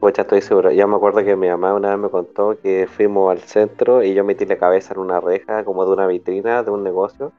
Pues 0.00 0.14
ya 0.14 0.22
estoy 0.22 0.40
seguro. 0.40 0.70
Ya 0.70 0.86
me 0.86 0.96
acuerdo 0.96 1.22
que 1.22 1.36
mi 1.36 1.48
mamá 1.48 1.74
una 1.74 1.90
vez 1.90 1.98
me 1.98 2.08
contó 2.08 2.56
que 2.62 2.88
fuimos 2.90 3.30
al 3.30 3.40
centro 3.40 4.02
y 4.02 4.14
yo 4.14 4.24
metí 4.24 4.46
la 4.46 4.56
cabeza 4.56 4.94
en 4.94 5.00
una 5.00 5.20
reja 5.20 5.62
como 5.64 5.84
de 5.84 5.92
una 5.92 6.06
vitrina 6.06 6.62
de 6.62 6.70
un 6.70 6.82
negocio 6.84 7.32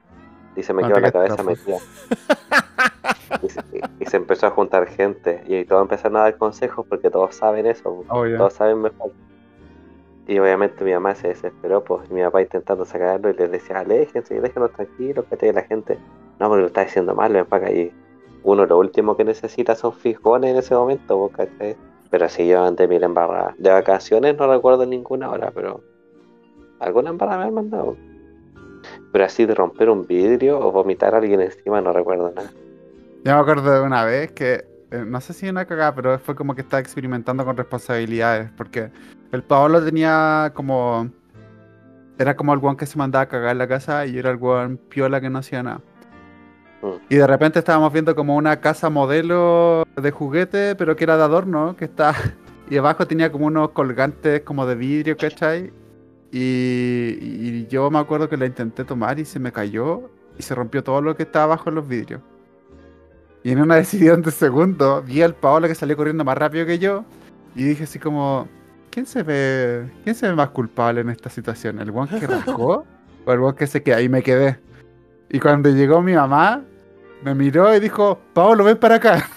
y 0.54 0.62
se 0.62 0.72
me 0.74 0.84
Ah, 0.84 0.88
quedó 0.88 1.00
la 1.00 1.10
cabeza 1.10 1.42
metida. 1.42 1.78
Y 3.42 3.48
se, 3.48 3.60
y 4.00 4.06
se 4.06 4.16
empezó 4.16 4.46
a 4.46 4.50
juntar 4.50 4.86
gente 4.86 5.42
y 5.46 5.64
todos 5.64 5.82
empezaron 5.82 6.16
a 6.16 6.20
dar 6.20 6.36
consejos 6.36 6.84
porque 6.88 7.10
todos 7.10 7.34
saben 7.34 7.66
eso, 7.66 8.04
Obvio. 8.08 8.36
todos 8.36 8.54
saben 8.54 8.82
mejor. 8.82 9.12
Y 10.26 10.38
obviamente 10.38 10.84
mi 10.84 10.92
mamá 10.92 11.14
se 11.14 11.28
desesperó, 11.28 11.82
pues 11.82 12.08
y 12.08 12.14
mi 12.14 12.22
papá 12.22 12.42
intentando 12.42 12.84
sacarlo 12.84 13.30
y 13.30 13.34
les 13.34 13.50
decía, 13.50 13.80
aléjense, 13.80 14.40
déjenos 14.40 14.70
tranquilos, 14.72 15.24
que 15.24 15.52
la 15.52 15.62
gente. 15.62 15.98
No, 16.38 16.48
porque 16.48 16.60
lo 16.62 16.66
está 16.68 16.84
diciendo 16.84 17.14
mal, 17.14 17.32
ven 17.32 17.46
para 17.46 17.66
acá. 17.66 17.74
Y 17.74 17.92
uno 18.44 18.64
lo 18.64 18.78
último 18.78 19.16
que 19.16 19.24
necesita 19.24 19.74
son 19.74 19.92
fijones 19.92 20.52
en 20.52 20.56
ese 20.58 20.74
momento, 20.74 21.28
¿cachai? 21.34 21.76
Pero 22.10 22.28
sí, 22.28 22.46
yo 22.46 22.62
antes 22.62 22.88
mil 22.88 23.02
embarradas. 23.02 23.54
De 23.58 23.70
vacaciones 23.70 24.36
no 24.36 24.46
recuerdo 24.46 24.86
ninguna 24.86 25.30
hora, 25.30 25.50
pero 25.52 25.82
alguna 26.78 27.10
embarrada 27.10 27.38
me 27.38 27.44
han 27.46 27.54
mandado. 27.54 27.96
Pero 29.12 29.24
así 29.24 29.46
de 29.46 29.54
romper 29.54 29.90
un 29.90 30.06
vidrio 30.06 30.58
o 30.58 30.70
vomitar 30.70 31.14
a 31.14 31.18
alguien 31.18 31.40
encima 31.40 31.80
no 31.80 31.92
recuerdo 31.92 32.30
nada. 32.30 32.50
Yo 33.22 33.34
me 33.34 33.40
acuerdo 33.40 33.70
de 33.70 33.80
una 33.82 34.04
vez 34.04 34.32
que, 34.32 34.64
eh, 34.90 35.04
no 35.06 35.20
sé 35.20 35.34
si 35.34 35.46
una 35.46 35.66
cagada, 35.66 35.94
pero 35.94 36.18
fue 36.18 36.34
como 36.34 36.54
que 36.54 36.62
estaba 36.62 36.80
experimentando 36.80 37.44
con 37.44 37.54
responsabilidades, 37.54 38.50
porque 38.56 38.90
el 39.32 39.42
Paolo 39.42 39.84
tenía 39.84 40.52
como... 40.54 41.10
Era 42.18 42.34
como 42.36 42.52
el 42.54 42.58
guan 42.60 42.76
que 42.76 42.86
se 42.86 42.98
mandaba 42.98 43.24
a 43.24 43.28
cagar 43.28 43.52
en 43.52 43.58
la 43.58 43.68
casa 43.68 44.04
y 44.06 44.12
yo 44.12 44.20
era 44.20 44.30
el 44.30 44.36
guan 44.36 44.76
piola 44.76 45.20
que 45.20 45.30
no 45.30 45.38
hacía 45.38 45.62
nada. 45.62 45.80
Mm. 46.82 46.86
Y 47.10 47.16
de 47.16 47.26
repente 47.26 47.58
estábamos 47.58 47.92
viendo 47.92 48.14
como 48.14 48.36
una 48.36 48.60
casa 48.60 48.88
modelo 48.88 49.84
de 49.96 50.10
juguete, 50.10 50.74
pero 50.74 50.96
que 50.96 51.04
era 51.04 51.16
de 51.16 51.24
adorno, 51.24 51.76
que 51.76 51.84
está... 51.84 52.14
Y 52.70 52.76
abajo 52.76 53.04
tenía 53.04 53.32
como 53.32 53.46
unos 53.46 53.70
colgantes 53.70 54.42
como 54.42 54.64
de 54.64 54.76
vidrio, 54.76 55.16
¿cachai? 55.16 55.72
Y, 56.30 57.18
y 57.20 57.66
yo 57.66 57.90
me 57.90 57.98
acuerdo 57.98 58.28
que 58.28 58.36
la 58.36 58.46
intenté 58.46 58.84
tomar 58.84 59.18
y 59.18 59.24
se 59.24 59.40
me 59.40 59.50
cayó 59.50 60.08
y 60.38 60.42
se 60.44 60.54
rompió 60.54 60.84
todo 60.84 61.02
lo 61.02 61.16
que 61.16 61.24
estaba 61.24 61.46
abajo 61.46 61.68
en 61.68 61.74
los 61.74 61.88
vidrios. 61.88 62.20
Y 63.42 63.52
en 63.52 63.60
una 63.60 63.76
decisión 63.82 64.22
de 64.22 64.30
segundo 64.30 65.02
vi 65.02 65.22
al 65.22 65.34
Paolo 65.34 65.68
que 65.68 65.74
salió 65.74 65.96
corriendo 65.96 66.24
más 66.24 66.36
rápido 66.36 66.66
que 66.66 66.78
yo 66.78 67.04
y 67.54 67.64
dije 67.64 67.84
así 67.84 67.98
como, 67.98 68.48
¿quién 68.90 69.06
se 69.06 69.22
ve, 69.22 69.90
quién 70.04 70.14
se 70.14 70.28
ve 70.28 70.34
más 70.34 70.50
culpable 70.50 71.00
en 71.00 71.10
esta 71.10 71.30
situación? 71.30 71.80
¿El 71.80 71.90
guan 71.90 72.08
que 72.08 72.26
rascó 72.26 72.84
o 73.26 73.32
el 73.32 73.40
guan 73.40 73.54
que 73.54 73.66
se 73.66 73.82
queda? 73.82 74.00
Y 74.00 74.08
me 74.08 74.22
quedé. 74.22 74.60
Y 75.28 75.40
cuando 75.40 75.70
llegó 75.70 76.02
mi 76.02 76.14
mamá, 76.14 76.62
me 77.22 77.34
miró 77.34 77.74
y 77.74 77.80
dijo, 77.80 78.18
Paolo, 78.32 78.64
ven 78.64 78.78
para 78.78 78.96
acá. 78.96 79.28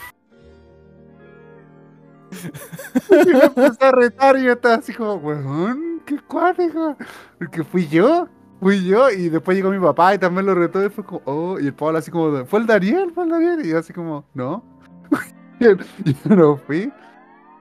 y 3.09 3.33
me 3.33 3.43
empezó 3.43 3.85
a 3.85 3.91
retar 3.91 4.37
y 4.37 4.43
yo 4.43 4.53
estaba 4.53 4.75
así 4.75 4.93
como, 4.93 5.15
weón, 5.15 6.01
qué 6.05 6.17
cuático. 6.19 6.97
Porque 7.37 7.63
fui 7.63 7.87
yo, 7.87 8.27
fui 8.63 8.83
yo. 8.85 9.09
Y 9.09 9.29
después 9.29 9.55
llegó 9.55 9.69
mi 9.69 9.79
papá 9.79 10.15
y 10.15 10.17
también 10.17 10.45
lo 10.45 10.55
retó 10.55 10.83
y 10.83 10.89
fue 10.89 11.03
como, 11.03 11.21
oh, 11.25 11.59
y 11.59 11.67
el 11.67 11.73
Pablo 11.73 11.99
así 11.99 12.09
como, 12.09 12.45
fue 12.45 12.59
el 12.59 12.65
Daniel, 12.65 13.11
fue 13.13 13.25
el 13.25 13.29
Daniel. 13.29 13.65
Y 13.65 13.69
yo 13.69 13.77
así 13.77 13.93
como, 13.93 14.25
no. 14.33 14.63
y 15.59 16.13
yo 16.13 16.35
no 16.35 16.57
fui. 16.57 16.91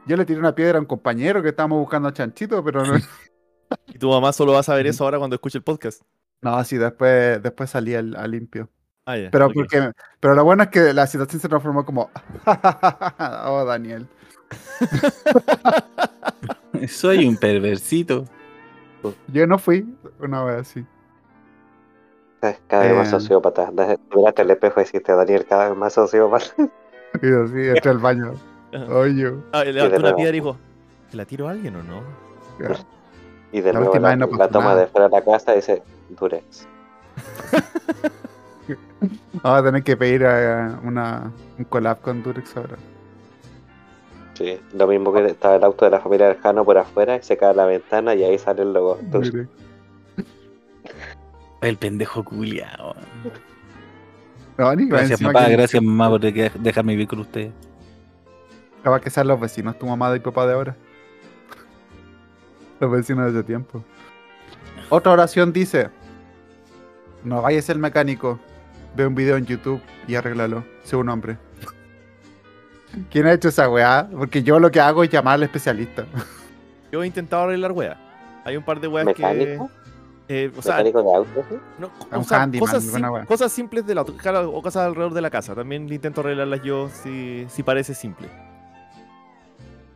Yo 0.06 0.16
le 0.16 0.24
tiré 0.24 0.40
una 0.40 0.54
piedra 0.54 0.78
a 0.78 0.80
un 0.80 0.86
compañero 0.86 1.42
que 1.42 1.50
estábamos 1.50 1.78
buscando 1.78 2.08
a 2.08 2.12
Chanchito, 2.12 2.62
pero 2.64 2.84
no. 2.84 2.94
Y 3.86 3.98
tu 3.98 4.10
mamá 4.10 4.34
solo 4.34 4.52
va 4.52 4.58
a 4.58 4.62
saber 4.62 4.86
eso 4.86 5.02
ahora 5.02 5.18
cuando 5.18 5.34
escuche 5.36 5.56
el 5.56 5.64
podcast. 5.64 6.02
No, 6.42 6.62
sí, 6.62 6.76
después, 6.76 7.42
después 7.42 7.70
salí 7.70 7.94
al, 7.94 8.14
al 8.16 8.30
limpio. 8.30 8.68
Ah. 9.06 9.16
Pero 9.30 9.50
porque, 9.50 9.90
pero 10.20 10.34
lo 10.34 10.44
bueno 10.44 10.62
es 10.64 10.68
que 10.68 10.92
la 10.92 11.06
situación 11.06 11.40
se 11.40 11.48
transformó 11.48 11.84
como, 11.84 12.10
oh, 13.46 13.64
Daniel. 13.64 14.06
Soy 16.88 17.26
un 17.26 17.36
perversito. 17.36 18.26
Yo 19.28 19.46
no 19.46 19.58
fui 19.58 19.86
una 20.20 20.44
vez 20.44 20.60
así. 20.60 20.86
Cada 22.66 22.82
vez 22.84 22.96
más 22.96 23.08
Eh. 23.08 23.10
sociópata. 23.12 23.70
Miraste 24.14 24.42
el 24.42 24.50
espejo 24.50 24.80
y 24.80 24.84
dijiste, 24.84 25.12
Daniel, 25.12 25.46
cada 25.46 25.68
vez 25.68 25.78
más 25.78 25.92
sociópata. 25.92 26.46
Y 27.22 27.28
yo 27.30 27.42
así, 27.44 27.68
entré 27.68 27.90
al 27.90 27.98
baño. 27.98 28.32
Oye. 28.90 29.32
Ah, 29.52 29.64
le 29.64 29.72
levantó 29.74 30.00
una 30.00 30.16
piedra 30.16 30.30
y 30.30 30.40
dijo, 30.40 30.56
¿te 31.10 31.16
la 31.18 31.24
tiro 31.26 31.46
a 31.46 31.50
alguien 31.50 31.76
o 31.76 31.82
no? 31.82 32.00
Y 33.52 33.60
de 33.60 33.70
La 33.72 33.78
nuevo 33.80 33.92
última 33.92 34.08
la, 34.08 34.16
vez 34.26 34.30
no 34.32 34.38
la 34.38 34.48
toma 34.48 34.64
nada. 34.70 34.80
de 34.80 34.86
fuera 34.86 35.08
de 35.10 35.12
la 35.16 35.22
casa 35.22 35.52
y 35.52 35.56
dice, 35.56 35.82
Durex. 36.08 36.66
Vamos 39.42 39.60
a 39.60 39.62
tener 39.62 39.82
que 39.82 39.96
pedir 39.96 40.22
una, 40.84 41.30
un 41.58 41.64
collab 41.66 42.00
con 42.00 42.22
Durex 42.22 42.56
ahora. 42.56 42.76
Sí, 44.34 44.58
lo 44.72 44.86
mismo 44.86 45.12
que 45.12 45.26
estaba 45.26 45.56
el 45.56 45.64
auto 45.64 45.84
de 45.84 45.90
la 45.90 46.00
familia 46.00 46.28
del 46.28 46.38
Jano 46.38 46.64
por 46.64 46.78
afuera 46.78 47.16
y 47.16 47.22
se 47.22 47.36
cae 47.36 47.54
la 47.54 47.66
ventana 47.66 48.14
y 48.14 48.24
ahí 48.24 48.38
sale 48.38 48.62
el 48.62 48.72
logo. 48.72 48.98
Durex. 49.02 49.48
El 51.62 51.76
pendejo 51.78 52.22
culiao. 52.24 52.94
No, 54.58 54.74
ni 54.74 54.86
Gracias, 54.88 55.20
papá. 55.20 55.46
que- 55.46 55.52
Gracias, 55.52 55.82
mamá, 55.82 56.08
por 56.10 56.20
de- 56.20 56.50
dejarme 56.58 56.92
vivir 56.92 57.08
con 57.08 57.20
ustedes. 57.20 57.52
Capaz 58.82 59.00
que 59.00 59.10
sean 59.10 59.28
los 59.28 59.40
vecinos, 59.40 59.78
tu 59.78 59.86
mamá 59.86 60.14
y 60.14 60.20
papá 60.20 60.46
de 60.46 60.52
ahora. 60.54 60.76
Los 62.80 62.90
vecinos 62.90 63.32
de 63.32 63.38
ese 63.38 63.46
tiempo. 63.46 63.82
Otra 64.90 65.12
oración 65.12 65.52
dice: 65.52 65.88
No 67.24 67.40
vayas 67.42 67.68
el 67.70 67.78
mecánico. 67.78 68.40
Ve 68.96 69.06
un 69.06 69.14
video 69.14 69.36
en 69.36 69.46
YouTube 69.46 69.80
y 70.06 70.16
arréglalo. 70.16 70.64
Sé 70.82 70.96
un 70.96 71.08
hombre. 71.08 71.38
¿Quién 73.10 73.26
ha 73.26 73.32
hecho 73.32 73.48
esa 73.48 73.70
weá? 73.70 74.06
Porque 74.12 74.42
yo 74.42 74.58
lo 74.60 74.70
que 74.70 74.80
hago 74.80 75.02
es 75.02 75.08
llamar 75.10 75.34
al 75.36 75.44
especialista. 75.44 76.04
Yo 76.90 77.02
he 77.02 77.06
intentado 77.06 77.44
arreglar 77.44 77.72
weas. 77.72 77.96
Hay 78.44 78.56
un 78.56 78.64
par 78.64 78.80
de 78.80 78.88
weas 78.88 79.06
que... 79.14 79.58
¿Mecánico? 80.28 80.54
eh, 80.56 80.58
o 80.58 80.62
sea, 80.62 80.72
¿Mecánico 80.76 81.02
de 81.02 81.14
auto? 81.16 81.44
sí? 81.50 81.56
no, 81.78 81.90
Un 82.10 82.18
o 82.18 82.24
sea, 82.24 82.42
handyman, 82.42 82.66
cosas, 83.26 83.52
sim- 83.52 83.62
simples 83.62 83.86
del 83.86 83.98
auto 83.98 84.14
claro, 84.16 84.50
o 84.50 84.62
cosas 84.62 84.86
alrededor 84.86 85.14
de 85.14 85.20
la 85.20 85.30
casa. 85.30 85.54
También 85.54 85.92
intento 85.92 86.20
arreglarlas 86.20 86.62
yo 86.62 86.88
si, 86.88 87.46
si 87.48 87.62
parece 87.62 87.94
simple. 87.94 88.28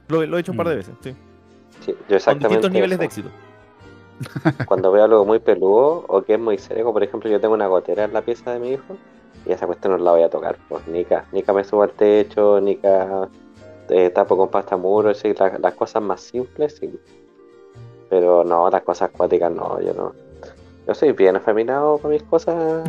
Lo, 0.08 0.24
lo 0.24 0.36
he 0.36 0.40
hecho 0.40 0.52
un 0.52 0.58
par 0.58 0.68
de 0.68 0.74
Mm. 0.74 0.78
veces, 0.78 0.94
sí. 1.02 1.14
Sí, 1.80 1.92
yo 1.92 1.96
Con 2.06 2.16
exactamente. 2.16 2.48
distintos 2.48 2.72
niveles 2.72 2.94
eso. 2.94 3.00
de 3.00 3.06
éxito. 3.06 3.30
Cuando 4.66 4.90
veo 4.92 5.04
algo 5.04 5.24
muy 5.24 5.38
peludo 5.40 6.04
o 6.08 6.22
que 6.22 6.34
es 6.34 6.40
muy 6.40 6.58
serio, 6.58 6.84
como 6.84 6.94
por 6.94 7.02
ejemplo 7.02 7.28
yo 7.30 7.40
tengo 7.40 7.54
una 7.54 7.66
gotera 7.66 8.04
en 8.04 8.12
la 8.12 8.22
pieza 8.22 8.52
de 8.52 8.58
mi 8.60 8.72
hijo 8.72 8.96
y 9.44 9.52
esa 9.52 9.66
cuestión 9.66 9.92
no 9.92 9.98
la 10.02 10.12
voy 10.12 10.22
a 10.22 10.30
tocar. 10.30 10.58
Pues 10.68 10.86
nica, 10.88 11.24
nica 11.32 11.52
me 11.52 11.64
subo 11.64 11.82
al 11.82 11.90
techo, 11.92 12.60
nica 12.60 13.28
eh, 13.88 14.10
tapo 14.10 14.36
con 14.36 14.48
pasta 14.48 14.76
muro, 14.76 15.12
sí, 15.14 15.32
la- 15.38 15.58
las 15.58 15.74
cosas 15.74 16.02
más 16.02 16.20
simples, 16.22 16.76
sí. 16.80 16.90
Pero 18.08 18.44
no, 18.44 18.70
las 18.70 18.82
cosas 18.82 19.10
acuáticas 19.12 19.50
no, 19.52 19.80
yo 19.80 19.92
no. 19.94 20.12
Yo 20.86 20.94
soy 20.94 21.12
bien 21.12 21.34
afeminado 21.36 21.98
con 21.98 22.10
mis 22.12 22.22
cosas. 22.22 22.88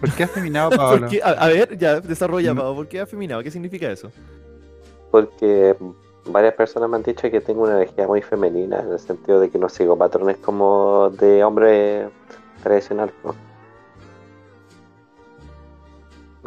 ¿Por 0.00 0.10
qué 0.12 0.24
afeminado, 0.24 0.70
¿Por 0.70 0.78
Pablo? 0.78 1.08
qué? 1.10 1.20
A, 1.22 1.30
a 1.30 1.48
ver, 1.48 1.76
ya, 1.76 2.00
desarrolla, 2.00 2.54
Mm. 2.54 2.56
Pau, 2.58 2.74
¿Por 2.76 2.88
qué 2.88 3.00
afeminado? 3.00 3.42
¿Qué 3.42 3.50
significa 3.50 3.90
eso? 3.90 4.10
porque 5.10 5.76
varias 6.24 6.54
personas 6.54 6.88
me 6.88 6.96
han 6.96 7.02
dicho 7.02 7.30
que 7.30 7.40
tengo 7.42 7.64
una 7.64 7.74
energía 7.74 8.06
muy 8.06 8.22
femenina, 8.22 8.80
en 8.80 8.92
el 8.92 8.98
sentido 8.98 9.40
de 9.40 9.50
que 9.50 9.58
no 9.58 9.68
sigo 9.68 9.94
patrones 9.94 10.38
como 10.38 11.10
de 11.10 11.44
hombre 11.44 12.08
tradicional. 12.62 13.12
¿no? 13.22 13.34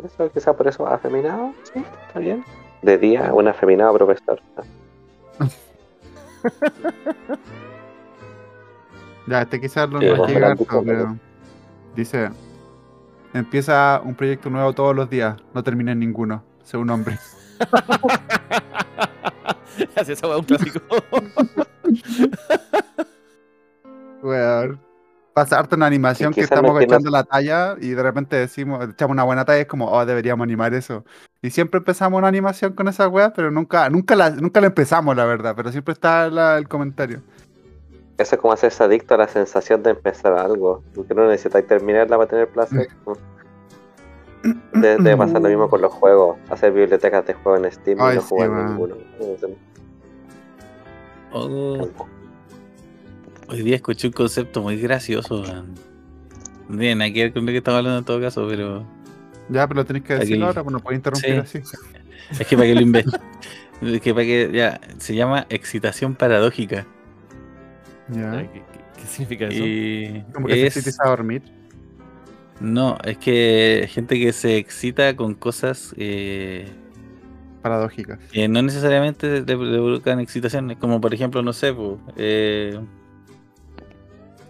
Eso, 0.04 0.32
quizá 0.32 0.54
por 0.54 0.68
eso 0.68 0.88
afeminado, 0.88 1.54
sí, 1.72 1.84
está 2.08 2.20
bien. 2.20 2.44
De 2.82 2.98
día, 2.98 3.32
un 3.34 3.48
afeminado 3.48 3.94
profesor. 3.94 4.42
Ya, 9.28 9.42
este 9.42 9.60
quizás 9.60 9.90
lo 9.90 10.00
Sí, 10.00 10.06
me 10.06 10.28
llega 10.28 10.52
harto, 10.52 10.84
pero 10.86 11.18
Dice: 11.96 12.30
Empieza 13.34 14.02
un 14.04 14.16
proyecto 14.16 14.50
nuevo 14.50 14.74
todos 14.74 14.96
los 14.96 15.10
días, 15.10 15.36
no 15.54 15.64
termina 15.64 15.92
en 15.92 16.00
ninguno. 16.00 16.44
Sé 16.64 16.78
un 16.78 16.90
hombre. 16.90 17.18
Wea 19.78 19.88
es 20.08 20.24
un 20.24 20.44
clásico. 20.44 20.80
Weón. 24.24 24.80
Pasa 25.34 25.60
harto 25.60 25.76
una 25.76 25.86
animación 25.86 26.34
que 26.34 26.40
estamos 26.42 26.74
no 26.74 26.80
echando 26.80 27.12
la 27.12 27.26
talla 27.26 27.76
y 27.82 27.90
de 27.90 28.02
repente 28.02 28.38
decimos, 28.38 28.88
echamos 28.90 29.12
una 29.16 29.24
buena 29.24 29.44
talla 29.44 29.58
y 29.60 29.62
es 29.64 29.68
como, 29.68 29.92
oh, 29.92 30.06
deberíamos 30.06 30.46
animar 30.46 30.74
eso. 30.74 31.04
Y 31.42 31.50
siempre 31.50 31.80
empezamos 31.80 32.18
una 32.18 32.30
animación 32.30 32.72
con 32.72 32.88
esa 32.88 33.10
weá, 33.10 33.34
pero 33.34 33.52
nunca, 33.52 33.90
nunca 33.90 34.16
la, 34.16 34.30
nunca 34.30 34.62
la 34.62 34.68
empezamos, 34.68 35.14
la 35.14 35.26
verdad, 35.26 35.54
pero 35.54 35.74
siempre 35.74 35.92
está 35.92 36.30
la- 36.30 36.58
el 36.58 36.70
comentario. 36.70 37.22
Eso 38.18 38.36
es 38.36 38.42
como 38.42 38.54
hacerse 38.54 38.84
adicto 38.84 39.14
a 39.16 39.18
la 39.18 39.28
sensación 39.28 39.84
de 39.84 39.92
empezar 39.92 40.34
algo. 40.34 40.84
Porque 40.94 41.14
no 41.14 41.28
necesitas 41.28 41.66
terminarla 41.68 42.18
para 42.18 42.30
tener 42.30 42.48
placer. 42.50 42.88
Debe, 44.74 44.98
debe 45.04 45.18
pasar 45.18 45.42
lo 45.42 45.50
mismo 45.50 45.70
con 45.70 45.82
los 45.82 45.92
juegos. 45.92 46.38
Hacer 46.50 46.72
bibliotecas 46.72 47.26
de 47.26 47.34
juegos 47.34 47.64
en 47.66 47.72
Steam 47.72 47.98
Ay, 48.00 48.14
y 48.14 48.16
no 48.18 48.22
sí, 48.22 48.28
jugar 48.30 48.50
man. 48.50 48.66
ninguno. 48.72 48.96
Oh, 51.32 51.88
hoy 53.50 53.62
día 53.62 53.76
escuché 53.76 54.08
un 54.08 54.14
concepto 54.14 54.62
muy 54.62 54.78
gracioso. 54.78 55.44
nada 56.70 57.12
que 57.12 57.24
ver 57.24 57.34
con 57.34 57.46
lo 57.46 57.52
que 57.52 57.58
estaba 57.58 57.80
hablando 57.80 58.00
en 58.00 58.06
todo 58.06 58.22
caso, 58.22 58.48
pero 58.48 58.86
Ya, 59.50 59.68
pero 59.68 59.82
lo 59.82 59.86
tenés 59.86 60.04
que 60.04 60.14
decirlo 60.14 60.46
Aquí. 60.46 60.58
ahora, 60.58 60.64
pues 60.64 60.74
no 60.74 60.80
puedes 60.80 61.00
interrumpir 61.00 61.40
así. 61.40 61.62
es 62.40 62.48
que 62.48 62.56
para 62.56 62.68
que 62.70 62.76
lo 62.76 62.82
invente. 62.82 63.12
Es 63.82 64.00
que 64.00 64.14
para 64.14 64.26
que 64.26 64.50
ya 64.54 64.80
se 65.00 65.14
llama 65.16 65.46
excitación 65.50 66.16
paradójica. 66.16 66.88
Ya. 68.10 68.42
¿Qué, 68.42 68.50
qué- 68.52 68.62
qué 69.02 69.08
significa 69.08 69.48
eso? 69.48 69.64
Y 69.66 70.24
Como 70.34 70.48
que 70.48 70.54
te 70.54 70.68
es, 70.68 70.78
excites 70.78 71.00
a 71.02 71.10
dormir. 71.10 71.42
no, 72.60 72.98
es 73.04 73.18
que 73.18 73.88
gente 73.92 74.20
que 74.20 74.32
se 74.34 74.58
excita 74.58 75.16
con 75.16 75.34
cosas 75.34 75.94
eh, 75.98 76.68
Paradójicas. 77.62 78.20
que 78.32 78.48
no 78.48 78.62
necesariamente 78.62 79.28
le, 79.28 79.40
le 79.42 79.56
provocan 79.56 80.20
excitación. 80.20 80.72
Es 80.72 80.78
como 80.78 81.02
por 81.02 81.14
ejemplo, 81.14 81.42
no 81.42 81.52
sé, 81.52 81.76
eh, 82.16 82.80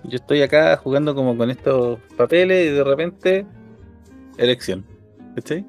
yo 0.04 0.16
estoy 0.18 0.42
acá 0.44 0.76
jugando 0.78 1.16
como 1.16 1.36
con 1.38 1.50
estos 1.50 2.00
papeles 2.18 2.68
y 2.68 2.74
de 2.76 2.84
repente 2.84 3.46
elección. 4.38 4.86
¿Cachai? 5.34 5.66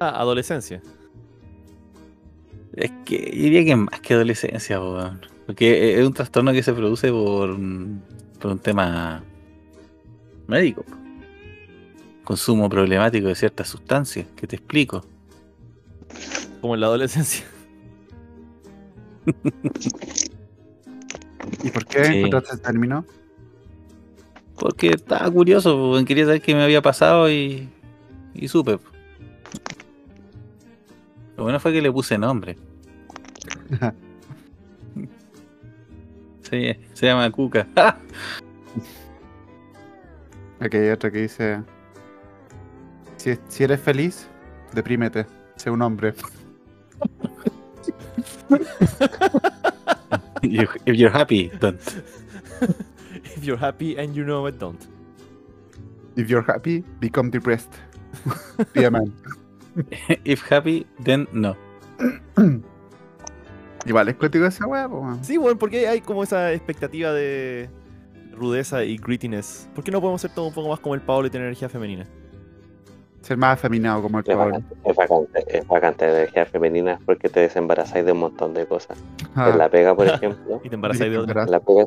Ah, 0.00 0.20
adolescencia. 0.20 0.82
Es 2.74 2.90
que 3.04 3.18
yo 3.36 3.42
diría 3.44 3.64
que 3.64 3.70
es 3.72 3.76
más 3.76 4.00
que 4.00 4.14
adolescencia, 4.14 4.80
weón. 4.80 5.20
Porque 5.46 5.98
es 5.98 6.06
un 6.06 6.12
trastorno 6.12 6.52
que 6.52 6.62
se 6.62 6.72
produce 6.72 7.10
por 7.10 7.50
un, 7.50 8.02
por 8.40 8.52
un 8.52 8.58
tema 8.58 9.22
médico. 10.46 10.84
Consumo 12.24 12.68
problemático 12.68 13.26
de 13.28 13.34
ciertas 13.34 13.68
sustancias, 13.68 14.26
que 14.36 14.46
te 14.46 14.56
explico. 14.56 15.04
Como 16.60 16.74
en 16.74 16.80
la 16.80 16.86
adolescencia. 16.86 17.44
¿Y 21.64 21.70
por 21.70 21.84
qué 21.86 22.04
Sí. 22.04 22.16
encontraste 22.18 22.54
ese 22.54 22.62
término? 22.62 23.04
Porque 24.58 24.90
estaba 24.90 25.30
curioso, 25.30 25.92
quería 26.06 26.24
saber 26.24 26.40
qué 26.40 26.54
me 26.54 26.62
había 26.62 26.82
pasado 26.82 27.30
y, 27.30 27.68
y 28.34 28.48
supe. 28.48 28.78
Lo 31.36 31.42
bueno 31.44 31.58
fue 31.58 31.72
que 31.72 31.82
le 31.82 31.90
puse 31.90 32.16
nombre. 32.18 32.56
Sí, 36.52 36.76
se 36.92 37.06
llama 37.06 37.30
Cuca. 37.30 37.66
Aquí 40.60 40.76
hay 40.76 40.90
otra 40.90 41.10
que 41.10 41.22
dice: 41.22 41.62
si, 43.16 43.38
si 43.48 43.64
eres 43.64 43.80
feliz, 43.80 44.26
deprímete. 44.74 45.24
Sé 45.56 45.70
un 45.70 45.80
hombre. 45.80 46.12
You- 50.42 50.68
If 50.84 50.96
you're 50.96 51.10
happy, 51.10 51.50
don't. 51.60 51.80
If 53.24 53.44
you're 53.44 53.56
happy 53.56 53.96
and 53.96 54.14
you 54.14 54.24
know 54.24 54.46
it, 54.46 54.58
don't. 54.58 54.80
If 56.16 56.28
you're 56.28 56.42
happy, 56.42 56.84
become 57.00 57.30
depressed. 57.30 57.72
Be 58.74 58.84
a 58.84 58.90
man. 58.90 59.14
If 60.24 60.42
happy, 60.42 60.84
then 61.00 61.26
no. 61.32 61.56
Igual 63.84 64.08
es 64.08 64.16
cuático 64.16 64.44
esa 64.46 64.66
weá, 64.66 64.86
weón. 64.86 65.24
Sí, 65.24 65.36
bueno, 65.36 65.58
porque 65.58 65.88
hay 65.88 66.00
como 66.00 66.22
esa 66.22 66.52
expectativa 66.52 67.12
de 67.12 67.68
rudeza 68.32 68.84
y 68.84 68.96
grittiness. 68.96 69.68
¿Por 69.74 69.84
qué 69.84 69.90
no 69.90 70.00
podemos 70.00 70.20
ser 70.20 70.32
todo 70.34 70.46
un 70.46 70.54
poco 70.54 70.68
más 70.68 70.80
como 70.80 70.94
el 70.94 71.00
Pablo 71.00 71.26
y 71.26 71.30
tener 71.30 71.46
energía 71.46 71.68
femenina? 71.68 72.06
Ser 73.22 73.36
más 73.36 73.54
afeminado 73.54 74.02
como 74.02 74.18
el 74.18 74.24
Es 74.28 74.36
Pablo. 74.36 74.60
es 74.84 74.96
bacante, 74.96 75.44
es 75.58 75.66
bacante 75.66 76.06
la 76.06 76.12
energía 76.18 76.46
femenina 76.46 76.98
porque 77.06 77.28
te 77.28 77.40
desembarazáis 77.40 78.04
de 78.04 78.12
un 78.12 78.18
montón 78.18 78.54
de 78.54 78.66
cosas. 78.66 78.98
Ah, 79.34 79.50
En 79.50 79.58
la 79.58 79.68
pega, 79.68 79.94
por 79.94 80.06
ejemplo, 80.08 80.60
Y 80.64 80.68
te 80.68 80.74
embarazas 80.74 81.08
de 81.08 81.18
otra. 81.18 81.44
en 81.44 81.50
la 81.50 81.60
pega, 81.60 81.84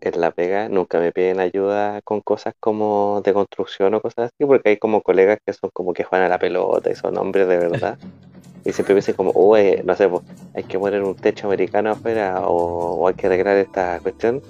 en 0.00 0.20
la 0.20 0.30
pega 0.30 0.68
nunca 0.68 0.98
me 0.98 1.12
piden 1.12 1.38
ayuda 1.38 2.00
con 2.02 2.20
cosas 2.22 2.54
como 2.58 3.20
de 3.24 3.32
construcción 3.32 3.94
o 3.94 4.00
cosas 4.00 4.32
así, 4.34 4.46
porque 4.46 4.70
hay 4.70 4.76
como 4.78 5.02
colegas 5.02 5.38
que 5.44 5.52
son 5.52 5.70
como 5.72 5.92
que 5.92 6.02
juegan 6.04 6.26
a 6.26 6.30
la 6.30 6.38
pelota 6.38 6.90
y 6.90 6.94
son 6.94 7.16
hombres 7.18 7.46
de 7.48 7.58
verdad. 7.58 7.98
Y 8.64 8.72
siempre 8.72 8.94
me 8.94 8.98
dicen 9.00 9.14
como, 9.16 9.32
uy, 9.34 9.80
no 9.84 9.94
sé, 9.96 10.08
pues, 10.08 10.22
hay 10.54 10.62
que 10.64 10.78
poner 10.78 11.02
un 11.02 11.14
techo 11.14 11.46
americano 11.48 11.90
afuera 11.90 12.42
o, 12.46 13.00
o 13.00 13.08
hay 13.08 13.14
que 13.14 13.26
arreglar 13.26 13.56
esta 13.56 13.98
cuestión. 14.00 14.40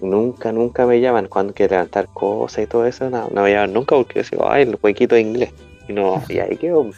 Nunca, 0.00 0.52
nunca 0.52 0.86
me 0.86 1.00
llaman 1.00 1.26
cuando 1.26 1.50
hay 1.50 1.54
que 1.54 1.68
levantar 1.68 2.06
cosas 2.14 2.64
y 2.64 2.66
todo 2.68 2.86
eso. 2.86 3.10
No, 3.10 3.28
no 3.32 3.42
me 3.42 3.52
llaman 3.52 3.72
nunca 3.72 3.96
porque 3.96 4.22
yo 4.22 4.28
digo, 4.30 4.48
ay, 4.48 4.62
el 4.62 4.78
huequito 4.80 5.16
de 5.16 5.22
inglés. 5.22 5.52
Y 5.88 5.92
no, 5.92 6.22
y 6.28 6.38
ahí 6.38 6.56
quedo. 6.56 6.90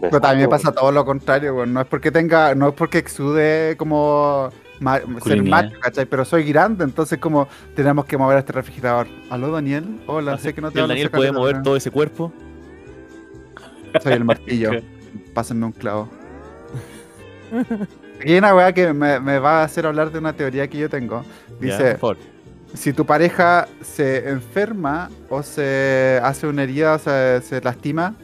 Pero 0.00 0.20
también 0.20 0.42
me 0.42 0.48
pasa 0.48 0.72
todo 0.72 0.92
lo 0.92 1.04
contrario, 1.04 1.56
weón. 1.56 1.72
No 1.72 1.80
es 1.80 1.86
porque 1.86 2.12
tenga, 2.12 2.54
no 2.54 2.68
es 2.68 2.74
porque 2.74 2.98
exude 2.98 3.76
como 3.76 4.50
ma- 4.78 5.00
ser 5.24 5.42
macho, 5.42 5.74
¿cachai? 5.80 6.06
Pero 6.06 6.24
soy 6.24 6.44
grande, 6.44 6.84
entonces 6.84 7.18
como 7.18 7.48
tenemos 7.74 8.04
que 8.04 8.16
mover 8.16 8.38
este 8.38 8.52
refrigerador. 8.52 9.08
Aló, 9.30 9.50
Daniel. 9.50 10.00
Hola, 10.06 10.38
sé 10.38 10.54
que 10.54 10.60
no 10.60 10.70
te 10.70 10.78
el 10.78 10.84
hablo, 10.84 10.94
Daniel 10.94 11.10
puede 11.10 11.32
mover 11.32 11.62
todo 11.62 11.76
ese 11.76 11.90
cuerpo. 11.90 12.32
Soy 14.00 14.12
el 14.12 14.24
martillo. 14.24 14.70
Pásenme 15.34 15.66
un 15.66 15.72
clavo. 15.72 16.08
Aquí 18.20 18.32
hay 18.32 18.38
una 18.38 18.54
weá 18.54 18.72
que 18.72 18.92
me, 18.92 19.18
me 19.18 19.38
va 19.38 19.60
a 19.60 19.64
hacer 19.64 19.86
hablar 19.86 20.12
de 20.12 20.18
una 20.18 20.32
teoría 20.32 20.68
que 20.68 20.78
yo 20.78 20.88
tengo. 20.88 21.24
Dice, 21.60 21.98
si 22.74 22.92
tu 22.92 23.04
pareja 23.04 23.68
se 23.82 24.28
enferma 24.28 25.10
o 25.28 25.42
se 25.42 26.20
hace 26.22 26.46
una 26.46 26.62
herida 26.62 26.94
o 26.94 26.98
se, 26.98 27.40
se 27.42 27.60
lastima, 27.60 28.14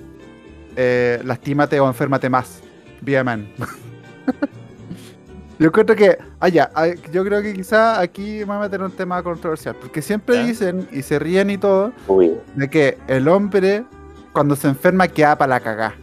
eh, 0.76 1.20
lastímate 1.24 1.80
o 1.80 1.88
enférmate 1.88 2.30
más. 2.30 2.60
Be 3.00 3.18
a 3.18 3.24
man. 3.24 3.48
yo 5.58 5.72
creo 5.72 5.96
que, 5.96 6.18
ah, 6.40 6.48
ya, 6.48 6.70
ah, 6.74 6.88
yo 7.12 7.24
creo 7.24 7.42
que 7.42 7.52
quizá 7.52 8.00
aquí 8.00 8.38
me 8.38 8.44
voy 8.44 8.56
a 8.56 8.60
meter 8.60 8.82
un 8.82 8.92
tema 8.92 9.22
controversial, 9.22 9.74
porque 9.74 10.00
siempre 10.00 10.44
dicen 10.44 10.88
y 10.92 11.02
se 11.02 11.18
ríen 11.18 11.50
y 11.50 11.58
todo 11.58 11.92
Uy, 12.06 12.34
de 12.54 12.70
que 12.70 12.98
el 13.08 13.28
hombre 13.28 13.84
cuando 14.32 14.56
se 14.56 14.68
enferma 14.68 15.08
queda 15.08 15.36
para 15.36 15.50
la 15.50 15.60
cagá. 15.60 15.94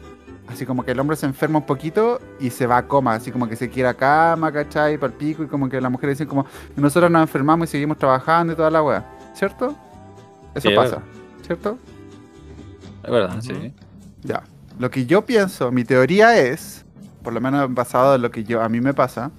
Así 0.47 0.65
como 0.65 0.83
que 0.83 0.91
el 0.91 0.99
hombre 0.99 1.15
se 1.15 1.25
enferma 1.25 1.59
un 1.59 1.65
poquito 1.65 2.19
y 2.39 2.49
se 2.51 2.67
va 2.67 2.77
a 2.77 2.87
coma, 2.87 3.15
así 3.15 3.31
como 3.31 3.47
que 3.47 3.55
se 3.55 3.69
quiere 3.69 3.89
a 3.89 3.93
cama, 3.93 4.51
¿cachai? 4.51 4.97
Para 4.97 5.11
el 5.11 5.17
pico 5.17 5.43
y 5.43 5.47
como 5.47 5.67
que 5.67 5.81
las 5.81 5.91
mujeres 5.91 6.17
dicen 6.17 6.27
como 6.27 6.45
nosotros 6.75 7.09
nos 7.09 7.21
enfermamos 7.23 7.69
y 7.69 7.71
seguimos 7.71 7.97
trabajando 7.97 8.53
y 8.53 8.55
toda 8.55 8.69
la 8.69 8.83
weá. 8.83 9.05
¿Cierto? 9.33 9.75
Eso 10.53 10.69
Sí, 10.69 10.75
pasa, 10.75 11.01
¿cierto? 11.45 11.77
Es 13.03 13.11
verdad, 13.11 13.41
sí. 13.41 13.73
Ya. 14.23 14.43
Lo 14.79 14.89
que 14.89 15.05
yo 15.05 15.25
pienso, 15.25 15.71
mi 15.71 15.83
teoría 15.83 16.37
es, 16.39 16.85
por 17.23 17.33
lo 17.33 17.41
menos 17.41 17.73
basado 17.73 18.15
en 18.15 18.21
lo 18.21 18.31
que 18.31 18.43
yo 18.43 18.61
a 18.61 18.69
mí 18.69 18.81
me 18.81 18.93
pasa, 18.93 19.31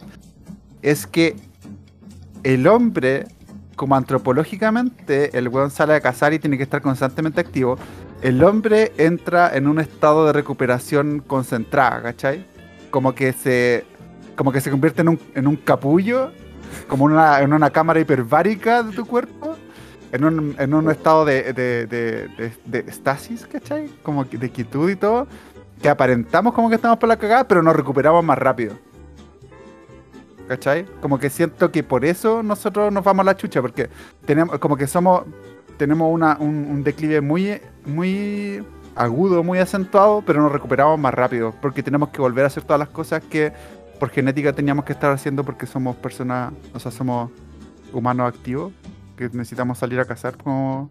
es 0.82 1.06
que 1.06 1.36
el 2.42 2.66
hombre, 2.66 3.26
como 3.74 3.96
antropológicamente, 3.96 5.36
el 5.36 5.48
weón 5.48 5.70
sale 5.70 5.94
a 5.94 6.00
cazar 6.00 6.32
y 6.32 6.38
tiene 6.38 6.56
que 6.56 6.62
estar 6.62 6.82
constantemente 6.82 7.40
activo. 7.40 7.78
El 8.22 8.42
hombre 8.42 8.92
entra 8.96 9.54
en 9.54 9.68
un 9.68 9.78
estado 9.78 10.26
de 10.26 10.32
recuperación 10.32 11.20
concentrada, 11.20 12.02
¿cachai? 12.02 12.46
Como 12.90 13.14
que 13.14 13.32
se, 13.32 13.84
como 14.36 14.52
que 14.52 14.60
se 14.60 14.70
convierte 14.70 15.02
en 15.02 15.10
un, 15.10 15.20
en 15.34 15.46
un 15.46 15.56
capullo, 15.56 16.32
como 16.88 17.04
una, 17.04 17.40
en 17.40 17.52
una 17.52 17.70
cámara 17.70 18.00
hiperbárica 18.00 18.82
de 18.82 18.92
tu 18.92 19.06
cuerpo, 19.06 19.56
en 20.12 20.24
un, 20.24 20.56
en 20.58 20.74
un 20.74 20.90
estado 20.90 21.24
de, 21.24 21.52
de, 21.52 21.86
de, 21.86 22.78
estasis, 22.88 23.46
¿cachai? 23.46 23.88
Como 24.02 24.24
de 24.24 24.50
quietud 24.50 24.90
y 24.90 24.96
todo, 24.96 25.26
que 25.82 25.88
aparentamos 25.88 26.54
como 26.54 26.68
que 26.68 26.76
estamos 26.76 26.98
por 26.98 27.08
la 27.08 27.18
cagada, 27.18 27.46
pero 27.46 27.62
nos 27.62 27.76
recuperamos 27.76 28.24
más 28.24 28.38
rápido. 28.38 28.78
¿Cachai? 30.48 30.86
Como 31.00 31.18
que 31.18 31.28
siento 31.28 31.72
que 31.72 31.82
por 31.82 32.04
eso 32.04 32.42
nosotros 32.42 32.92
nos 32.92 33.04
vamos 33.04 33.24
a 33.24 33.26
la 33.26 33.36
chucha, 33.36 33.60
porque 33.60 33.90
tenemos, 34.24 34.58
como 34.58 34.76
que 34.76 34.86
somos, 34.86 35.24
tenemos 35.76 36.12
una, 36.12 36.36
un, 36.38 36.82
declive 36.82 37.20
muy, 37.20 37.60
muy 37.84 38.64
agudo, 38.94 39.42
muy 39.42 39.58
acentuado, 39.58 40.22
pero 40.26 40.40
nos 40.42 40.52
recuperamos 40.52 40.98
más 40.98 41.14
rápido, 41.14 41.54
porque 41.60 41.82
tenemos 41.82 42.10
que 42.10 42.20
volver 42.20 42.44
a 42.44 42.46
hacer 42.48 42.62
todas 42.62 42.78
las 42.78 42.88
cosas 42.88 43.22
que 43.22 43.52
por 44.00 44.10
genética 44.10 44.52
teníamos 44.52 44.84
que 44.84 44.92
estar 44.92 45.10
haciendo 45.10 45.44
porque 45.44 45.66
somos 45.66 45.96
personas, 45.96 46.52
o 46.74 46.78
sea, 46.78 46.90
somos 46.90 47.30
humanos 47.92 48.28
activos, 48.28 48.72
que 49.16 49.24
necesitamos 49.24 49.78
salir 49.78 50.00
a 50.00 50.04
cazar 50.04 50.36
como... 50.36 50.90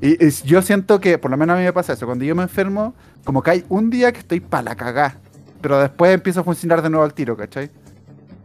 Y, 0.00 0.24
y 0.24 0.30
yo 0.44 0.62
siento 0.62 1.00
que, 1.00 1.18
por 1.18 1.30
lo 1.30 1.36
menos 1.36 1.54
a 1.54 1.58
mí 1.58 1.64
me 1.64 1.72
pasa 1.72 1.92
eso, 1.92 2.06
cuando 2.06 2.24
yo 2.24 2.34
me 2.34 2.44
enfermo, 2.44 2.94
como 3.24 3.42
que 3.42 3.50
hay 3.50 3.64
un 3.68 3.90
día 3.90 4.12
que 4.12 4.20
estoy 4.20 4.40
para 4.40 4.62
la 4.62 4.76
cagá, 4.76 5.16
pero 5.60 5.80
después 5.80 6.14
empiezo 6.14 6.40
a 6.40 6.44
funcionar 6.44 6.82
de 6.82 6.90
nuevo 6.90 7.04
al 7.04 7.14
tiro, 7.14 7.36
¿cachai? 7.36 7.70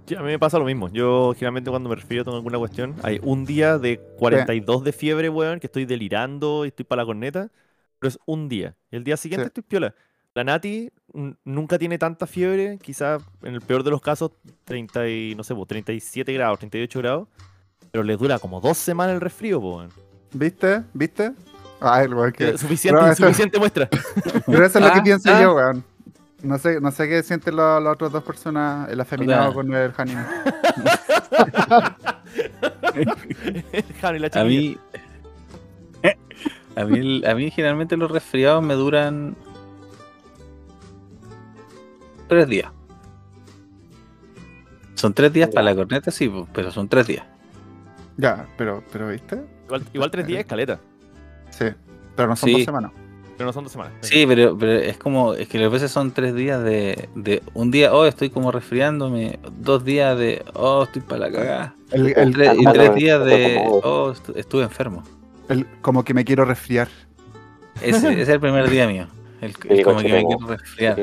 Sí, 0.06 0.16
a 0.16 0.20
mí 0.20 0.26
me 0.26 0.39
pasa 0.39 0.60
lo 0.60 0.66
mismo. 0.66 0.89
Yo 0.89 1.34
generalmente 1.34 1.70
cuando 1.70 1.89
me 1.89 1.95
refiero 1.95 2.30
a 2.32 2.36
alguna 2.36 2.58
cuestión, 2.58 2.93
hay 3.04 3.20
un 3.24 3.45
día 3.45 3.78
de 3.78 3.99
42 4.18 4.84
de 4.84 4.91
fiebre, 4.91 5.30
weón, 5.30 5.60
que 5.60 5.68
estoy 5.68 5.86
delirando 5.86 6.66
y 6.66 6.70
estoy 6.70 6.84
para 6.86 7.04
la 7.04 7.06
corneta, 7.06 7.49
pero 7.99 8.10
es 8.10 8.20
un 8.26 8.49
día. 8.49 8.76
Y 8.91 8.97
el 8.97 9.04
día 9.06 9.16
siguiente 9.16 9.45
Sí. 9.45 9.47
estoy 9.47 9.64
piola. 9.64 9.95
La 10.36 10.43
Nati 10.43 10.89
nunca 11.45 11.78
tiene 11.78 11.97
tanta 11.97 12.26
fiebre, 12.28 12.80
quizás 12.82 13.22
en 13.43 13.54
el 13.54 13.62
peor 13.62 13.84
de 13.84 13.91
los 13.91 14.01
casos 14.01 14.32
30 14.66 15.08
y, 15.08 15.36
no 15.36 15.43
sé, 15.43 15.54
po, 15.56 15.66
37 15.66 16.34
grados, 16.34 16.60
38 16.60 16.99
grados, 16.99 17.28
pero 17.91 18.04
le 18.04 18.18
dura 18.18 18.39
como 18.39 18.60
dos 18.60 18.78
semanas 18.80 19.14
el 19.16 19.22
resfrío, 19.22 19.60
weón. 19.60 19.89
¿Viste? 20.34 20.82
¿Viste? 20.93 21.32
Ay, 21.80 22.08
weón, 22.08 22.32
que... 22.32 22.49
Eh, 22.49 22.58
Suficiente, 22.58 22.99
eso- 23.12 23.16
suficiente 23.24 23.60
muestra. 23.60 23.88
Pero 24.47 24.66
eso 24.66 24.80
es 24.80 24.86
lo 24.86 24.91
que 24.93 24.99
Ah, 24.99 25.04
pienso 25.04 25.30
ah. 25.34 25.41
yo, 25.41 25.56
weón. 25.56 25.84
No 26.44 26.58
sé, 26.58 26.80
no 26.82 26.91
sé 26.91 27.08
qué 27.08 27.24
sienten 27.24 27.56
lo- 27.56 27.80
las 27.80 27.94
otras 27.94 28.12
dos 28.12 28.24
personas, 28.24 28.89
el 28.89 29.00
afeminado 29.00 29.54
con 29.54 29.74
el 29.74 29.91
y 34.14 34.20
la 34.20 34.30
A 34.34 34.44
mí. 34.44 34.78
A 36.76 36.86
mí, 36.86 37.24
a 37.26 37.36
mí 37.36 37.52
generalmente 37.52 37.96
los 37.96 38.12
resfriados 38.12 38.64
me 38.64 38.74
duran. 38.74 39.36
Tres 42.28 42.48
días. 42.48 42.72
Son 44.96 45.14
tres 45.14 45.32
días 45.32 45.50
para 45.50 45.66
la 45.66 45.76
corneta, 45.76 46.10
sí, 46.12 46.32
pero 46.54 46.72
son 46.72 46.88
tres 46.89 47.08
días. 47.08 47.26
Ya, 48.18 48.48
pero, 48.58 48.84
pero 48.91 49.10
¿viste? 49.10 49.41
Igual, 49.66 49.84
igual 49.94 50.12
tres 50.12 50.26
días 50.28 50.39
es 50.41 50.46
caleta, 50.46 50.80
Sí. 51.52 51.66
Pero 52.16 52.28
no 52.30 52.36
son 52.36 52.50
Sí. 52.50 52.54
dos 52.56 52.66
semanas. 52.66 52.91
Pero 53.38 53.47
no 53.47 53.53
son 53.53 53.63
dos 53.63 53.71
semanas. 53.73 53.93
Sí, 54.01 54.25
pero, 54.27 54.57
pero 54.57 54.73
es 54.73 54.97
como, 54.97 55.34
es 55.34 55.47
que 55.47 55.57
las 55.59 55.71
veces 55.71 55.91
son 55.91 56.11
tres 56.11 56.34
días 56.36 56.63
de, 56.63 57.09
de 57.15 57.41
un 57.53 57.71
día, 57.71 57.93
oh, 57.93 58.05
estoy 58.05 58.29
como 58.29 58.51
resfriándome, 58.51 59.39
dos 59.59 59.84
días 59.84 60.17
de, 60.17 60.43
oh, 60.53 60.84
estoy 60.84 61.01
para 61.01 61.29
la 61.29 61.31
cagada, 61.31 61.75
El, 61.91 62.09
y 62.09 62.13
el- 62.15 62.34
tres, 62.34 62.53
y 62.59 62.65
ah, 62.65 62.73
tres 62.73 62.89
no, 62.89 62.95
días 62.95 63.25
de, 63.25 63.55
como- 63.63 63.75
oh, 63.84 64.13
estu- 64.13 64.36
estuve 64.38 64.63
enfermo. 64.63 65.03
el- 65.49 65.65
como 65.81 66.03
que 66.03 66.13
me 66.13 66.23
quiero 66.25 66.45
resfriar. 66.45 66.88
Ese, 67.81 67.97
ese 68.11 68.21
es 68.21 68.29
el 68.29 68.39
primer 68.39 68.69
día 68.69 68.88
mío. 68.88 69.07
El, 69.41 69.53
el 69.69 69.84
como 69.84 69.99
que 69.99 70.13
me 70.13 70.23
quiero 70.25 70.47
resfriar. 70.47 70.99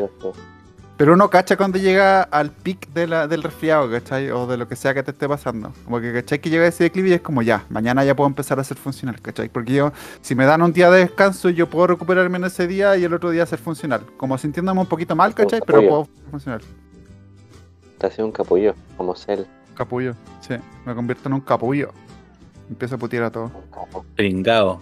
Pero 1.00 1.14
uno 1.14 1.30
cacha 1.30 1.56
cuando 1.56 1.78
llega 1.78 2.24
al 2.24 2.50
pic 2.50 2.92
de 2.92 3.06
la, 3.06 3.26
del 3.26 3.42
resfriado, 3.42 3.90
¿cachai? 3.90 4.30
O 4.32 4.46
de 4.46 4.58
lo 4.58 4.68
que 4.68 4.76
sea 4.76 4.92
que 4.92 5.02
te 5.02 5.12
esté 5.12 5.26
pasando. 5.26 5.72
Como 5.86 5.98
que, 5.98 6.12
¿cachai? 6.12 6.40
Que 6.40 6.50
llega 6.50 6.66
ese 6.66 6.84
declive 6.84 7.08
y 7.08 7.12
es 7.14 7.22
como 7.22 7.40
ya, 7.40 7.64
mañana 7.70 8.04
ya 8.04 8.14
puedo 8.14 8.28
empezar 8.28 8.60
a 8.60 8.64
ser 8.64 8.76
funcional, 8.76 9.18
¿cachai? 9.18 9.48
Porque 9.48 9.72
yo, 9.72 9.94
si 10.20 10.34
me 10.34 10.44
dan 10.44 10.60
un 10.60 10.74
día 10.74 10.90
de 10.90 10.98
descanso, 10.98 11.48
yo 11.48 11.70
puedo 11.70 11.86
recuperarme 11.86 12.36
en 12.36 12.44
ese 12.44 12.66
día 12.66 12.98
y 12.98 13.04
el 13.04 13.14
otro 13.14 13.30
día 13.30 13.46
ser 13.46 13.60
funcional. 13.60 14.02
Como 14.18 14.36
sintiéndome 14.36 14.78
un 14.82 14.86
poquito 14.86 15.16
mal, 15.16 15.34
¿cachai? 15.34 15.62
Pero 15.64 15.88
puedo 15.88 16.04
ser 16.04 16.30
funcional. 16.32 16.60
Te 17.96 18.06
hace 18.06 18.22
un 18.22 18.30
capullo, 18.30 18.74
como 18.98 19.16
Cell. 19.16 19.44
Capullo, 19.74 20.14
sí. 20.42 20.56
Me 20.84 20.94
convierto 20.94 21.30
en 21.30 21.32
un 21.32 21.40
capullo. 21.40 21.92
Empiezo 22.68 22.96
a 22.96 22.98
putear 22.98 23.24
a 23.24 23.30
todo. 23.30 23.50
Pringao. 24.16 24.78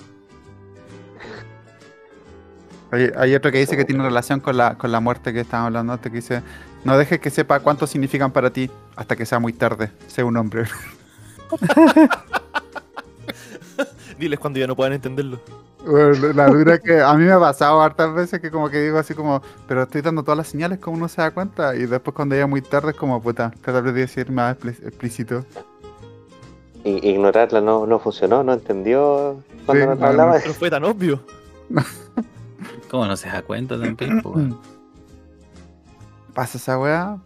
Hay, 2.91 3.11
hay 3.16 3.34
otro 3.34 3.53
que 3.53 3.59
dice 3.59 3.76
que 3.76 3.84
tiene 3.84 4.03
relación 4.03 4.41
con 4.41 4.57
la, 4.57 4.76
con 4.76 4.91
la 4.91 5.01
muerte 5.01 5.32
que 5.32 5.41
estábamos 5.41 5.68
hablando 5.68 5.93
antes, 5.93 6.11
que 6.11 6.16
dice, 6.16 6.43
no 6.84 6.97
dejes 6.97 7.20
que 7.20 7.30
sepa 7.30 7.61
cuánto 7.61 7.86
significan 7.86 8.30
para 8.30 8.51
ti 8.51 8.70
hasta 8.97 9.16
que 9.16 9.26
sea 9.26 9.39
muy 9.39 9.53
tarde. 9.53 9.91
Sé 10.07 10.22
un 10.22 10.36
hombre. 10.36 10.64
Diles 14.18 14.39
cuando 14.39 14.59
ya 14.59 14.66
no 14.66 14.74
puedan 14.74 14.95
entenderlo. 14.95 15.41
Bueno, 15.84 16.32
la 16.32 16.49
dura 16.49 16.78
que 16.78 17.01
a 17.01 17.14
mí 17.14 17.24
me 17.24 17.32
ha 17.32 17.39
pasado 17.39 17.80
hartas 17.80 18.12
veces 18.12 18.41
que 18.41 18.51
como 18.51 18.68
que 18.68 18.82
digo 18.82 18.99
así 18.99 19.14
como, 19.14 19.43
pero 19.66 19.84
estoy 19.84 20.03
dando 20.03 20.22
todas 20.22 20.39
las 20.39 20.49
señales 20.49 20.78
como 20.78 20.97
uno 20.97 21.09
se 21.09 21.22
da 21.22 21.30
cuenta 21.30 21.74
y 21.76 21.86
después 21.86 22.14
cuando 22.14 22.36
ya 22.36 22.47
muy 22.47 22.62
tarde 22.62 22.91
es 22.91 22.97
como, 22.97 23.22
puta, 23.22 23.53
cada 23.62 23.80
vez 23.80 23.95
decir 23.95 24.30
más 24.30 24.57
explícito. 24.64 25.45
Y 26.84 27.09
ignorarla 27.09 27.61
no, 27.61 27.86
no 27.86 27.99
funcionó, 27.99 28.43
no 28.43 28.53
entendió 28.53 29.43
cuando 29.66 29.95
Sí, 29.95 30.01
no, 30.01 30.07
hablaba. 30.07 30.39
Pero 30.41 30.55
fue 30.55 30.70
tan 30.70 30.84
obvio. 30.84 31.20
¿Cómo 32.91 33.07
no 33.07 33.16
se 33.16 33.28
da 33.28 33.43
cuenta 33.43 33.76
weón? 33.76 34.59
Pasa 36.34 36.59
esa 36.59 36.78
weá. 36.78 37.18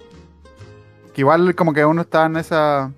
Que 1.14 1.20
igual 1.20 1.54
como 1.54 1.72
que 1.72 1.84
uno 1.84 2.02
está 2.02 2.26
en 2.26 2.36
esa... 2.36 2.92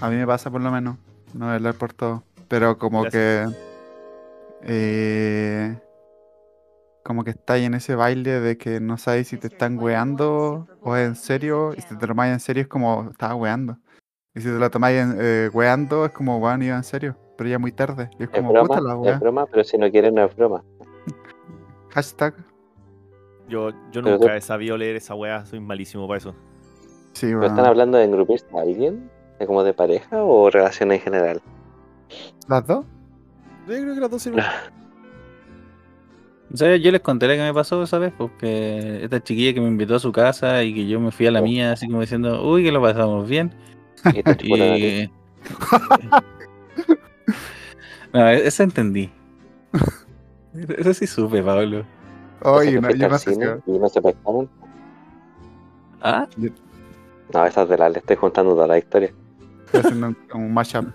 A 0.00 0.10
mí 0.10 0.16
me 0.16 0.26
pasa 0.26 0.50
por 0.50 0.60
lo 0.60 0.70
menos, 0.70 0.96
no 1.34 1.44
voy 1.46 1.52
a 1.52 1.56
hablar 1.56 1.74
por 1.74 1.92
todo, 1.92 2.22
pero 2.48 2.78
como 2.78 3.04
que... 3.04 3.46
Eh, 4.62 5.76
como 7.04 7.24
que 7.24 7.30
está 7.30 7.54
ahí 7.54 7.64
en 7.64 7.74
ese 7.74 7.94
baile 7.94 8.40
de 8.40 8.56
que 8.56 8.80
no 8.80 8.96
sabes 8.96 9.28
si 9.28 9.36
te 9.36 9.48
están 9.48 9.78
weando 9.78 10.68
o 10.80 10.96
es 10.96 11.06
en 11.08 11.16
serio, 11.16 11.72
y 11.76 11.80
si 11.80 11.88
te 11.88 11.94
lo 11.94 12.08
tomáis 12.08 12.32
en 12.32 12.40
serio 12.40 12.62
es 12.62 12.68
como, 12.68 13.10
estaba 13.10 13.34
weando. 13.34 13.78
Y 14.34 14.40
si 14.40 14.46
te 14.46 14.54
lo 14.58 14.70
tomáis 14.70 14.98
en, 14.98 15.16
eh, 15.20 15.50
weando 15.52 16.06
es 16.06 16.12
como, 16.12 16.38
weón, 16.38 16.62
iba 16.62 16.76
en 16.76 16.84
serio, 16.84 17.16
pero 17.36 17.50
ya 17.50 17.58
muy 17.58 17.72
tarde. 17.72 18.08
Y 18.18 18.24
es 18.24 18.30
Es 18.32 18.36
como, 18.36 18.52
puta 18.54 18.76
la 18.80 18.94
broma, 18.94 18.96
weá. 18.96 19.14
es 19.14 19.20
broma, 19.20 19.46
pero 19.46 19.64
si 19.64 19.78
no 19.78 19.90
quieren 19.90 20.14
no 20.14 20.24
es 20.24 20.34
broma. 20.36 20.62
Hashtag. 21.94 22.34
Yo, 23.48 23.70
yo 23.70 24.02
Pero 24.02 24.18
nunca 24.18 24.36
he 24.36 24.40
sabido 24.40 24.76
leer 24.76 24.96
esa 24.96 25.14
weá, 25.14 25.44
soy 25.44 25.60
malísimo 25.60 26.06
para 26.06 26.18
eso. 26.18 26.34
Sí, 27.12 27.26
¿Pero 27.26 27.46
están 27.46 27.66
hablando 27.66 27.98
de 27.98 28.04
engrupirse 28.04 28.46
a 28.56 28.60
alguien? 28.60 29.10
¿De 29.38 29.46
como 29.46 29.62
de 29.62 29.74
pareja 29.74 30.22
o 30.22 30.48
relación 30.48 30.92
en 30.92 31.00
general? 31.00 31.42
¿Las 32.48 32.66
dos? 32.66 32.86
Yo 33.66 33.74
creo 33.74 33.94
que 33.94 34.00
las 34.00 34.10
dos 34.10 34.22
sirven. 34.22 34.44
O 36.52 36.56
sea, 36.56 36.76
yo 36.76 36.92
les 36.92 37.00
conté 37.00 37.26
lo 37.28 37.32
que 37.32 37.40
me 37.40 37.54
pasó 37.54 37.82
esa 37.82 37.98
vez, 37.98 38.12
porque 38.16 39.02
esta 39.02 39.22
chiquilla 39.22 39.54
que 39.54 39.60
me 39.62 39.68
invitó 39.68 39.94
a 39.94 39.98
su 39.98 40.12
casa 40.12 40.62
y 40.62 40.74
que 40.74 40.86
yo 40.86 41.00
me 41.00 41.10
fui 41.10 41.26
a 41.26 41.30
la 41.30 41.40
mía, 41.40 41.72
así 41.72 41.86
como 41.86 42.02
diciendo, 42.02 42.46
uy, 42.46 42.62
que 42.62 42.70
lo 42.70 42.82
pasamos 42.82 43.26
bien. 43.26 43.54
Y. 44.42 44.52
Y... 44.52 45.10
no, 48.12 48.28
e-, 48.28 48.46
eso 48.46 48.62
entendí. 48.62 49.10
Eso 50.78 50.94
sí 50.94 51.06
supe, 51.06 51.42
Pablo. 51.42 51.84
Oye, 52.42 52.72
¿Te 52.72 52.80
no, 52.80 52.90
yo 52.90 53.08
no 53.08 53.18
sé 53.18 53.32
y 53.66 53.78
no 53.78 53.88
se 53.88 54.02
pescaron? 54.02 54.48
Ah, 56.00 56.26
No, 57.32 57.46
esas 57.46 57.68
de 57.68 57.78
la 57.78 57.88
le 57.88 57.98
estoy 57.98 58.16
juntando 58.16 58.54
toda 58.54 58.66
la 58.66 58.78
historia. 58.78 59.12
Estoy 59.66 59.80
haciendo 59.80 60.08
un, 60.08 60.16
un 60.34 60.52
mashup. 60.52 60.88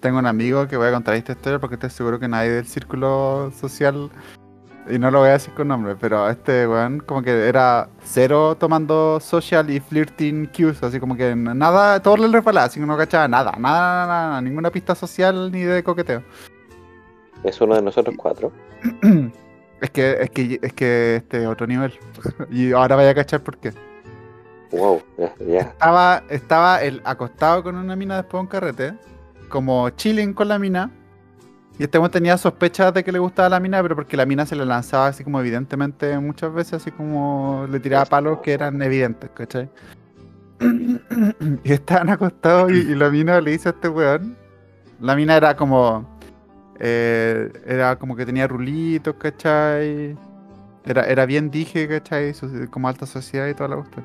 Tengo 0.00 0.18
un 0.18 0.26
amigo 0.26 0.66
que 0.66 0.78
voy 0.78 0.88
a 0.88 0.92
contar 0.92 1.14
esta 1.14 1.32
historia 1.32 1.58
porque 1.58 1.74
estoy 1.74 1.90
seguro 1.90 2.18
que 2.18 2.26
nadie 2.26 2.50
del 2.50 2.66
círculo 2.66 3.52
social, 3.60 4.10
y 4.88 4.98
no 4.98 5.10
lo 5.10 5.20
voy 5.20 5.28
a 5.28 5.32
decir 5.32 5.52
con 5.54 5.68
nombre, 5.68 5.94
pero 5.96 6.28
este 6.28 6.66
weón 6.66 7.00
como 7.00 7.22
que 7.22 7.48
era 7.48 7.88
cero 8.02 8.56
tomando 8.58 9.20
social 9.20 9.68
y 9.70 9.78
flirting 9.78 10.46
cues, 10.46 10.82
así 10.82 10.98
como 10.98 11.16
que 11.16 11.36
nada, 11.36 12.00
todo 12.00 12.16
le 12.16 12.28
resbalaba, 12.28 12.66
así 12.66 12.80
que 12.80 12.86
no 12.86 12.96
cachaba 12.96 13.28
nada, 13.28 13.52
nada, 13.58 14.06
nada, 14.06 14.06
nada, 14.06 14.40
ninguna 14.40 14.70
pista 14.70 14.94
social 14.94 15.52
ni 15.52 15.62
de 15.62 15.82
coqueteo. 15.84 16.22
Es 17.44 17.60
uno 17.60 17.74
de 17.74 17.82
nosotros 17.82 18.14
cuatro. 18.18 18.52
Es 19.80 19.88
que, 19.88 20.18
es 20.20 20.30
que, 20.30 20.58
es 20.60 20.72
que 20.74 21.16
este 21.16 21.42
es 21.42 21.46
otro 21.48 21.66
nivel. 21.66 21.92
Y 22.50 22.72
ahora 22.72 22.96
vaya 22.96 23.10
a 23.10 23.14
cachar 23.14 23.40
por 23.40 23.56
qué. 23.56 23.72
Wow, 24.72 25.02
ya. 25.16 25.60
Estaba, 25.60 26.22
estaba 26.28 26.82
el 26.82 27.00
acostado 27.04 27.62
con 27.62 27.76
una 27.76 27.96
mina 27.96 28.16
después 28.16 28.38
de 28.38 28.40
un 28.40 28.46
carrete, 28.46 28.94
como 29.48 29.88
chilling 29.90 30.34
con 30.34 30.48
la 30.48 30.58
mina. 30.58 30.90
Y 31.78 31.84
este 31.84 31.98
weón 31.98 32.10
tenía 32.10 32.36
sospechas 32.36 32.92
de 32.92 33.02
que 33.02 33.10
le 33.10 33.18
gustaba 33.18 33.48
la 33.48 33.58
mina, 33.58 33.80
pero 33.80 33.96
porque 33.96 34.18
la 34.18 34.26
mina 34.26 34.44
se 34.44 34.54
le 34.54 34.66
lanzaba 34.66 35.06
así 35.06 35.24
como 35.24 35.40
evidentemente 35.40 36.18
muchas 36.18 36.52
veces, 36.52 36.74
así 36.74 36.90
como 36.90 37.66
le 37.70 37.80
tiraba 37.80 38.04
palos 38.04 38.40
que 38.40 38.52
eran 38.52 38.80
evidentes, 38.82 39.30
¿cachai? 39.30 39.70
Y 41.64 41.72
estaban 41.72 42.10
acostados 42.10 42.70
y, 42.70 42.80
y 42.80 42.94
la 42.94 43.08
mina 43.08 43.40
le 43.40 43.52
dice 43.52 43.70
a 43.70 43.72
este 43.72 43.88
weón. 43.88 44.36
La 45.00 45.16
mina 45.16 45.36
era 45.36 45.56
como. 45.56 46.09
Eh, 46.80 47.52
era 47.66 47.96
como 47.96 48.16
que 48.16 48.24
tenía 48.26 48.48
rulitos, 48.48 49.14
¿cachai? 49.16 50.16
Era, 50.84 51.04
era 51.04 51.26
bien 51.26 51.50
dije, 51.50 51.86
¿cachai? 51.86 52.34
Como 52.70 52.88
alta 52.88 53.06
sociedad 53.06 53.46
y 53.48 53.54
toda 53.54 53.68
la 53.68 53.76
cuestión. 53.76 54.04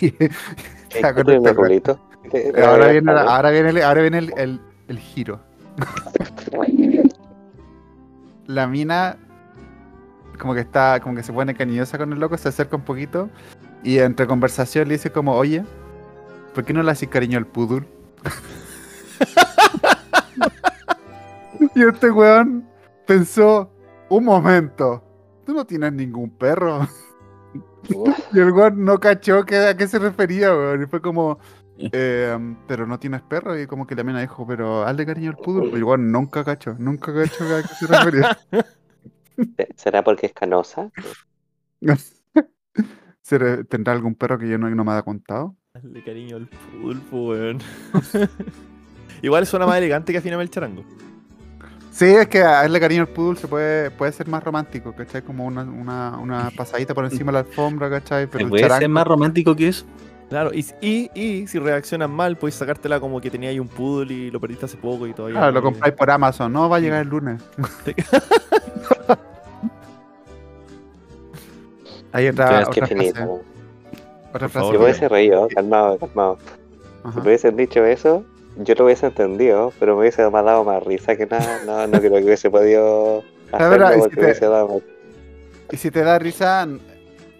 Y- 0.00 0.10
¿Qué 0.12 0.30
estaba 0.94 1.14
con 1.14 1.26
qué 1.26 1.34
este 1.34 1.40
primer 1.40 1.56
weón. 1.56 1.56
rulito? 1.68 2.00
¿Qué- 2.30 2.52
Ahora 2.64 2.88
viene, 2.88 3.10
ahora 3.12 3.50
viene, 3.50 3.68
el, 3.70 3.82
ahora 3.82 4.00
viene 4.02 4.18
el, 4.18 4.32
el- 4.38 4.60
el 4.88 4.98
giro. 4.98 5.40
La 8.46 8.66
mina 8.66 9.16
como 10.38 10.54
que 10.54 10.60
está, 10.60 11.00
como 11.00 11.14
que 11.16 11.22
se 11.22 11.32
pone 11.32 11.54
cariñosa 11.54 11.98
con 11.98 12.12
el 12.12 12.18
loco, 12.20 12.38
se 12.38 12.48
acerca 12.48 12.76
un 12.76 12.82
poquito 12.82 13.28
y 13.82 13.98
entre 13.98 14.26
conversación 14.26 14.86
le 14.88 14.94
dice 14.94 15.10
como, 15.10 15.34
oye, 15.34 15.64
¿por 16.54 16.64
qué 16.64 16.72
no 16.72 16.82
le 16.82 16.90
haces 16.92 17.08
cariño 17.08 17.38
al 17.38 17.46
pudul? 17.46 17.86
y 21.78 21.82
este 21.82 22.10
weón 22.10 22.68
pensó, 23.06 23.70
un 24.08 24.24
momento, 24.24 25.04
tú 25.46 25.52
no 25.54 25.64
tienes 25.64 25.92
ningún 25.92 26.30
perro. 26.30 26.80
Y 28.34 28.38
el 28.40 28.50
weón 28.52 28.84
no 28.84 28.98
cachó 28.98 29.44
que, 29.44 29.56
a 29.56 29.76
qué 29.76 29.86
se 29.86 29.98
refería, 30.00 30.50
weón. 30.52 30.82
Y 30.82 30.86
fue 30.86 31.00
como, 31.00 31.38
eh, 31.78 32.36
pero 32.66 32.86
no 32.86 32.98
tienes 32.98 33.22
perro. 33.22 33.58
Y 33.58 33.66
como 33.66 33.86
que 33.86 33.94
la 33.94 34.02
mina 34.02 34.20
dijo, 34.20 34.44
pero 34.46 34.82
hazle 34.82 35.06
cariño 35.06 35.30
al 35.30 35.36
pudul. 35.36 35.70
Y 35.70 35.76
el 35.76 35.84
weón 35.84 36.10
nunca 36.10 36.44
cachó, 36.44 36.74
nunca 36.78 37.14
cachó 37.14 37.44
a 37.44 37.62
qué 37.62 37.68
se 37.68 37.86
refería. 37.86 38.38
¿Será 39.76 40.02
porque 40.02 40.26
es 40.26 40.32
canosa? 40.32 40.90
¿Será- 43.22 43.62
¿Tendrá 43.64 43.92
algún 43.92 44.16
perro 44.16 44.38
que 44.38 44.48
yo 44.48 44.58
no, 44.58 44.68
no 44.68 44.84
me 44.84 44.92
haya 44.92 45.02
contado? 45.02 45.54
Dale 45.72 46.02
cariño 46.02 46.36
al 46.36 46.48
pulpo, 46.82 47.28
weón. 47.28 47.58
Igual 49.22 49.46
suena 49.46 49.66
más 49.66 49.78
elegante 49.78 50.12
que 50.12 50.18
afíname 50.18 50.42
el 50.42 50.50
charango. 50.50 50.84
Sí, 51.90 52.04
es 52.06 52.28
que 52.28 52.40
a 52.42 52.62
darle 52.62 52.78
cariño 52.80 53.02
al 53.02 53.08
poodle 53.08 53.40
se 53.40 53.48
puede, 53.48 53.90
puede 53.90 54.12
ser 54.12 54.28
más 54.28 54.42
romántico, 54.44 54.92
¿cachai? 54.92 55.22
Como 55.22 55.44
una, 55.46 55.62
una, 55.62 56.16
una 56.18 56.50
pasadita 56.56 56.94
por 56.94 57.04
encima 57.04 57.26
de 57.32 57.32
la 57.32 57.38
alfombra, 57.40 57.90
¿cachai? 57.90 58.26
Pero 58.28 58.48
¿Puede 58.48 58.62
ser 58.64 58.72
charango- 58.72 58.88
más 58.90 59.06
romántico 59.06 59.56
que 59.56 59.68
eso? 59.68 59.84
Claro, 60.28 60.50
y, 60.52 60.64
y, 60.82 61.10
y 61.14 61.46
si 61.46 61.58
reaccionas 61.58 62.10
mal, 62.10 62.36
puedes 62.36 62.54
sacártela 62.54 63.00
como 63.00 63.18
que 63.20 63.30
tenía 63.30 63.48
ahí 63.48 63.58
un 63.58 63.66
poodle 63.68 64.12
y 64.12 64.30
lo 64.30 64.38
perdiste 64.38 64.66
hace 64.66 64.76
poco 64.76 65.06
y 65.06 65.14
todavía. 65.14 65.38
Claro, 65.38 65.52
lo 65.52 65.62
compráis 65.62 65.94
por 65.94 66.10
Amazon, 66.10 66.52
no 66.52 66.68
va 66.68 66.76
a 66.76 66.80
llegar 66.80 67.00
el 67.02 67.08
lunes. 67.08 67.42
Hay 72.12 72.28
otra, 72.28 72.48
Tienes 72.48 72.68
que 72.68 72.80
otra 72.80 72.86
finito. 72.86 73.12
frase. 73.14 73.28
weón. 73.30 73.42
Otra 74.34 74.48
frase. 74.48 74.70
Si 74.70 74.76
hubiese 74.76 75.08
reído, 75.08 75.48
calmado, 75.54 75.98
calmado. 75.98 76.38
Ajá. 77.04 77.12
Si 77.14 77.20
hubiesen 77.26 77.56
dicho 77.56 77.84
eso, 77.84 78.24
yo 78.58 78.74
lo 78.76 78.84
hubiese 78.84 79.06
entendido, 79.06 79.72
pero 79.78 79.94
me 79.94 80.00
hubiese 80.00 80.22
dado 80.22 80.64
más 80.64 80.82
risa 80.84 81.16
que 81.16 81.26
nada. 81.26 81.60
No, 81.66 81.86
no 81.86 81.98
creo 81.98 82.12
que 82.12 82.24
hubiese 82.24 82.50
podido 82.50 83.22
hacerlo 83.52 83.86
porque 83.98 84.10
que 84.10 84.16
te- 84.16 84.24
hubiese 84.26 84.46
dado 84.46 84.68
más. 84.68 84.82
Y 85.70 85.76
si 85.76 85.90
te 85.90 86.02
da 86.02 86.18
risa, 86.18 86.66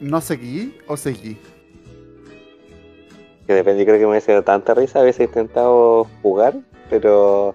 ¿no 0.01 0.21
seguí 0.21 0.79
o 0.87 0.97
seguí? 0.97 1.39
Que 3.47 3.55
depende, 3.55 3.81
yo 3.81 3.87
creo 3.87 3.99
que 3.99 4.05
me 4.05 4.11
hubiese 4.11 4.33
dado 4.33 4.45
tanta 4.45 4.75
risa, 4.75 5.01
hubiese 5.01 5.25
intentado 5.25 6.07
jugar, 6.23 6.55
pero 6.91 7.55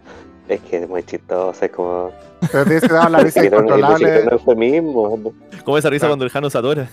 es 0.49 0.59
que 0.61 0.77
es 0.77 0.89
muy 0.89 1.03
chistoso, 1.03 1.63
es 1.63 1.71
como... 1.71 2.11
Pero 2.51 2.63
te 2.63 2.69
hubiese 2.71 2.87
dado 2.87 3.09
la 3.09 3.19
risa 3.23 3.41
que 3.41 3.47
incontrolable. 3.47 4.23
un 4.23 4.33
eufemismo. 4.33 5.17
¿no? 5.17 5.31
Como 5.63 5.77
esa 5.77 5.89
risa 5.89 6.01
Claro. 6.01 6.11
cuando 6.13 6.25
el 6.25 6.31
Jano 6.31 6.49
se 6.49 6.57
atora. 6.57 6.89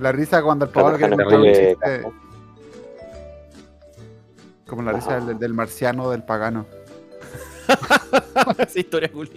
La 0.00 0.10
risa 0.12 0.42
cuando 0.42 0.64
el 0.64 0.70
quiere 0.72 0.98
Jano 0.98 1.16
contar 1.16 1.38
un 1.40 1.46
chiste. 1.46 1.78
Como 4.68 4.82
la 4.82 4.92
risa 4.92 5.18
del, 5.18 5.38
del 5.38 5.54
marciano 5.54 6.04
o 6.04 6.10
del 6.10 6.22
pagano. 6.22 6.66
Esa 8.58 8.78
historia 8.78 9.10
weón. 9.12 9.28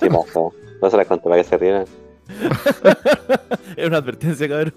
¿Qué 0.00 0.08
pasó? 0.08 0.54
No 0.80 0.90
se 0.90 0.96
las 0.96 1.06
conté 1.06 1.28
para 1.28 1.42
que 1.42 1.48
se 1.48 1.58
rieran. 1.58 1.84
Es 3.76 3.86
una 3.86 3.98
advertencia, 3.98 4.48
cabrón. 4.48 4.74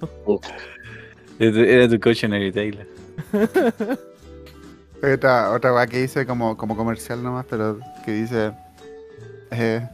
Era 1.39 1.87
tu 1.89 1.99
cautionary 1.99 2.51
Taylor. 2.51 2.87
Hay 5.01 5.13
Otra, 5.13 5.51
otra 5.51 5.73
weá 5.73 5.87
que 5.87 6.01
dice 6.01 6.25
como, 6.25 6.57
como 6.57 6.75
comercial 6.75 7.21
nomás, 7.23 7.45
pero 7.49 7.79
que 8.03 8.11
dice: 8.11 8.51
eh, 9.51 9.87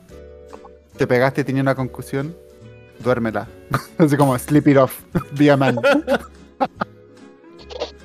Te 0.97 1.05
pegaste 1.05 1.41
y 1.41 1.43
tenía 1.43 1.61
una 1.61 1.75
concusión, 1.75 2.36
duérmela. 2.99 3.47
Así 3.97 4.15
como 4.15 4.38
sleep 4.38 4.67
it 4.67 4.77
off, 4.77 5.01
be 5.38 5.51
a 5.51 5.57
man. 5.57 5.79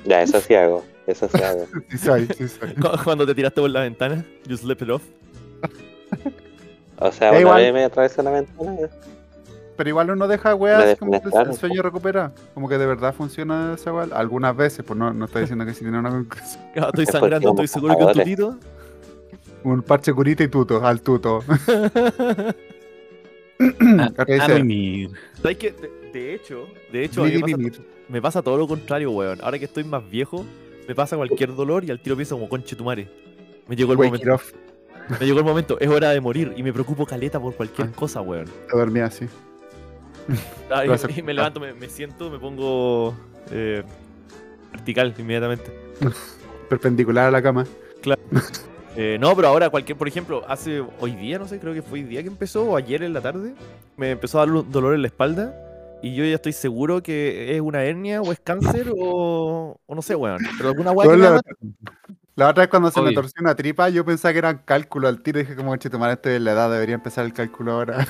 Ya, 0.07 0.21
eso 0.21 0.39
sí 0.39 0.55
hago. 0.55 0.83
Eso 1.05 1.27
sí 1.29 1.43
hago. 1.43 1.67
Sí 1.89 1.97
soy, 1.97 2.27
sí 2.37 2.47
soy. 2.47 2.73
Cuando 3.03 3.25
te 3.25 3.35
tiraste 3.35 3.61
por 3.61 3.69
la 3.69 3.81
ventana, 3.81 4.25
you 4.47 4.57
slept 4.57 4.81
it 4.81 4.89
off. 4.89 5.03
O 6.99 7.11
sea, 7.11 7.31
una 7.31 7.39
igual. 7.41 7.61
vez 7.61 7.73
me 7.73 7.83
atravesé 7.83 8.23
la 8.23 8.31
ventana. 8.31 8.75
Pero 9.75 9.89
igual 9.89 10.09
uno 10.09 10.27
deja 10.27 10.53
así 10.53 10.95
como 10.95 11.11
que 11.21 11.29
el 11.37 11.53
sueño 11.53 11.83
recupera. 11.83 12.31
Como 12.55 12.67
que 12.67 12.77
de 12.79 12.87
verdad 12.87 13.13
funciona 13.13 13.75
esa 13.75 13.93
weá. 13.93 14.07
Algunas 14.13 14.55
veces, 14.55 14.83
pues 14.83 14.97
no, 14.97 15.13
no 15.13 15.25
estoy 15.25 15.41
diciendo 15.41 15.65
que 15.65 15.73
si 15.73 15.81
tiene 15.81 15.99
una 15.99 16.09
conclusión. 16.09 16.63
Ah, 16.77 16.87
Estoy 16.87 17.03
Es 17.03 17.11
sangrando, 17.11 17.49
estoy 17.51 17.67
seguro 17.67 17.97
que 17.97 18.03
un 18.03 18.13
tutito. 18.13 18.57
Un 19.63 19.81
parche 19.83 20.13
curita 20.13 20.43
y 20.43 20.47
tuto, 20.47 20.83
al 20.85 21.01
tuto. 21.01 21.43
Acá 24.17 24.25
dice, 24.25 24.63
mimir. 24.63 25.11
¿Sabes 25.41 25.57
qué? 25.57 25.71
De, 25.71 25.91
de 26.11 26.33
hecho, 26.35 26.67
de 26.91 27.03
hecho, 27.03 27.21
a 27.21 27.25
mí 27.25 27.31
"Miri, 27.31 27.41
me 27.41 27.41
pasa, 27.43 27.57
mimir". 27.57 27.96
Me 28.09 28.21
pasa 28.21 28.41
todo 28.41 28.57
lo 28.57 28.67
contrario, 28.67 29.11
weón. 29.11 29.39
Ahora 29.41 29.59
que 29.59 29.65
estoy 29.65 29.83
más 29.83 30.07
viejo, 30.09 30.45
me 30.87 30.95
pasa 30.95 31.15
cualquier 31.17 31.55
dolor 31.55 31.83
y 31.83 31.91
al 31.91 31.99
tiro 31.99 32.15
pienso 32.15 32.35
como 32.35 32.47
conche 32.49 32.75
tu 32.75 32.83
madre. 32.83 33.07
Me 33.67 33.75
llegó 33.75 33.91
el 33.93 33.97
Wake 33.99 34.11
momento. 34.11 34.33
off. 34.35 34.51
Me 35.19 35.25
llegó 35.25 35.39
el 35.39 35.45
momento. 35.45 35.79
Es 35.79 35.87
hora 35.89 36.09
de 36.11 36.19
morir 36.21 36.53
y 36.57 36.63
me 36.63 36.71
preocupo 36.73 37.05
caleta 37.05 37.39
por 37.39 37.53
cualquier 37.55 37.87
Ah. 37.87 37.91
cosa, 37.95 38.21
weón. 38.21 38.45
Te 38.45 38.77
dormía 38.77 39.05
así. 39.05 39.25
Ah, 40.69 40.83
y- 40.85 41.19
y 41.19 41.23
me 41.23 41.33
levanto, 41.33 41.59
me, 41.61 41.73
me 41.73 41.87
siento, 41.87 42.29
me 42.29 42.37
pongo 42.39 43.15
eh, 43.51 43.83
vertical 44.73 45.13
inmediatamente. 45.17 45.71
Perpendicular 46.69 47.27
a 47.27 47.31
la 47.31 47.41
cama. 47.41 47.65
Eh, 48.99 49.15
no, 49.19 49.35
pero 49.35 49.49
ahora 49.49 49.69
cualquier, 49.69 49.95
por 49.95 50.07
ejemplo, 50.07 50.43
hace 50.47 50.83
hoy 50.99 51.11
día, 51.11 51.37
no 51.37 51.47
sé, 51.47 51.59
creo 51.59 51.71
que 51.71 51.83
fue 51.83 51.99
hoy 51.99 52.03
día 52.05 52.23
que 52.23 52.29
empezó, 52.29 52.63
o 52.71 52.75
ayer 52.75 53.03
en 53.03 53.13
la 53.13 53.21
tarde, 53.21 53.53
me 53.95 54.09
empezó 54.09 54.39
a 54.39 54.45
dar 54.47 54.55
un 54.55 54.71
dolor 54.71 54.95
en 54.95 55.03
la 55.03 55.07
espalda 55.07 55.53
y 56.01 56.15
yo 56.15 56.23
ya 56.25 56.35
estoy 56.35 56.53
seguro 56.53 57.01
que 57.01 57.55
es 57.55 57.61
una 57.61 57.83
hernia 57.83 58.21
o 58.21 58.31
es 58.31 58.39
cáncer 58.39 58.91
o, 58.97 59.79
o 59.85 59.95
no 59.95 60.01
sé, 60.01 60.15
weón. 60.15 60.39
Pero 60.57 60.69
alguna 60.69 60.91
weá 60.91 61.09
que 61.09 61.17
la, 61.17 61.41
la 62.35 62.49
otra 62.49 62.63
vez 62.63 62.69
cuando 62.69 62.91
se 62.91 63.01
me 63.01 63.13
torció 63.13 63.41
una 63.41 63.55
tripa, 63.55 63.89
yo 63.89 64.05
pensaba 64.05 64.31
que 64.31 64.39
eran 64.39 64.61
cálculo 64.63 65.07
al 65.07 65.21
tiro. 65.23 65.39
Dije 65.39 65.55
como, 65.55 65.75
che, 65.77 65.89
tomar 65.89 66.11
estoy 66.11 66.33
en 66.35 66.43
la 66.43 66.51
edad, 66.51 66.71
debería 66.71 66.95
empezar 66.95 67.25
el 67.25 67.33
cálculo 67.33 67.71
ahora. 67.73 68.07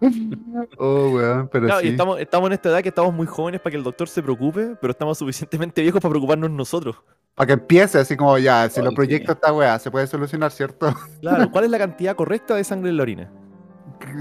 oh, 0.78 1.10
weón, 1.10 1.48
pero 1.48 1.66
Claro, 1.66 1.80
y 1.80 1.84
sí. 1.86 1.90
estamos, 1.90 2.20
estamos 2.20 2.46
en 2.48 2.52
esta 2.52 2.68
edad 2.68 2.82
que 2.82 2.90
estamos 2.90 3.12
muy 3.12 3.26
jóvenes 3.26 3.60
para 3.60 3.72
que 3.72 3.78
el 3.78 3.84
doctor 3.84 4.08
se 4.08 4.22
preocupe, 4.22 4.76
pero 4.80 4.92
estamos 4.92 5.18
suficientemente 5.18 5.82
viejos 5.82 6.00
para 6.00 6.10
preocuparnos 6.10 6.50
nosotros. 6.50 6.96
Para 7.34 7.48
que 7.48 7.52
empiece, 7.54 7.98
así 7.98 8.16
como, 8.16 8.38
ya, 8.38 8.68
si 8.70 8.78
Ay, 8.78 8.84
lo 8.84 8.90
sí. 8.90 8.96
proyecto 8.96 9.32
esta 9.32 9.52
weá, 9.52 9.78
se 9.80 9.90
puede 9.90 10.06
solucionar, 10.06 10.52
¿cierto? 10.52 10.94
Claro, 11.20 11.50
¿cuál 11.50 11.64
es 11.64 11.70
la 11.70 11.78
cantidad 11.78 12.14
correcta 12.14 12.54
de 12.54 12.62
sangre 12.62 12.90
en 12.90 12.96
la 12.96 13.02
orina? 13.02 13.32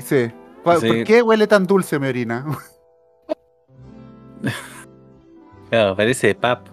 sí. 0.01 0.31
¿Cuál- 0.63 0.79
Sí. 0.79 0.87
¿Por 0.87 1.03
qué 1.03 1.21
huele 1.21 1.47
tan 1.47 1.65
dulce 1.67 1.99
mi 1.99 2.07
orina? 2.07 2.45
Claro, 5.69 5.95
parece 5.95 6.35
pap. 6.35 6.67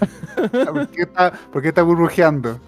¿Por 0.66 0.88
qué 0.88 1.02
está, 1.02 1.32
por 1.52 1.62
qué 1.62 1.68
está 1.68 1.82
burbujeando? 1.82 2.58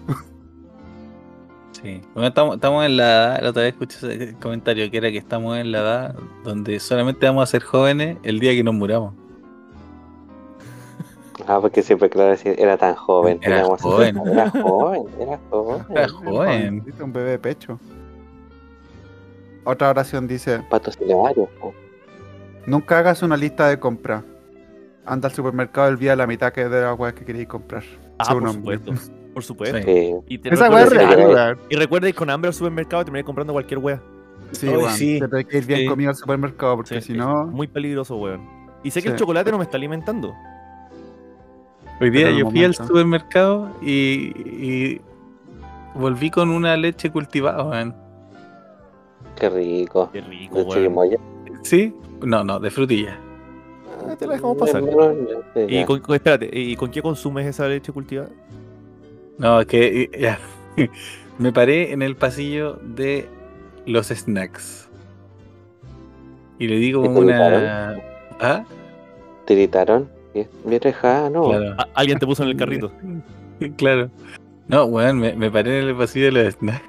Sí. 1.73 2.01
Bueno, 2.13 2.29
estamos, 2.29 2.55
estamos 2.55 2.85
en 2.85 2.95
la 2.95 3.03
edad, 3.03 3.41
la 3.41 3.49
otra 3.49 3.63
vez 3.63 3.73
escuché 3.73 3.97
ese 3.97 4.33
comentario 4.35 4.89
que 4.89 4.97
era 4.97 5.11
que 5.11 5.17
estamos 5.17 5.57
en 5.57 5.71
la 5.73 5.79
edad 5.79 6.15
donde 6.45 6.79
solamente 6.79 7.25
vamos 7.25 7.43
a 7.43 7.47
ser 7.47 7.63
jóvenes 7.63 8.17
el 8.23 8.39
día 8.39 8.53
que 8.53 8.63
nos 8.63 8.75
muramos. 8.75 9.13
Ah, 11.45 11.59
porque 11.61 11.83
siempre 11.83 12.09
claro 12.09 12.29
decir, 12.31 12.55
era 12.57 12.77
tan 12.77 12.95
joven. 12.95 13.39
Era 13.41 13.63
joven. 13.65 14.17
Era 14.25 14.49
joven, 14.49 15.03
era 15.19 15.39
joven. 15.49 15.85
Era 15.89 16.07
joven. 16.09 16.79
Jovencito, 16.79 17.03
Un 17.03 17.13
bebé 17.13 17.31
de 17.31 17.39
pecho. 17.39 17.79
Otra 19.69 19.89
oración 19.89 20.27
dice, 20.27 20.61
Pato 20.69 20.91
varios. 21.21 21.49
nunca 22.65 22.99
hagas 22.99 23.21
una 23.21 23.35
lista 23.35 23.67
de 23.67 23.77
compra. 23.77 24.23
Anda 25.05 25.27
al 25.27 25.33
supermercado 25.35 25.89
el 25.89 25.99
día 25.99 26.11
de 26.11 26.15
la 26.15 26.25
mitad 26.25 26.53
que 26.53 26.69
de 26.69 26.81
las 26.83 26.97
weas 26.97 27.13
que 27.13 27.25
queréis 27.25 27.49
comprar. 27.49 27.83
Ah, 28.17 28.33
por 28.33 28.49
supuesto. 28.49 28.93
Por 29.33 29.43
supuesto. 29.43 29.77
Sí. 29.83 30.13
Y, 30.29 30.37
te 30.37 30.53
Esa 30.53 30.69
wea 30.69 30.83
es 30.83 30.89
real, 30.89 31.59
y 31.69 31.75
recuerda 31.75 32.07
ir 32.07 32.15
con 32.15 32.29
hambre 32.29 32.47
al 32.47 32.53
supermercado 32.53 33.01
y 33.01 33.05
terminar 33.05 33.25
comprando 33.25 33.51
cualquier 33.51 33.79
wea. 33.79 34.01
Sí, 34.53 34.69
weón. 34.69 34.89
sí. 34.93 35.19
Te 35.19 35.27
tenés 35.27 35.45
que 35.47 35.57
ir 35.57 35.65
bien 35.65 35.79
Sí. 35.81 35.85
comido 35.87 36.09
al 36.11 36.15
supermercado 36.15 36.77
porque 36.77 37.01
Sí, 37.01 37.11
si 37.11 37.17
no. 37.17 37.45
Muy 37.47 37.67
peligroso, 37.67 38.15
weón. 38.15 38.47
Y 38.85 38.91
sé 38.91 39.01
que 39.01 39.09
el 39.09 39.17
chocolate 39.17 39.51
no 39.51 39.57
me 39.57 39.65
está 39.65 39.75
alimentando. 39.75 40.33
Hoy 41.99 42.09
día 42.09 42.31
yo 42.31 42.49
fui 42.49 42.63
al 42.63 42.73
supermercado 42.73 43.69
y, 43.81 44.31
y 44.37 45.01
volví 45.93 46.31
con 46.31 46.51
una 46.51 46.77
leche 46.77 47.11
cultivada, 47.11 47.65
weón. 47.65 48.06
Qué 49.39 49.49
rico. 49.49 50.09
Qué 50.11 50.21
rico, 50.21 50.63
De. 50.65 51.19
¿Sí? 51.63 51.93
No, 52.21 52.43
no, 52.43 52.59
de 52.59 52.71
frutilla. 52.71 53.17
Ah, 54.09 54.15
te 54.15 54.25
la 54.27 54.33
dejamos 54.33 54.57
pasar. 54.57 54.83
Sí, 55.53 55.59
Y 55.67 55.83
con, 55.85 55.99
con- 55.99 56.15
espérate, 56.15 56.49
¿y 56.51 56.75
con 56.75 56.89
qué 56.91 57.01
consumes 57.01 57.45
esa 57.45 57.67
leche 57.67 57.91
cultivada? 57.91 58.29
No, 59.37 59.61
es 59.61 59.67
que 59.67 60.09
ya. 60.19 60.39
Me 61.39 61.51
paré 61.53 61.91
en 61.91 62.01
el 62.01 62.15
pasillo 62.15 62.79
de 62.83 63.27
los 63.85 64.07
snacks. 64.07 64.89
Y 66.59 66.67
le 66.67 66.77
digo 66.77 67.01
¿Y 67.05 67.09
te 67.09 67.19
una. 67.19 67.95
¿Ah? 68.39 68.63
Tiritaron. 69.45 70.09
Bien. 70.33 70.47
Claro. 71.49 71.75
Ah, 71.77 71.87
Alguien 71.93 72.17
te 72.19 72.25
puso 72.25 72.43
en 72.43 72.49
el 72.49 72.57
carrito. 72.57 72.91
Claro. 73.77 74.09
No, 74.67 74.85
weón, 74.85 75.19
me, 75.19 75.33
me 75.33 75.49
paré 75.51 75.79
en 75.81 75.87
el 75.89 75.95
pasillo 75.95 76.25
de 76.25 76.31
los 76.43 76.53
snacks. 76.55 76.81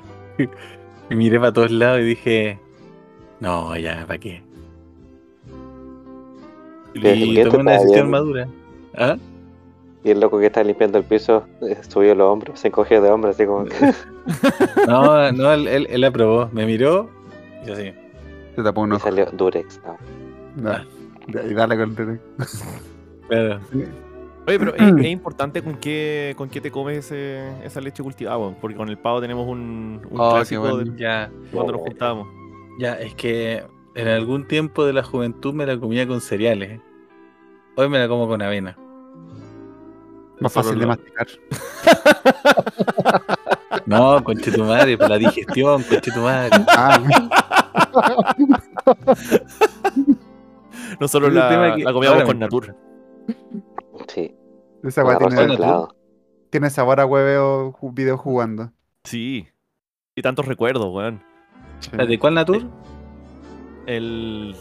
Y 1.11 1.15
miré 1.15 1.39
para 1.41 1.53
todos 1.53 1.71
lados 1.71 2.01
y 2.01 2.05
dije. 2.05 2.59
No, 3.41 3.77
ya, 3.77 4.05
¿para 4.07 4.19
qué? 4.19 4.43
¿Qué- 6.95 7.17
Y 7.17 7.43
tomé 7.45 7.59
una 7.59 7.73
decisión 7.73 8.11
madura. 8.11 8.49
¿Ah? 8.97 9.17
Y 10.05 10.11
el 10.11 10.21
loco 10.21 10.39
que 10.39 10.47
está 10.47 10.63
limpiando 10.65 10.99
el 10.99 11.05
piso 11.05 11.47
eh, 11.63 11.77
subió 11.89 12.15
los 12.15 12.29
hombros, 12.31 12.61
se 12.61 12.69
encogió 12.69 13.01
de 13.03 13.11
hombros, 13.11 13.35
así 13.37 13.47
como. 13.47 13.65
No, 14.87 15.33
no, 15.33 15.53
él, 15.53 15.67
él, 15.69 15.87
él 15.91 16.05
aprobó. 16.05 16.49
Me 16.53 16.67
miró 16.67 17.09
y 17.67 17.71
así. 17.71 17.93
Se 18.57 18.63
tapó 18.63 18.83
un 18.83 18.91
y 18.91 18.95
ojo. 18.97 19.05
salió 19.05 19.27
Durex. 19.27 19.81
ah. 19.87 19.97
Da- 21.27 21.45
Y 21.47 21.55
dale 21.55 21.77
con 21.77 21.95
el 21.99 22.21
Claro. 23.29 23.61
Oye, 24.49 24.59
pero 24.59 24.75
es, 24.75 25.05
es 25.05 25.11
importante 25.11 25.63
con 25.63 25.77
qué, 25.77 26.35
con 26.37 26.49
qué 26.49 26.61
te 26.61 26.71
comes 26.71 26.99
ese- 26.99 27.65
esa 27.65 27.81
leche 27.81 28.03
cultivada, 28.03 28.39
porque 28.61 28.77
con 28.77 28.89
el 28.89 28.99
pavo 28.99 29.21
tenemos 29.21 29.47
un, 29.47 30.01
un 30.11 30.21
Oh, 30.21 30.35
clásico 30.35 30.61
bueno. 30.63 30.77
de 30.79 30.97
Ya, 30.99 31.31
cuando 31.53 31.73
nos 31.73 31.83
juntábamos. 31.83 32.29
ya, 32.79 32.95
es 32.95 33.15
que 33.15 33.65
en 33.95 34.09
algún 34.09 34.47
tiempo 34.49 34.85
de 34.85 34.93
la 34.93 35.03
juventud 35.03 35.55
me 35.55 35.67
la 35.67 35.79
comía 35.79 36.07
con 36.09 36.21
cereales. 36.21 36.81
Hoy 37.77 37.89
me 37.89 37.99
la 37.99 38.09
como 38.09 38.27
con 38.27 38.43
avena. 38.43 38.77
Más 40.41 40.53
Solo 40.53 40.65
fácil 40.65 40.79
de 40.81 40.87
masticar. 40.87 41.27
No, 43.87 44.23
conche 44.23 44.51
tu 44.53 44.65
madre, 44.65 44.99
para 44.99 45.11
la 45.11 45.19
digestión, 45.19 45.83
conche 45.83 46.11
tu 46.11 46.21
madre. 46.21 46.51
Ah, 46.69 47.01
Nosotros 51.01 51.33
la, 51.33 51.69
es 51.69 51.77
que 51.77 51.85
la 51.85 51.93
comíamos 51.93 52.15
ahora 52.17 52.27
con 52.27 52.39
me 52.39 52.45
Natur. 52.45 52.75
Sí. 54.09 54.35
Esa 54.85 55.05
weá 55.05 55.19
tiene, 56.51 56.71
sabor 56.71 57.01
a 57.01 57.07
hueveo 57.07 57.77
video 57.93 58.17
jugando. 58.17 58.73
Sí. 59.05 59.47
Y 60.17 60.23
tantos 60.23 60.47
recuerdos, 60.47 60.87
weón. 60.93 61.23
Sí. 61.81 61.91
¿De 61.97 62.19
cuál 62.19 62.35
natur? 62.35 62.63
El. 63.87 64.55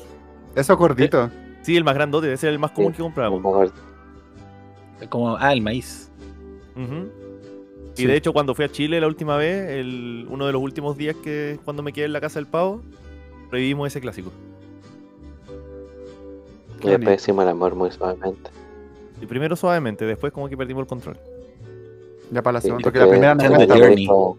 Eso 0.55 0.77
gordito. 0.77 1.29
Sí, 1.61 1.75
el 1.75 1.83
más 1.83 1.95
grandote, 1.95 2.31
ese 2.31 2.47
era 2.47 2.53
el 2.53 2.59
más 2.59 2.71
común 2.71 2.91
Sí. 2.93 2.97
que 2.97 3.03
comprábamos. 3.03 3.41
Como- 3.41 3.71
Como, 5.09 5.35
ah, 5.37 5.53
el 5.53 5.61
maíz. 5.61 6.11
Y 6.75 8.01
Sí. 8.01 8.05
de 8.05 8.15
hecho, 8.15 8.31
cuando 8.33 8.53
fui 8.55 8.65
a 8.65 8.69
Chile 8.69 8.99
la 9.01 9.07
última 9.07 9.37
vez, 9.37 9.69
el, 9.71 10.27
uno 10.29 10.45
de 10.45 10.53
los 10.53 10.61
últimos 10.61 10.97
días 10.97 11.15
que 11.23 11.59
cuando 11.65 11.83
me 11.83 11.91
quedé 11.93 12.05
en 12.05 12.13
la 12.13 12.21
casa 12.21 12.39
del 12.39 12.47
pavo, 12.47 12.81
revivimos 13.51 13.87
ese 13.87 13.99
clásico. 14.01 14.31
Bonito. 16.81 17.11
hicimos 17.11 17.43
el 17.43 17.49
amor 17.49 17.75
muy 17.75 17.91
suavemente. 17.91 18.49
Y 19.21 19.25
primero 19.25 19.55
suavemente, 19.55 20.05
después 20.05 20.31
como 20.33 20.47
que 20.49 20.57
perdimos 20.57 20.81
el 20.83 20.87
control. 20.87 21.17
Ya 22.31 22.41
para 22.41 22.53
la 22.53 22.61
segunda. 22.61 22.83
porque 22.83 22.99
Porque 22.99 22.99
la 22.99 23.07
primera 23.11 23.35
no 23.35 23.57
me 23.57 23.67
journey. 23.67 23.95
dijo- 23.95 24.37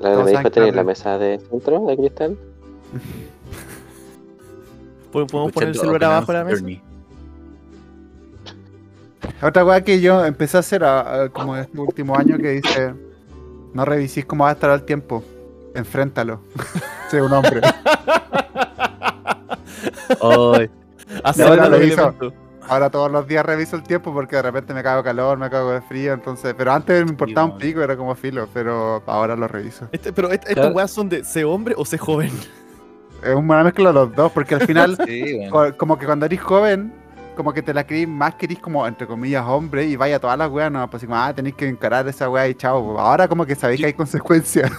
La 0.00 0.24
dijo 0.26 0.50
tener 0.50 0.70
que 0.70 0.76
la 0.76 0.84
mesa 0.84 1.18
de 1.18 1.40
centro 1.50 1.86
de 1.86 1.96
cristal. 1.96 2.36
¿Podemos 5.12 5.52
poner 5.52 5.68
el 5.70 5.74
celular 5.76 6.04
abajo 6.04 6.32
de 6.32 6.38
la 6.38 6.44
mesa? 6.44 6.58
Journey. 6.58 6.80
Otra 9.42 9.64
weá 9.64 9.80
que 9.82 10.00
yo 10.00 10.24
empecé 10.24 10.56
a 10.56 10.60
hacer 10.60 10.84
a- 10.84 11.24
a- 11.24 11.28
como 11.28 11.56
este 11.56 11.78
último 11.78 12.16
año 12.16 12.36
que 12.38 12.50
dice, 12.50 12.94
no 13.72 13.84
revisís 13.84 14.24
cómo 14.26 14.44
va 14.44 14.50
a 14.50 14.54
estar 14.54 14.70
el 14.70 14.82
tiempo, 14.82 15.22
enfréntalo. 15.74 16.40
Sé 17.10 17.22
un 17.22 17.32
hombre. 17.32 17.60
Ay, 20.20 20.70
ahora 21.42 21.68
los 21.68 21.80
lo 21.80 21.84
hizo. 21.86 22.14
Ahora 22.68 22.88
todos 22.90 23.10
los 23.12 23.26
días 23.26 23.44
reviso 23.44 23.76
el 23.76 23.82
tiempo 23.82 24.12
porque 24.12 24.36
de 24.36 24.42
repente 24.42 24.72
me 24.72 24.82
cago 24.82 25.02
calor, 25.02 25.36
me 25.38 25.50
cago 25.50 25.70
de 25.72 25.80
frío, 25.82 26.12
entonces, 26.14 26.54
pero 26.56 26.72
antes 26.72 27.04
me 27.04 27.10
importaba 27.10 27.46
un 27.46 27.58
pico, 27.58 27.82
era 27.82 27.96
como 27.96 28.14
filo, 28.14 28.48
pero 28.54 29.02
ahora 29.06 29.36
lo 29.36 29.46
reviso. 29.48 29.88
Este- 29.92 30.12
pero 30.12 30.30
est- 30.30 30.48
estas 30.48 30.74
weas 30.74 30.90
son 30.90 31.08
de 31.08 31.24
ser 31.24 31.44
hombre 31.44 31.74
o 31.76 31.84
ser 31.84 31.98
joven. 32.00 32.30
Es 33.22 33.34
una 33.34 33.62
mezcla 33.64 33.88
de 33.88 33.94
los 33.94 34.14
dos, 34.14 34.32
porque 34.32 34.54
al 34.54 34.66
final, 34.66 34.96
sí, 35.06 35.40
como 35.76 35.98
que 35.98 36.06
cuando 36.06 36.26
eres 36.26 36.40
joven, 36.40 36.92
como 37.36 37.52
que 37.52 37.62
te 37.62 37.74
la 37.74 37.84
creís 37.86 38.06
más 38.08 38.34
que 38.36 38.46
eres 38.46 38.58
como, 38.60 38.86
entre 38.86 39.06
comillas, 39.06 39.44
hombre, 39.46 39.84
y 39.86 39.96
vaya 39.96 40.18
todas 40.20 40.38
las 40.38 40.50
weas, 40.50 40.70
no, 40.70 40.88
pues 40.88 41.00
así 41.02 41.06
como, 41.06 41.18
ah, 41.18 41.34
tenéis 41.34 41.54
que 41.56 41.66
encarar 41.68 42.06
esa 42.08 42.30
wea 42.30 42.46
y 42.48 42.54
chao. 42.54 42.98
Ahora 42.98 43.26
como 43.28 43.44
que 43.44 43.54
sabéis 43.56 43.80
que 43.80 43.86
hay 43.86 43.92
consecuencias. 43.92 44.70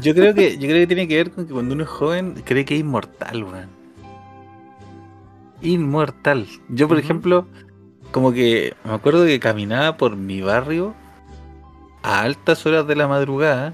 Yo 0.00 0.14
creo 0.14 0.32
que 0.34 0.56
yo 0.56 0.68
creo 0.68 0.80
que 0.80 0.86
tiene 0.86 1.08
que 1.08 1.16
ver 1.16 1.30
con 1.32 1.46
que 1.46 1.52
cuando 1.52 1.74
uno 1.74 1.82
es 1.82 1.88
joven 1.90 2.34
cree 2.44 2.64
que 2.64 2.74
es 2.74 2.80
inmortal, 2.80 3.44
weón. 3.44 3.75
Inmortal. 5.62 6.46
Yo, 6.68 6.88
por 6.88 6.98
ejemplo, 6.98 7.46
como 8.12 8.32
que 8.32 8.74
me 8.84 8.92
acuerdo 8.92 9.24
que 9.24 9.40
caminaba 9.40 9.96
por 9.96 10.16
mi 10.16 10.40
barrio 10.42 10.94
a 12.02 12.22
altas 12.22 12.64
horas 12.66 12.86
de 12.86 12.96
la 12.96 13.08
madrugada. 13.08 13.72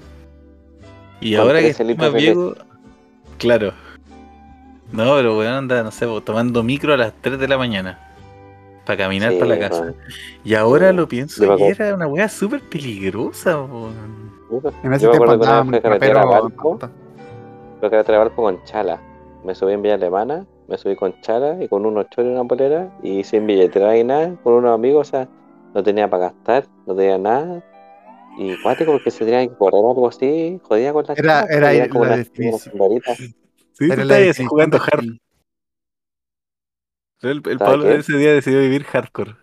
Y 1.21 1.35
ahora 1.35 1.59
que 1.59 1.73
13 1.73 1.83
estoy 1.83 1.95
más 1.95 2.13
viejo, 2.13 2.55
claro. 3.37 3.71
No, 4.91 5.15
pero 5.15 5.37
weón 5.37 5.53
anda, 5.53 5.81
no 5.83 5.91
sé, 5.91 6.05
tomando 6.23 6.61
micro 6.63 6.93
a 6.93 6.97
las 6.97 7.13
3 7.21 7.39
de 7.39 7.47
la 7.47 7.57
mañana. 7.57 7.99
Para 8.85 8.97
caminar 8.97 9.31
Sí, 9.31 9.39
para 9.39 9.55
la 9.55 9.59
casa. 9.59 9.93
Y 10.43 10.55
ahora 10.55 10.89
Sí, 10.91 10.95
lo 10.97 11.07
pienso 11.07 11.41
y 11.43 11.45
acuerdo. 11.45 11.83
era 11.85 11.95
una 11.95 12.07
weá 12.07 12.27
súper 12.27 12.61
peligrosa, 12.61 13.61
weón. 13.61 13.93
En 14.83 14.93
ese 14.93 15.07
tiempo 15.07 15.23
acuerdo 15.23 15.39
que 15.39 15.45
una 15.45 15.59
andaba 15.59 15.61
vez 15.61 15.69
fui 15.69 15.77
a 15.77 15.81
carretera 15.81 16.21
a 16.21 16.23
rapero, 16.25 16.41
Valpo, 16.43 16.79
fui 17.79 17.87
a 17.87 17.89
carretera 17.89 18.17
a 18.17 18.19
Valpo 18.25 18.41
con 18.43 18.63
chala. 18.65 18.99
Me 19.45 19.55
subí 19.55 19.73
en 19.73 19.81
Villa 19.81 19.95
Alemana, 19.95 20.45
me 20.67 20.77
subí 20.77 20.95
con 20.95 21.19
chala 21.21 21.61
y 21.63 21.67
con 21.67 21.85
unos 21.85 22.09
choros 22.09 22.31
y 22.31 22.33
una 22.33 22.45
polera 22.45 22.91
y 23.03 23.23
sin 23.23 23.45
billetera 23.47 23.97
y 23.97 24.03
nada, 24.03 24.35
con 24.43 24.53
unos 24.53 24.73
amigos, 24.73 25.07
o 25.07 25.11
sea, 25.11 25.27
no 25.73 25.83
tenía 25.83 26.09
para 26.09 26.25
gastar, 26.29 26.65
no 26.85 26.95
tenía 26.95 27.17
nada. 27.17 27.63
Y 28.37 28.59
cuático 28.63 28.91
porque 28.93 29.11
se 29.11 29.25
tenía 29.25 29.47
que 29.47 29.55
correr 29.55 29.79
algo 29.79 30.07
así, 30.07 30.59
jodía 30.63 30.91
con 30.93 31.05
la 31.07 31.13
Era- 31.13 31.47
chala, 31.47 31.73
era 31.73 31.89
como 31.89 32.05
la. 32.05 32.23
Sí, 32.23 33.89
Era 33.91 34.05
la 34.05 34.33
jugando 34.47 34.77
hard. 34.77 35.05
El, 37.21 37.37
el 37.37 37.41
¿Sabe 37.43 37.57
Pablo 37.57 37.83
qué? 37.85 37.95
ese 37.95 38.17
día 38.17 38.33
decidió 38.33 38.59
vivir 38.59 38.83
hardcore. 38.83 39.35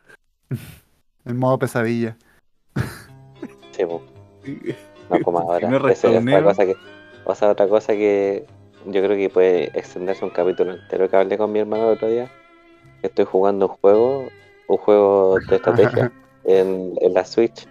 En 1.24 1.36
modo 1.38 1.58
pesadilla. 1.58 2.16
Sí, 3.72 3.84
po. 3.86 4.02
No 5.10 5.20
como 5.22 5.40
ahora. 5.40 5.68
No 5.68 5.88
Esa 5.88 6.08
es 6.08 6.16
otra 6.24 6.42
cosa 6.44 6.66
que, 6.66 6.76
o 7.24 7.34
sea, 7.34 7.50
otra 7.50 7.66
cosa 7.66 7.94
que 7.94 8.46
yo 8.86 9.02
creo 9.02 9.16
que 9.16 9.28
puede 9.28 9.64
extenderse 9.78 10.24
un 10.24 10.30
capítulo 10.30 10.72
entero 10.72 11.08
que 11.08 11.16
hablé 11.16 11.36
con 11.36 11.52
mi 11.52 11.60
hermano 11.60 11.88
el 11.88 11.96
otro 11.96 12.08
día. 12.08 12.30
Estoy 13.02 13.24
jugando 13.24 13.66
un 13.66 13.72
juego, 13.74 14.28
un 14.68 14.76
juego 14.76 15.38
de 15.48 15.56
estrategia 15.56 16.12
en, 16.44 16.94
en 17.00 17.14
la 17.14 17.24
Switch. 17.24 17.66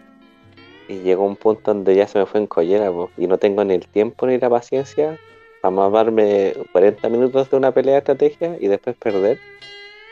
Y 0.87 0.99
llegó 0.99 1.25
un 1.25 1.35
punto 1.35 1.73
donde 1.73 1.95
ya 1.95 2.07
se 2.07 2.17
me 2.17 2.25
fue 2.25 2.39
en 2.39 2.47
collera, 2.47 2.91
po, 2.91 3.11
y 3.15 3.27
no 3.27 3.37
tengo 3.37 3.63
ni 3.63 3.75
el 3.75 3.87
tiempo 3.87 4.25
ni 4.25 4.39
la 4.39 4.49
paciencia 4.49 5.19
para 5.61 5.71
mamarme 5.71 6.53
40 6.71 7.09
minutos 7.09 7.49
de 7.49 7.57
una 7.57 7.71
pelea 7.71 7.93
de 7.95 7.99
estrategia 7.99 8.57
y 8.59 8.67
después 8.67 8.95
perder. 8.95 9.37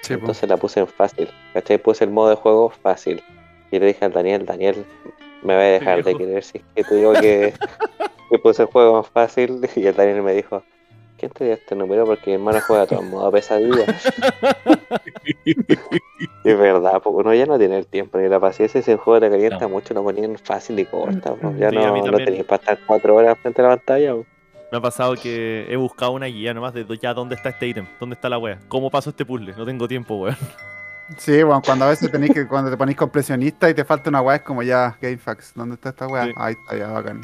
Sí, 0.02 0.14
po. 0.14 0.20
Entonces 0.20 0.48
la 0.50 0.58
puse 0.58 0.80
en 0.80 0.88
fácil. 0.88 1.30
¿Cachai? 1.54 1.78
Puse 1.80 2.04
el 2.04 2.12
modo 2.12 2.30
de 2.30 2.36
juego 2.36 2.70
fácil. 2.70 3.24
Y 3.72 3.80
le 3.80 3.88
dije 3.88 4.06
al 4.06 4.14
Daniel, 4.14 4.46
Daniel, 4.46 4.86
me 5.42 5.56
va 5.56 5.62
a 5.62 5.66
dejar 5.66 6.04
de 6.04 6.16
querer 6.16 6.44
si 6.44 6.60
es 6.60 6.64
que 6.76 6.84
te 6.84 6.96
digo 6.96 7.14
que, 7.14 7.54
que 8.30 8.40
puse 8.40 8.64
el 8.64 8.68
juego 8.68 8.98
en 9.00 9.04
fácil. 9.04 9.62
Y 9.76 9.88
el 9.88 9.96
Daniel 9.96 10.22
me 10.22 10.34
dijo, 10.34 10.64
¿quién 11.18 11.32
te 11.32 11.44
dio 11.46 11.54
este 11.54 11.76
número? 11.76 12.06
Porque 12.06 12.30
mi 12.32 12.34
hermano 12.36 12.60
juega 12.66 12.86
todo 12.86 13.02
en 13.02 13.10
modo 13.12 13.32
pesadilla. 13.32 13.86
Es 16.44 16.58
verdad, 16.58 17.02
porque 17.04 17.18
uno 17.22 17.34
ya 17.34 17.46
no 17.46 17.58
tiene 17.58 17.78
el 17.78 17.88
tiempo 17.88 18.18
ni 18.18 18.28
la 18.30 18.40
paciencia. 18.40 18.82
Si 18.82 18.92
el 18.92 18.98
juego 18.98 19.20
te 19.20 19.30
calienta 19.30 19.60
No. 19.62 19.70
mucho, 19.70 19.94
lo 19.94 20.04
ponían 20.04 20.38
fácil 20.38 20.80
y 20.80 20.86
corta. 20.86 21.34
po. 21.36 21.54
Ya 21.58 21.70
Sí, 21.70 21.78
a 21.78 21.92
mí 21.92 22.02
no, 22.02 22.12
no 22.12 22.18
tenías 22.18 22.46
para 22.46 22.62
estar 22.62 22.80
cuatro 22.86 23.16
horas 23.16 23.38
frente 23.42 23.62
a 23.62 23.66
la 23.66 23.76
pantalla. 23.78 24.14
po. 24.14 24.26
Me 24.72 24.78
ha 24.78 24.82
pasado 24.82 25.16
que 25.16 25.66
he 25.70 25.76
buscado 25.78 26.12
una 26.12 26.26
guía 26.26 26.54
nomás 26.54 26.74
de 26.74 26.86
ya 27.02 27.14
dónde 27.14 27.36
está 27.36 27.50
este 27.50 27.68
ítem, 27.68 27.86
dónde 28.00 28.16
está 28.16 28.28
la 28.28 28.38
wea, 28.38 28.60
cómo 28.68 28.90
paso 28.92 29.12
este 29.12 29.24
puzzle, 29.26 29.54
no 29.58 29.66
tengo 29.66 29.88
tiempo, 29.88 30.16
weón. 30.16 30.36
Sí, 31.18 31.42
bueno, 31.42 31.62
cuando 31.66 31.86
a 31.86 31.88
veces 31.88 32.12
tenéis 32.12 32.34
que, 32.34 32.46
cuando 32.50 32.70
te 32.70 32.76
ponéis 32.76 32.98
compresionista 32.98 33.70
y 33.70 33.74
te 33.74 33.86
falta 33.86 34.10
una 34.10 34.22
weá, 34.22 34.36
es 34.36 34.42
como 34.42 34.62
ya, 34.64 34.98
GameFAQs, 35.02 35.54
¿dónde 35.56 35.76
está 35.76 35.90
esta 35.90 36.06
weá? 36.08 36.26
Sí. 36.26 36.32
Ahí 36.36 36.54
está, 36.54 36.76
ya, 36.78 36.88
bacán. 36.92 37.22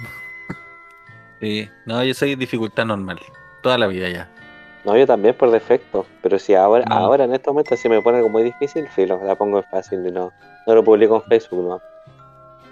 Sí, 1.42 1.68
no, 1.86 2.02
yo 2.02 2.14
soy 2.14 2.36
dificultad 2.36 2.86
normal. 2.86 3.20
Toda 3.64 3.78
la 3.80 3.88
vida 3.88 4.10
ya. 4.10 4.30
No, 4.86 4.96
yo 4.98 5.08
también 5.08 5.34
por 5.34 5.50
defecto. 5.50 6.06
Pero 6.22 6.38
si 6.38 6.54
ahora, 6.54 6.86
No. 6.88 6.96
ahora 6.96 7.24
en 7.24 7.34
estos 7.34 7.54
momentos 7.54 7.80
si 7.80 7.90
me 7.90 8.02
pone 8.02 8.18
algo 8.18 8.30
muy 8.30 8.44
difícil, 8.44 8.88
filo, 8.90 9.20
la 9.26 9.34
pongo 9.36 9.58
en 9.60 9.64
fácil 9.72 10.06
y 10.06 10.12
no, 10.12 10.32
no 10.68 10.76
lo 10.76 10.84
publico 10.84 11.16
en 11.16 11.22
Facebook, 11.24 11.68
no. 11.68 11.82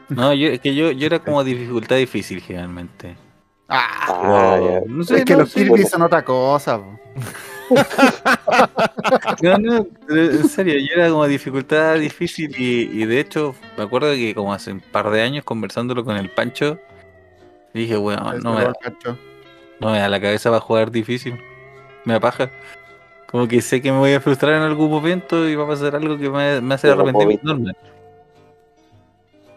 No, 0.09 0.33
yo, 0.33 0.49
es 0.49 0.59
que 0.59 0.75
yo, 0.75 0.91
yo 0.91 1.05
era 1.07 1.19
como 1.19 1.43
dificultad 1.43 1.95
difícil 1.95 2.41
generalmente. 2.41 3.15
Ah, 3.69 3.87
Ah, 4.09 4.79
no 4.85 5.03
sé, 5.05 5.19
es 5.19 5.25
que 5.25 5.31
no, 5.33 5.39
los 5.39 5.51
sí, 5.51 5.63
Kirby 5.63 5.85
son 5.85 6.01
otra 6.01 6.23
cosa. 6.23 6.81
No, 9.41 9.57
no, 9.57 9.87
en 10.09 10.49
serio, 10.49 10.73
yo 10.79 10.93
era 11.01 11.09
como 11.09 11.25
dificultad 11.25 11.97
difícil 11.97 12.53
y, 12.57 12.89
y 13.01 13.05
de 13.05 13.19
hecho 13.21 13.55
me 13.77 13.83
acuerdo 13.85 14.11
que 14.11 14.35
como 14.35 14.53
hace 14.53 14.71
un 14.73 14.81
par 14.81 15.09
de 15.09 15.21
años 15.21 15.45
conversándolo 15.45 16.03
con 16.03 16.17
el 16.17 16.29
Pancho, 16.29 16.77
dije, 17.73 17.95
bueno, 17.95 18.33
no 18.43 18.55
me, 18.55 18.63
da. 18.65 18.73
No 19.82 19.91
me 19.91 19.99
da 19.99 20.07
la 20.07 20.21
cabeza 20.21 20.49
para 20.49 20.61
jugar 20.61 20.91
difícil, 20.91 21.38
me 22.05 22.13
da 22.13 22.19
paja. 22.19 22.49
Como 23.25 23.47
que 23.47 23.61
sé 23.61 23.82
que 23.82 23.91
me 23.91 23.97
voy 23.97 24.13
a 24.13 24.21
frustrar 24.21 24.53
en 24.55 24.61
algún 24.61 24.89
momento 24.89 25.47
y 25.49 25.55
va 25.55 25.63
a 25.63 25.67
pasar 25.67 25.95
algo 25.95 26.17
que 26.17 26.29
me, 26.29 26.61
me 26.61 26.75
hace 26.75 26.89
Pero 26.89 27.11
puedo 27.11 27.39
normal. 27.41 27.75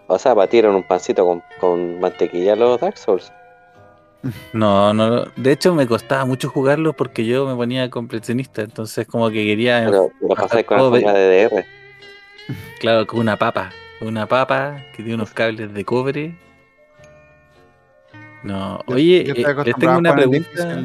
O 0.07 0.19
sea, 0.19 0.35
batieron 0.35 0.75
un 0.75 0.83
pancito 0.83 1.27
con, 1.27 1.43
con 1.61 2.01
mantequilla 2.01 2.57
los 2.57 2.81
Dark 2.81 2.97
Souls. 2.97 3.33
No, 4.55 4.95
no, 4.95 5.11
no. 5.11 5.25
de 5.37 5.53
hecho 5.53 5.75
me 5.75 5.87
costaba 5.87 6.25
mucho 6.25 6.49
jugarlo 6.49 6.95
porque 6.95 7.27
yo 7.27 7.47
me 7.47 7.55
ponía 7.55 7.91
completionista, 7.91 8.63
entonces 8.63 9.07
como 9.07 9.29
que 9.29 9.45
quería, 9.45 9.83
Pero 9.85 10.11
lo 10.23 10.29
pasáis 10.35 10.65
con 10.65 10.79
la 10.79 11.13
de 11.13 11.45
DR. 11.45 11.67
claro, 12.81 13.07
con 13.07 13.21
una 13.21 13.37
papa, 13.37 13.71
una 14.01 14.27
papa 14.27 14.83
que 14.93 15.03
tiene 15.03 15.17
unos 15.17 15.33
cables 15.33 15.75
de 15.75 15.85
cobre. 15.85 16.35
No, 18.45 18.81
oye, 18.87 19.25
yo 19.25 19.35
eh, 19.35 19.55
les 19.65 19.75
tengo 19.77 19.99
una 19.99 20.15
pregunta. 20.15 20.83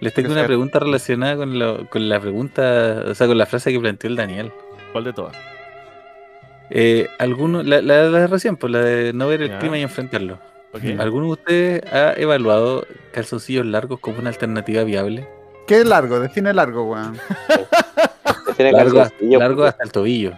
Les 0.00 0.14
tengo 0.14 0.28
una 0.30 0.40
sea. 0.42 0.46
pregunta 0.46 0.78
relacionada 0.78 1.36
con, 1.36 1.58
lo- 1.58 1.88
con 1.90 2.08
la 2.08 2.20
pregunta, 2.20 3.02
o 3.08 3.14
sea, 3.14 3.26
con 3.26 3.36
la 3.36 3.46
frase 3.46 3.72
que 3.72 3.80
planteó 3.80 4.08
el 4.08 4.16
Daniel. 4.16 4.52
¿Cuál 4.92 5.04
de 5.04 5.12
todas? 5.12 5.36
Eh, 6.70 7.08
¿alguno, 7.18 7.62
la, 7.62 7.82
la, 7.82 8.04
la 8.04 8.20
de 8.20 8.26
recién, 8.28 8.56
pues 8.56 8.72
la 8.72 8.78
de 8.80 9.12
no 9.12 9.26
ver 9.26 9.42
el 9.42 9.48
Ya. 9.50 9.58
clima 9.58 9.76
y 9.78 9.82
enfrentarlo. 9.82 10.38
Mm. 10.80 11.00
¿Alguno 11.00 11.26
de 11.26 11.32
ustedes 11.32 11.92
ha 11.92 12.12
evaluado 12.12 12.86
calzoncillos 13.12 13.66
largos 13.66 13.98
como 14.00 14.18
una 14.20 14.28
alternativa 14.28 14.84
viable? 14.84 15.26
¿Qué 15.66 15.78
es 15.80 15.86
largo? 15.86 16.20
Define 16.20 16.52
largo, 16.54 16.84
weón. 16.84 17.18
Define 18.46 18.72
Largo, 18.72 18.98
largo 19.20 19.56
porque 19.56 19.68
hasta 19.68 19.84
el 19.84 19.92
tobillo. 19.92 20.32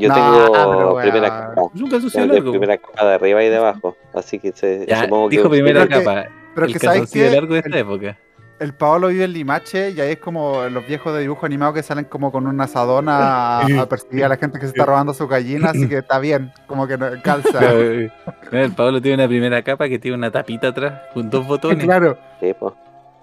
Yo 0.00 0.08
No, 0.08 0.14
tengo 0.52 1.00
primera 1.00 1.28
capa. 1.28 1.62
Es 1.74 1.80
un 1.82 1.90
calzoncillo 1.90 2.26
largo. 2.26 2.50
primera 2.50 2.78
capa 2.78 3.04
de 3.06 3.14
arriba 3.14 3.42
y 3.44 3.48
de 3.48 3.56
abajo. 3.56 3.96
Así 4.14 4.38
que 4.38 4.52
se, 4.52 4.86
Ya, 4.86 5.02
supongo 5.04 5.28
que. 5.28 5.36
dijo 5.36 5.50
primera 5.50 5.86
que- 5.86 6.02
capa. 6.02 6.24
Pero 6.54 6.66
el 6.66 6.72
que 6.72 6.78
sabes 6.78 7.10
que 7.10 7.30
largo 7.30 7.54
de 7.54 7.60
esta 7.60 7.70
el, 7.70 7.76
época. 7.76 8.18
el 8.58 8.74
Paolo 8.74 9.08
vive 9.08 9.24
en 9.24 9.32
Limache 9.32 9.90
y 9.90 10.00
ahí 10.00 10.12
es 10.12 10.18
como 10.18 10.64
los 10.68 10.84
viejos 10.86 11.14
de 11.14 11.20
dibujo 11.20 11.46
animado 11.46 11.72
que 11.72 11.82
salen 11.82 12.06
como 12.06 12.32
con 12.32 12.46
una 12.46 12.64
asadona 12.64 13.58
a, 13.60 13.66
a 13.82 13.86
perseguir 13.88 14.24
a 14.24 14.28
la 14.28 14.36
gente 14.36 14.58
que 14.58 14.66
se 14.66 14.72
está 14.72 14.84
robando 14.84 15.14
su 15.14 15.28
gallina, 15.28 15.70
así 15.70 15.88
que 15.88 15.98
está 15.98 16.18
bien, 16.18 16.52
como 16.66 16.86
que 16.88 16.98
no, 16.98 17.06
calza. 17.22 17.60
No, 17.60 17.68
eh, 17.70 18.10
el 18.52 18.72
Pablo 18.72 19.00
tiene 19.00 19.22
una 19.22 19.28
primera 19.28 19.62
capa 19.62 19.88
que 19.88 19.98
tiene 20.00 20.16
una 20.16 20.30
tapita 20.32 20.68
atrás 20.68 21.00
con 21.14 21.30
dos 21.30 21.46
botones. 21.46 21.84
claro. 21.84 22.18
Sí, 22.40 22.52
pues. 22.58 22.74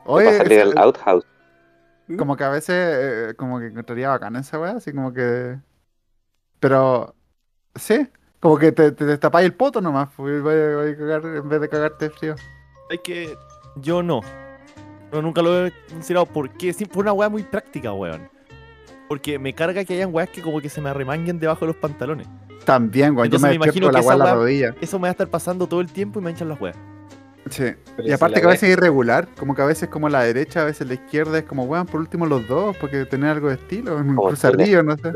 Oye, 0.06 0.38
salir 0.38 0.60
es- 0.60 0.70
del 0.70 0.78
outhouse. 0.78 1.26
como 2.18 2.38
que 2.38 2.44
a 2.46 2.50
veces 2.50 2.76
eh, 3.30 3.34
como 3.36 3.60
que 3.60 3.68
encontraría 3.68 4.08
bacán 4.10 4.38
esa 4.38 4.58
weá, 4.58 4.72
así 4.78 4.94
como 4.94 5.12
que... 5.12 5.58
Pero, 6.60 7.16
sí, 7.76 8.08
como 8.40 8.58
que 8.58 8.72
te, 8.72 8.92
te 8.92 9.06
destapáis 9.06 9.46
el 9.46 9.54
poto 9.54 9.82
nomás, 9.82 10.10
pues, 10.16 10.42
vaya- 10.42 10.76
vaya 10.76 10.92
a 10.92 10.98
cagar 10.98 11.26
en 11.26 11.50
vez 11.50 11.62
de 11.62 11.70
cagarte 11.70 12.06
de 12.06 12.12
frío. 12.12 12.36
Es 12.90 13.00
que 13.04 13.36
yo 13.76 14.02
no. 14.02 14.22
No, 15.12 15.22
nunca 15.22 15.42
lo 15.42 15.68
he 15.68 15.74
considerado. 15.90 16.26
Porque 16.26 16.70
es 16.70 16.78
una 16.96 17.14
weá 17.14 17.30
muy 17.30 17.44
práctica, 17.44 17.94
weón. 17.94 18.30
Porque 19.08 19.40
me 19.40 19.54
carga 19.54 19.86
que 19.86 19.94
hayan 19.94 20.14
weas 20.14 20.30
que 20.30 20.42
como 20.42 20.60
que 20.60 20.70
se 20.70 20.82
me 20.82 20.90
arremanguen 20.90 21.40
debajo 21.40 21.62
de 21.62 21.68
los 21.68 21.76
pantalones. 21.78 22.28
También, 22.66 23.16
weón, 23.16 23.30
yo 23.30 23.40
me 23.40 23.44
me 23.48 23.54
despierto 23.54 23.78
imagino 23.80 23.92
la 23.92 24.00
que 24.00 24.06
esa 24.06 24.18
la 24.18 24.36
rodilla. 24.36 24.76
Eso 24.82 25.00
me 25.00 25.04
va 25.04 25.08
a 25.10 25.12
estar 25.12 25.28
pasando 25.30 25.68
todo 25.68 25.80
el 25.80 25.90
tiempo 25.92 26.20
y 26.20 26.24
me 26.24 26.32
hinchan 26.32 26.50
las 26.50 26.60
weas. 26.60 26.76
Sí. 27.50 27.64
Pero 27.96 28.08
Y 28.08 28.12
aparte 28.12 28.42
que 28.42 28.48
a 28.48 28.50
veces 28.50 28.70
es 28.70 28.78
irregular, 28.78 29.30
como 29.40 29.56
que 29.56 29.62
a 29.62 29.66
veces 29.66 29.88
como 29.88 30.10
la 30.10 30.24
derecha, 30.24 30.64
a 30.64 30.66
veces 30.66 30.86
la 30.86 30.96
izquierda, 30.96 31.38
es 31.38 31.46
como, 31.46 31.64
weón, 31.64 31.86
por 31.86 32.02
último 32.02 32.26
los 32.26 32.46
dos, 32.46 32.76
porque 32.76 33.06
tener 33.06 33.30
algo 33.30 33.48
de 33.48 33.56
estilo, 33.56 33.96
un 33.96 34.08
Como 34.16 34.28
cruzarrillo, 34.28 34.84
no 34.84 34.98
sé. 34.98 35.14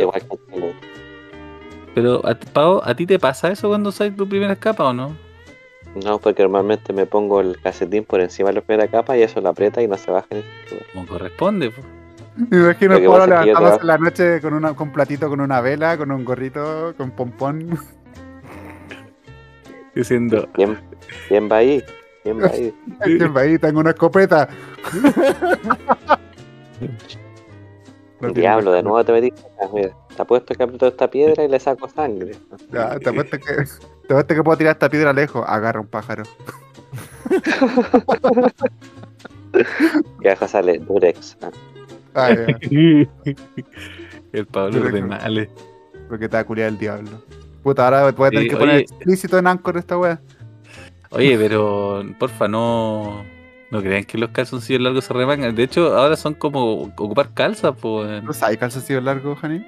Pero, 1.94 2.26
a, 2.26 2.36
Pau, 2.36 2.82
¿a 2.84 2.96
ti 2.96 3.06
te 3.06 3.20
pasa 3.20 3.52
eso 3.52 3.70
cuando 3.70 3.90
usas 3.90 4.16
tu 4.16 4.28
primera 4.28 4.56
capa 4.56 4.86
o 4.86 4.94
no? 4.94 5.16
No, 6.06 6.20
porque 6.20 6.44
normalmente 6.44 6.94
me 6.94 7.06
pongo 7.06 7.42
el 7.42 7.60
calcetín 7.62 8.06
por 8.06 8.22
encima 8.22 8.50
de 8.50 8.56
la 8.56 8.62
primera 8.62 8.88
capa 8.88 9.18
y 9.18 9.24
eso 9.24 9.42
lo 9.42 9.50
aprieta 9.50 9.82
y 9.82 9.88
no 9.88 9.98
se 9.98 10.10
baja. 10.10 10.28
Como 10.94 11.06
corresponde. 11.06 11.72
po. 11.72 11.82
Me 12.38 12.58
imagino 12.58 12.98
que 12.98 13.08
Pablo 13.08 13.28
levantándose 13.28 13.82
en 13.82 13.88
la 13.88 13.98
noche 13.98 14.42
con, 14.42 14.54
una, 14.54 14.74
con 14.74 14.88
un 14.88 14.94
platito, 14.94 15.28
con 15.28 15.42
una 15.42 15.60
vela, 15.60 15.98
con 15.98 16.12
un 16.12 16.24
gorrito, 16.24 16.94
con 16.96 17.12
pompón. 17.12 17.78
Diciendo, 19.96 20.48
Bien, 20.56 20.80
bien 21.30 21.50
va 21.52 21.58
ahí. 21.58 21.84
Bien 22.24 22.42
va 22.42 22.48
ahí. 22.48 22.74
¿Quién 23.04 23.36
va 23.36 23.42
ahí? 23.42 23.58
Tengo 23.58 23.82
una 23.82 23.90
escopeta. 23.90 24.48
No 28.22 28.34
Diablo, 28.34 28.72
de 28.72 28.84
nuevo 28.84 29.04
te 29.04 29.12
metiste 29.14 29.42
acá. 29.42 29.70
Mira, 29.74 29.92
te 30.16 30.22
apuesto 30.22 30.54
que 30.56 30.64
aprieto 30.64 30.88
esta 30.88 31.10
piedra 31.10 31.44
y 31.44 31.48
le 31.48 31.60
saco 31.60 31.88
sangre. 31.90 32.34
Ya, 32.72 32.98
te 33.00 33.10
apuesto 33.10 33.38
que, 33.40 33.54
te 34.08 34.14
apuesto 34.14 34.36
que 34.36 34.44
puedo 34.44 34.58
tirar 34.58 34.74
esta 34.74 34.90
piedra 34.90 35.12
lejos. 35.14 35.44
Agarra 35.48 35.80
un 35.82 35.88
pájaro. 35.88 36.24
Y 40.24 40.28
abajo 40.28 40.48
sale 40.48 40.80
Durex. 40.80 41.38
Ah, 41.42 41.52
Ah, 42.14 42.30
ya, 42.34 42.58
el 44.34 44.46
Pablo 44.48 44.82
de 44.82 44.92
le- 44.92 45.02
males. 45.02 45.50
porque 46.10 46.28
te 46.28 46.36
va 46.36 46.42
a 46.42 46.44
culiar 46.46 46.68
el 46.70 46.78
diablo. 46.78 47.22
Puta, 47.64 47.86
ahora 47.86 48.12
voy 48.12 48.28
a 48.28 48.30
tener 48.32 48.44
Sí, 48.46 48.50
que 48.50 48.58
poner 48.58 48.76
explícito 48.82 49.38
en 49.38 49.48
Anchor 49.48 49.78
esta 49.78 49.98
wea. 49.98 50.20
Oye, 51.12 51.38
pero 51.38 52.04
porfa, 52.20 52.48
no, 52.48 53.24
no 53.72 53.82
crean 53.82 54.04
que 54.04 54.18
los 54.18 54.30
calzoncillos 54.30 54.82
largos 54.82 55.06
se 55.06 55.14
remangan. 55.14 55.56
De 55.56 55.64
hecho, 55.64 55.98
ahora 55.98 56.16
son 56.16 56.34
como 56.36 56.74
ocupar 56.84 57.30
calzas, 57.34 57.74
pues. 57.82 58.22
¿No 58.24 58.34
sabes 58.34 58.58
calzoncillos 58.58 59.04
largos, 59.04 59.40
Janín? 59.40 59.66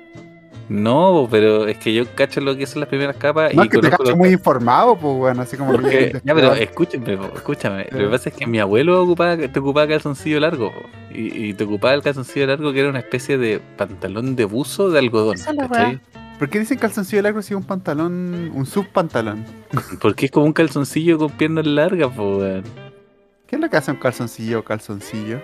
No, 0.70 1.28
pero 1.30 1.68
es 1.68 1.78
que 1.78 1.94
yo 1.94 2.06
cacho 2.16 2.40
lo 2.40 2.56
que 2.56 2.66
son 2.66 2.80
las 2.80 2.88
primeras 2.90 3.18
capas 3.18 3.54
No, 3.54 3.64
y 3.64 3.66
es 3.66 3.72
que 3.72 3.80
te 3.80 3.90
cacho 3.90 4.04
los 4.04 4.16
muy 4.18 4.30
informado, 4.30 4.96
pues, 4.98 5.14
weón, 5.18 5.40
así 5.42 5.58
como 5.58 5.74
Porque- 5.74 6.12
que... 6.14 6.22
ya, 6.24 6.34
pero 6.34 6.54
escúchame, 6.54 7.18
po, 7.18 7.26
escúchame. 7.36 7.86
Lo 7.92 7.98
que 8.00 8.06
pasa 8.08 8.30
es 8.30 8.36
que 8.36 8.48
mi 8.48 8.60
abuelo 8.60 9.04
ocupaba, 9.04 9.36
te 9.38 9.60
ocupaba 9.60 9.88
calzoncillo 9.88 10.40
largo. 10.40 10.72
po, 10.72 10.82
Y, 11.14 11.50
y 11.50 11.54
te 11.54 11.66
ocupaba 11.66 11.94
el 11.94 12.02
calzoncillo 12.02 12.48
largo 12.48 12.72
que 12.72 12.80
era 12.80 12.90
una 12.90 13.00
especie 13.00 13.38
de 13.38 13.60
pantalón 13.78 14.38
de 14.38 14.46
buzo 14.46 14.90
de 14.90 15.00
algodón. 15.00 15.38
¿Por 16.40 16.50
qué 16.50 16.60
dicen 16.60 16.78
calzoncillo 16.80 17.22
largo 17.22 17.42
si 17.42 17.54
es 17.54 17.58
un 17.58 17.66
pantalón, 17.66 18.50
un 18.54 18.66
subpantalón? 18.66 19.46
Porque 20.02 20.26
es 20.28 20.32
como 20.32 20.46
un 20.46 20.54
calzoncillo 20.54 21.18
con 21.18 21.30
piernas 21.32 21.68
largas, 21.68 22.10
weón. 22.18 22.64
¿Qué 23.54 23.58
es 23.58 23.62
lo 23.62 23.70
que 23.70 23.78
hace 23.78 23.92
un 23.92 23.98
calzoncillo 23.98 24.62
o 24.62 24.64
calzoncillo? 24.64 25.40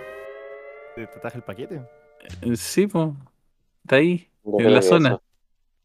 ¿Te 0.96 1.06
traje 1.06 1.38
el 1.38 1.44
paquete? 1.44 1.80
Eh, 2.42 2.56
Sí, 2.56 2.88
po. 2.88 3.14
Está 3.84 3.96
ahí. 3.96 4.28
yo 4.42 4.58
En 4.58 4.74
la 4.74 4.82
zona. 4.82 5.08
eso. 5.10 5.22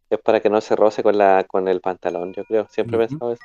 Es 0.09 0.19
para 0.21 0.39
que 0.39 0.49
no 0.49 0.59
se 0.59 0.75
roce 0.75 1.03
con 1.03 1.15
la 1.19 1.43
con 1.47 1.67
el 1.67 1.81
pantalón, 1.81 2.33
yo 2.33 2.43
creo. 2.45 2.65
Siempre 2.71 2.95
he 2.97 2.99
Ujú. 3.01 3.09
pensado 3.09 3.31
eso. 3.31 3.43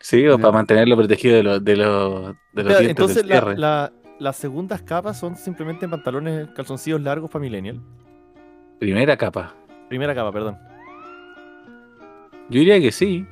Sí, 0.00 0.26
o 0.28 0.38
para 0.38 0.52
mantenerlo 0.52 0.96
protegido 0.96 1.36
de 1.36 1.42
los, 1.42 1.62
de 1.62 1.76
los, 1.76 2.34
de 2.54 2.62
los 2.64 2.68
dientes 2.78 2.88
entonces 2.88 3.16
del 3.16 3.28
la- 3.28 3.34
cierre. 3.38 3.58
la- 3.58 3.92
las 4.18 4.36
segundas 4.36 4.80
capas 4.80 5.18
son 5.18 5.36
simplemente 5.36 5.86
pantalones 5.86 6.48
calzoncillos 6.56 7.02
largos 7.02 7.30
para 7.30 7.42
millennial. 7.42 7.82
Primera 8.78 9.14
capa. 9.18 9.54
Primera 9.90 10.14
capa, 10.14 10.32
perdón. 10.32 10.58
Yo 12.48 12.60
diría 12.60 12.80
que 12.80 12.90
sí. 12.90 13.26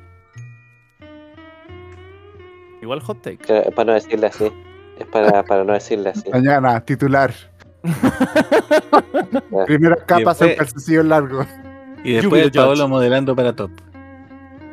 Igual 2.83 2.99
hot 2.99 3.21
take. 3.21 3.39
Es 3.47 3.73
para 3.73 3.85
no 3.85 3.93
decirle 3.93 4.27
así. 4.27 4.51
Es 4.99 5.07
para, 5.07 5.41
para 5.43 5.63
no 5.63 5.71
decirle 5.71 6.09
así. 6.09 6.29
Mañana, 6.29 6.83
titular. 6.83 7.33
Primera 9.65 9.95
capa 10.05 10.33
son 10.33 10.49
calzoncillos 10.57 11.05
largos. 11.05 11.47
Y 12.03 12.15
después 12.15 12.43
el 12.43 12.51
Paolo 12.51 12.89
modelando 12.89 13.37
para 13.37 13.55
top. 13.55 13.71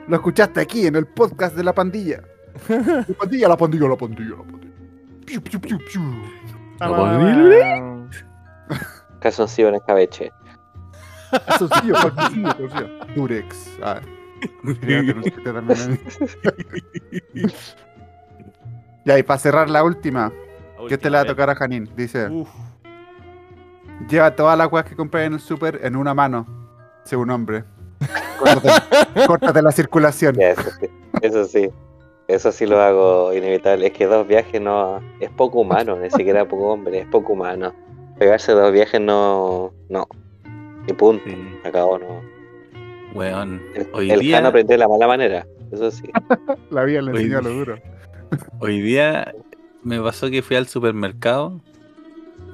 Lo 0.08 0.16
escuchaste 0.16 0.60
aquí 0.60 0.88
en 0.88 0.96
el 0.96 1.06
podcast 1.06 1.54
de 1.54 1.62
la 1.62 1.72
pandilla. 1.72 2.20
La 2.68 3.04
pandilla, 3.16 3.48
la 3.48 3.56
pandilla, 3.56 3.88
la 3.88 3.96
pandilla, 3.96 4.36
la 4.36 4.42
pandilla. 4.42 4.74
Piu, 5.24 5.40
piu, 5.40 5.60
piu, 5.60 5.78
piu. 5.78 6.02
Calzoncillo 9.20 9.68
en 9.68 9.76
escabeche. 9.76 10.32
Calzoncillo, 11.30 11.94
calzoncillo, 11.94 12.42
calzoncillo. 12.42 12.88
Durex. 13.14 13.78
Ah. 13.84 14.00
Ya, 19.04 19.18
y 19.18 19.22
para 19.22 19.38
cerrar 19.38 19.70
la 19.70 19.82
última, 19.82 20.32
que 20.88 20.98
te 20.98 21.10
le 21.10 21.16
va 21.16 21.22
a 21.22 21.26
tocar 21.26 21.50
a 21.50 21.54
Janín, 21.54 21.88
dice: 21.96 22.28
Uf, 22.28 22.48
Lleva 24.08 24.34
todas 24.34 24.56
las 24.56 24.70
weas 24.72 24.86
que 24.86 24.96
compré 24.96 25.24
en 25.24 25.34
el 25.34 25.40
super 25.40 25.80
en 25.82 25.96
una 25.96 26.14
mano, 26.14 26.46
según 27.04 27.30
hombre. 27.30 27.64
Córtate, 28.38 29.26
córtate 29.26 29.62
la 29.62 29.72
circulación. 29.72 30.34
Ya, 30.36 30.50
eso 30.52 30.70
sí. 30.80 30.86
Eso 31.20 31.44
sí. 31.44 31.70
Eso 32.28 32.52
sí 32.52 32.64
lo 32.64 32.80
hago 32.80 33.34
inevitable. 33.34 33.88
Es 33.88 33.92
que 33.92 34.06
dos 34.06 34.26
viajes 34.26 34.60
no. 34.60 35.00
Es 35.18 35.28
poco 35.30 35.60
humano, 35.60 35.96
ni 35.96 36.08
siquiera 36.10 36.46
poco 36.48 36.72
hombre, 36.72 37.00
es 37.00 37.06
poco 37.08 37.34
humano. 37.34 37.74
Pegarse 38.18 38.52
dos 38.52 38.72
viajes 38.72 39.00
no. 39.00 39.72
No. 39.90 40.06
Y 40.86 40.92
punto. 40.94 41.24
Sí. 41.26 41.36
Acabó, 41.64 41.98
no. 41.98 42.22
Weón. 43.14 43.60
El, 43.74 43.88
Hoy 43.92 44.10
el 44.10 44.20
día- 44.20 44.36
Jano 44.36 44.48
aprendió 44.48 44.74
de 44.74 44.78
la 44.78 44.88
mala 44.88 45.06
manera. 45.06 45.46
Eso 45.72 45.90
sí. 45.90 46.10
La 46.70 46.84
vida 46.84 47.02
le 47.02 47.10
enseñó 47.10 47.42
lo 47.42 47.50
duro. 47.50 47.78
Hoy 48.58 48.80
día 48.80 49.34
me 49.82 50.00
pasó 50.00 50.30
que 50.30 50.42
fui 50.42 50.56
al 50.56 50.66
supermercado 50.68 51.60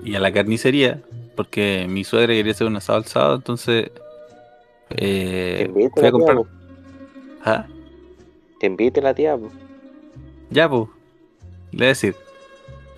y 0.05 0.15
a 0.15 0.21
la 0.21 0.33
carnicería 0.33 1.03
porque 1.35 1.87
mi 1.89 2.05
suegra 2.05 2.33
quería 2.33 2.53
hacer 2.53 2.67
un 2.67 2.77
asado 2.77 2.99
al 2.99 3.05
sábado, 3.05 3.37
entonces 3.37 3.91
eh, 4.91 5.67
invite 5.69 5.91
fui 5.95 6.03
la 6.03 6.09
a 6.09 6.13
comprar. 6.13 6.37
tía. 6.39 6.47
¿Ah? 7.45 7.67
Que 8.61 8.67
invite 8.67 9.01
la 9.03 9.15
tía. 9.15 9.37
po. 9.37 9.51
Ya, 10.51 10.69
pues. 10.69 10.89
Le 11.73 11.79
voy 11.79 11.85
a 11.87 11.89
decir. 11.89 12.15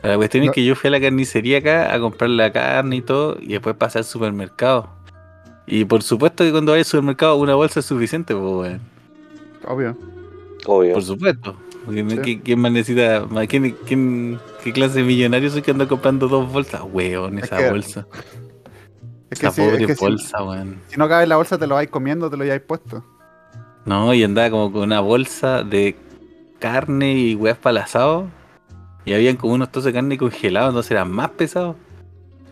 La 0.02 0.16
cuestión 0.16 0.44
No. 0.44 0.50
es 0.50 0.54
que 0.54 0.64
yo 0.64 0.76
fui 0.76 0.88
a 0.88 0.90
la 0.92 1.00
carnicería 1.00 1.58
acá 1.58 1.92
a 1.92 1.98
comprar 1.98 2.30
la 2.30 2.52
carne 2.52 2.96
y 2.96 3.02
todo, 3.02 3.36
y 3.40 3.48
después 3.48 3.74
pasé 3.76 3.98
al 3.98 4.04
supermercado. 4.04 4.88
Y 5.66 5.84
por 5.84 6.02
supuesto 6.02 6.44
que 6.44 6.52
cuando 6.52 6.72
vaya 6.72 6.82
al 6.82 6.84
supermercado 6.86 7.36
una 7.36 7.54
bolsa 7.56 7.80
es 7.80 7.86
suficiente, 7.86 8.34
pues. 8.36 8.78
Obvio. 9.66 9.96
Obvio. 10.66 10.94
Por 10.94 11.02
supuesto. 11.02 11.56
Porque 11.88 12.22
Sí. 12.24 12.40
¿quién, 12.44 12.60
más 12.60 12.72
necesita? 12.72 13.26
¿Quién, 13.48 13.76
quién- 13.86 14.38
qué 14.62 14.72
clase 14.72 14.98
de 15.00 15.04
millonario 15.04 15.50
soy 15.50 15.62
que 15.62 15.70
anda 15.70 15.86
comprando 15.88 16.28
dos 16.28 16.50
bolsas? 16.52 16.82
Weón, 16.92 17.38
Es 17.38 17.44
esa 17.44 17.56
que- 17.58 17.70
bolsa. 17.70 18.06
Es 19.30 19.38
que, 19.40 19.46
esa 19.46 19.54
si, 19.54 19.60
pobre 19.62 19.80
es 19.82 19.86
que 19.88 19.94
si- 19.94 20.04
bolsa, 20.04 20.42
weón. 20.42 20.80
si 20.88 20.96
no 20.96 21.08
cabe 21.08 21.24
en 21.24 21.28
la 21.30 21.36
bolsa, 21.36 21.58
te 21.58 21.66
lo 21.66 21.74
vais 21.74 21.90
comiendo, 21.90 22.30
te 22.30 22.36
lo 22.36 22.44
hayáis 22.44 22.62
puesto. 22.62 23.04
No, 23.84 24.12
y 24.14 24.22
andaba 24.22 24.50
como 24.50 24.72
con 24.72 24.82
una 24.82 25.00
bolsa 25.00 25.62
de 25.64 25.96
carne 26.58 27.14
y 27.14 27.34
weas 27.34 27.56
para 27.58 27.72
el 27.72 27.84
asado. 27.84 28.26
Y 29.04 29.14
habían 29.14 29.36
como 29.36 29.54
unos 29.54 29.70
trozos 29.72 29.86
de 29.86 29.92
carne 29.94 30.18
congelados, 30.18 30.70
entonces 30.70 30.90
eran 30.92 31.10
más 31.10 31.30
pesados. 31.30 31.76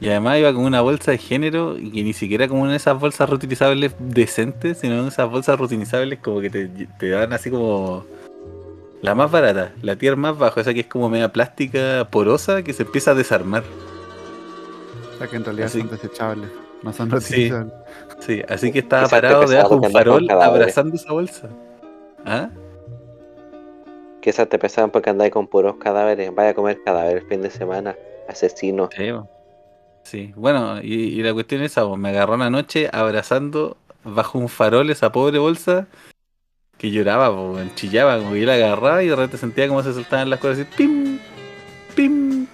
Y 0.00 0.08
además 0.10 0.38
iba 0.38 0.52
con 0.52 0.64
una 0.64 0.82
bolsa 0.82 1.10
de 1.10 1.18
género 1.18 1.78
y 1.78 1.90
que 1.90 2.02
ni 2.02 2.12
siquiera 2.12 2.48
como 2.48 2.62
una 2.62 2.72
de 2.72 2.76
esas 2.76 2.98
bolsas 3.00 3.28
reutilizables 3.30 3.94
decentes, 3.98 4.78
sino 4.78 5.06
esas 5.08 5.30
bolsas 5.30 5.58
reutilizables 5.58 6.18
como 6.18 6.40
que 6.42 6.50
te, 6.50 6.66
te 6.68 7.08
dan 7.08 7.32
así 7.32 7.50
como 7.50 8.04
la 9.02 9.14
más 9.14 9.30
barata, 9.30 9.72
la 9.82 9.96
tier 9.96 10.16
más 10.16 10.36
bajo, 10.38 10.60
esa 10.60 10.72
que 10.74 10.80
es 10.80 10.86
como 10.86 11.08
media 11.08 11.32
plástica 11.32 12.08
porosa 12.10 12.62
que 12.62 12.72
se 12.72 12.82
empieza 12.84 13.12
a 13.12 13.14
desarmar. 13.14 13.62
Ya 15.20 15.26
que 15.28 15.36
en 15.36 15.44
realidad 15.44 15.66
Así- 15.66 15.80
son 15.80 15.90
desechables, 15.90 16.50
no 16.82 16.92
son 16.92 17.06
Sí. 17.20 17.48
reutilizables. 17.50 17.72
Sí, 18.20 18.42
así 18.48 18.72
que 18.72 18.80
estaba 18.80 19.08
parado 19.08 19.46
debajo 19.46 19.76
de 19.78 19.86
un 19.86 19.92
farol 19.92 20.30
abrazando 20.30 20.96
esa 20.96 21.12
bolsa. 21.12 21.48
¿Ah? 22.24 22.50
Quizás 24.20 24.48
te 24.48 24.58
pesaban 24.58 24.90
porque 24.90 25.10
andáis 25.10 25.32
con 25.32 25.46
puros 25.46 25.76
cadáveres. 25.76 26.34
Vaya 26.34 26.50
a 26.50 26.54
comer 26.54 26.82
cadáveres 26.84 27.22
el 27.22 27.28
fin 27.28 27.42
de 27.42 27.50
semana. 27.50 27.94
Asesino. 28.28 28.88
Sí, 30.02 30.32
bueno, 30.34 30.80
y, 30.82 30.94
y 30.94 31.22
la 31.22 31.32
cuestión 31.32 31.62
es 31.62 31.72
esa, 31.72 31.86
me 31.96 32.08
agarró 32.08 32.34
una 32.34 32.50
noche 32.50 32.88
abrazando 32.92 33.76
bajo 34.04 34.38
un 34.38 34.48
farol 34.48 34.90
esa 34.90 35.12
pobre 35.12 35.38
bolsa 35.38 35.86
que 36.78 36.90
lloraba, 36.90 37.30
weón, 37.30 37.74
chillaba, 37.74 38.18
como 38.18 38.32
que 38.32 38.40
yo 38.40 38.46
la 38.46 38.54
agarraba 38.54 39.02
y 39.02 39.08
de 39.08 39.16
repente 39.16 39.38
sentía 39.38 39.68
como 39.68 39.82
se 39.82 39.94
soltaban 39.94 40.30
las 40.30 40.40
cosas 40.40 40.60
así, 40.60 40.68
pim, 40.76 41.18
pim. 41.94 42.46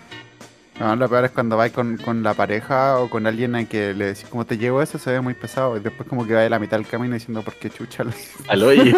No, 0.80 0.96
lo 0.96 1.08
peor 1.08 1.26
es 1.26 1.30
cuando 1.30 1.56
vais 1.56 1.72
con, 1.72 1.96
con 1.98 2.22
la 2.22 2.34
pareja 2.34 2.98
o 2.98 3.08
con 3.08 3.26
alguien 3.26 3.54
a 3.54 3.64
que 3.66 3.94
le 3.94 4.06
decís 4.06 4.26
cómo 4.28 4.46
te 4.46 4.56
llevo 4.56 4.80
eso, 4.82 4.98
se 4.98 5.12
ve 5.12 5.20
muy 5.20 5.34
pesado. 5.34 5.76
Y 5.76 5.80
después 5.80 6.08
como 6.08 6.26
que 6.26 6.34
va 6.34 6.44
a 6.44 6.48
la 6.48 6.58
mitad 6.58 6.78
del 6.78 6.86
camino 6.86 7.14
diciendo 7.14 7.42
por 7.42 7.54
qué 7.54 7.70
chucha. 7.70 8.04
lo 8.04 8.10
hice?". 8.10 8.32
al 8.48 8.62
hoyo. 8.62 8.96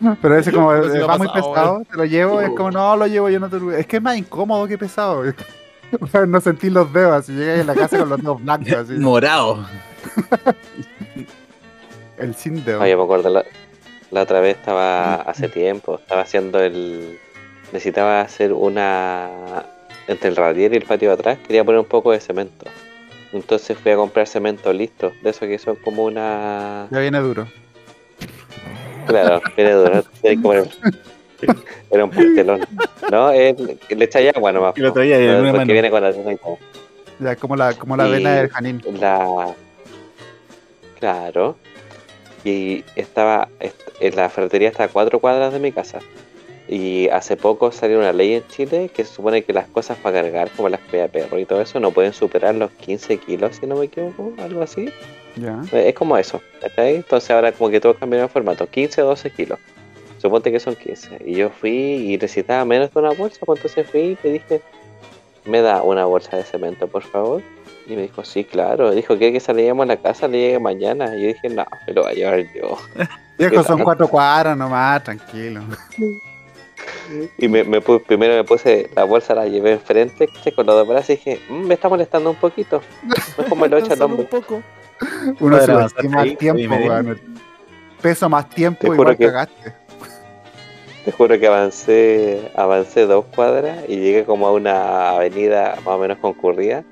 Pero 0.22 0.38
ese 0.38 0.52
como 0.52 0.72
eh, 0.72 1.02
ha 1.02 1.06
va 1.06 1.18
muy 1.18 1.26
pasado, 1.26 1.52
pesado, 1.52 1.82
te 1.90 1.96
lo 1.96 2.04
llevo, 2.04 2.40
y 2.40 2.44
es 2.46 2.50
como 2.50 2.70
no 2.70 2.96
lo 2.96 3.06
llevo 3.06 3.28
yo 3.28 3.40
no 3.40 3.50
te 3.50 3.58
lo 3.58 3.72
Es 3.72 3.86
que 3.86 3.96
es 3.96 4.02
más 4.02 4.16
incómodo 4.16 4.66
que 4.66 4.78
pesado. 4.78 5.24
No 6.28 6.38
sentí 6.42 6.68
los 6.68 6.92
dedos, 6.92 7.12
así 7.12 7.32
llegáis 7.32 7.62
a 7.62 7.64
la 7.64 7.74
casa 7.74 7.98
con 7.98 8.10
los 8.10 8.20
dedos 8.20 8.42
blancos, 8.42 8.74
así. 8.74 8.92
Morado. 8.92 9.66
El 12.18 12.34
sin 12.34 12.62
dedo. 12.62 12.82
Oye, 12.82 12.94
me 12.94 13.02
acuerdo 13.02 13.30
la, 13.30 13.42
la 14.10 14.22
otra 14.22 14.40
vez 14.40 14.56
estaba 14.56 15.14
hace 15.16 15.48
tiempo, 15.48 15.98
estaba 15.98 16.22
haciendo 16.22 16.60
el. 16.60 17.18
Necesitaba 17.72 18.20
hacer 18.22 18.52
una. 18.52 19.28
Entre 20.06 20.30
el 20.30 20.36
radier 20.36 20.72
y 20.72 20.76
el 20.76 20.84
patio 20.84 21.08
de 21.08 21.14
atrás, 21.14 21.38
quería 21.46 21.64
poner 21.64 21.80
un 21.80 21.86
poco 21.86 22.12
de 22.12 22.20
cemento. 22.20 22.64
Entonces 23.32 23.76
fui 23.76 23.92
a 23.92 23.96
comprar 23.96 24.26
cemento 24.26 24.72
listo, 24.72 25.12
de 25.22 25.30
eso 25.30 25.40
que 25.46 25.58
son 25.58 25.76
como 25.76 26.04
una. 26.04 26.88
Ya 26.90 26.98
viene 27.00 27.18
duro. 27.18 27.46
Claro, 29.06 29.42
viene 29.56 29.72
duro, 29.72 30.02
Era 31.90 32.04
un 32.04 32.10
pastelón. 32.10 32.60
No, 33.12 33.30
él, 33.30 33.78
le 33.88 34.04
echáis 34.04 34.34
agua 34.34 34.50
nomás. 34.52 34.76
Y 34.76 34.80
lo 34.80 34.92
traía 34.92 35.18
No, 35.18 35.38
porque 35.44 35.52
mano. 35.58 35.72
viene 35.72 35.90
con 35.90 36.02
la 36.02 36.08
arena 36.08 36.32
y 36.32 36.36
todo. 36.36 36.58
Ya 37.20 37.36
como 37.36 37.54
la, 37.56 37.74
como 37.74 37.96
la 37.96 38.08
Y- 38.08 38.12
vena 38.12 38.32
del 38.34 38.48
Janín. 38.48 38.82
La. 38.98 39.54
Claro. 40.98 41.56
Y 42.44 42.84
estaba. 42.96 43.48
est- 43.60 43.76
En 44.00 44.14
la 44.16 44.28
ferretería 44.30 44.68
está 44.68 44.84
a 44.84 44.88
cuatro 44.88 45.18
cuadras 45.20 45.52
de 45.52 45.58
mi 45.58 45.72
casa. 45.72 45.98
Y 46.68 47.08
hace 47.08 47.36
poco 47.36 47.72
salió 47.72 47.98
una 47.98 48.12
ley 48.12 48.34
en 48.34 48.46
Chile 48.48 48.90
que 48.94 49.02
se 49.04 49.14
supone 49.14 49.42
que 49.42 49.52
las 49.54 49.66
cosas 49.68 49.96
para 49.98 50.20
cargar, 50.22 50.50
como 50.50 50.68
las 50.68 50.80
de 50.92 51.08
perro 51.08 51.38
y 51.38 51.46
todo 51.46 51.62
eso, 51.62 51.80
no 51.80 51.90
pueden 51.92 52.12
superar 52.12 52.54
los 52.54 52.70
15 52.72 53.16
kilos, 53.16 53.56
si 53.56 53.66
no 53.66 53.74
me 53.76 53.86
equivoco, 53.86 54.34
algo 54.42 54.62
así. 54.62 54.90
Ya. 55.36 55.62
Eh, 55.72 55.88
Es 55.88 55.94
como 55.94 56.16
eso, 56.18 56.42
¿cachai? 56.60 56.96
Entonces 56.96 57.30
ahora 57.30 57.52
como 57.52 57.70
que 57.70 57.80
todos 57.80 57.96
cambiaron 57.96 58.24
el 58.26 58.30
formato, 58.30 58.66
15 58.66 59.02
o 59.02 59.06
12 59.06 59.30
kilos. 59.30 59.58
Suponte 60.20 60.52
que 60.52 60.60
son 60.60 60.74
15. 60.76 61.18
Y 61.24 61.36
yo 61.36 61.48
fui 61.48 61.72
y 62.12 62.18
necesitaba 62.18 62.64
menos 62.66 62.92
de 62.92 63.00
una 63.00 63.12
bolsa, 63.12 63.38
pues 63.46 63.58
entonces 63.60 63.90
fui 63.90 64.00
y 64.00 64.18
le 64.22 64.32
dije, 64.34 64.60
¿me 65.46 65.62
da 65.62 65.82
una 65.82 66.04
bolsa 66.04 66.36
de 66.36 66.42
cemento, 66.44 66.86
por 66.86 67.02
favor? 67.02 67.40
Y 67.88 67.96
me 67.96 68.02
dijo, 68.02 68.22
sí, 68.24 68.44
claro. 68.44 68.90
Dijo, 68.90 69.16
¿quiere 69.16 69.32
que 69.32 69.40
saliéramos 69.40 69.84
a 69.84 69.86
la 69.86 69.96
casa? 69.96 70.28
Le 70.28 70.38
llegue 70.38 70.58
mañana. 70.60 71.16
Y 71.16 71.22
yo 71.22 71.26
dije, 71.28 71.48
no, 71.48 71.64
me 71.86 71.92
lo 71.94 72.02
voy 72.02 72.12
a 72.12 72.14
llevar 72.14 72.40
yo. 72.54 72.76
Viejo, 73.38 73.62
son 73.64 73.82
cuatro 73.82 74.06
cuadras 74.08 74.56
nomás, 74.56 75.02
tranquilo. 75.04 75.62
Y 77.38 77.48
me, 77.48 77.64
me 77.64 77.80
pu- 77.82 78.02
primero 78.02 78.34
me 78.34 78.44
puse 78.44 78.90
la 78.94 79.04
bolsa, 79.04 79.34
la 79.34 79.46
llevé 79.46 79.72
enfrente, 79.72 80.28
con 80.54 80.66
los 80.66 80.74
dos 80.76 80.86
brazos 80.88 81.10
y 81.10 81.12
dije, 81.14 81.40
"Mm, 81.48 81.66
me 81.66 81.74
está 81.74 81.88
molestando 81.88 82.30
un 82.30 82.36
poquito. 82.36 82.82
Mejor 83.38 83.58
me 83.58 83.68
lo 83.68 83.78
echa 83.78 83.94
el 83.94 83.98
Solo 83.98 84.06
un 84.06 84.20
hombre. 84.20 84.26
poco. 84.26 84.62
Uno 85.40 85.60
se 85.60 85.72
estima 85.84 86.22
el 86.24 86.36
tiempo, 86.36 86.74
weón. 86.74 87.20
Peso 88.02 88.28
más 88.28 88.48
tiempo, 88.50 88.80
Te 88.82 88.86
juro 88.88 89.02
igual 89.12 89.16
que- 89.16 89.26
cagaste. 89.26 89.72
Te 91.04 91.12
juro 91.12 91.38
que 91.38 91.46
avancé, 91.46 92.52
avancé 92.54 93.06
dos 93.06 93.24
cuadras 93.34 93.78
y 93.88 93.96
llegué 93.96 94.24
como 94.24 94.46
a 94.46 94.52
una 94.52 95.10
avenida 95.10 95.76
más 95.76 95.94
o 95.94 95.98
menos 95.98 96.18
concurrida. 96.18 96.84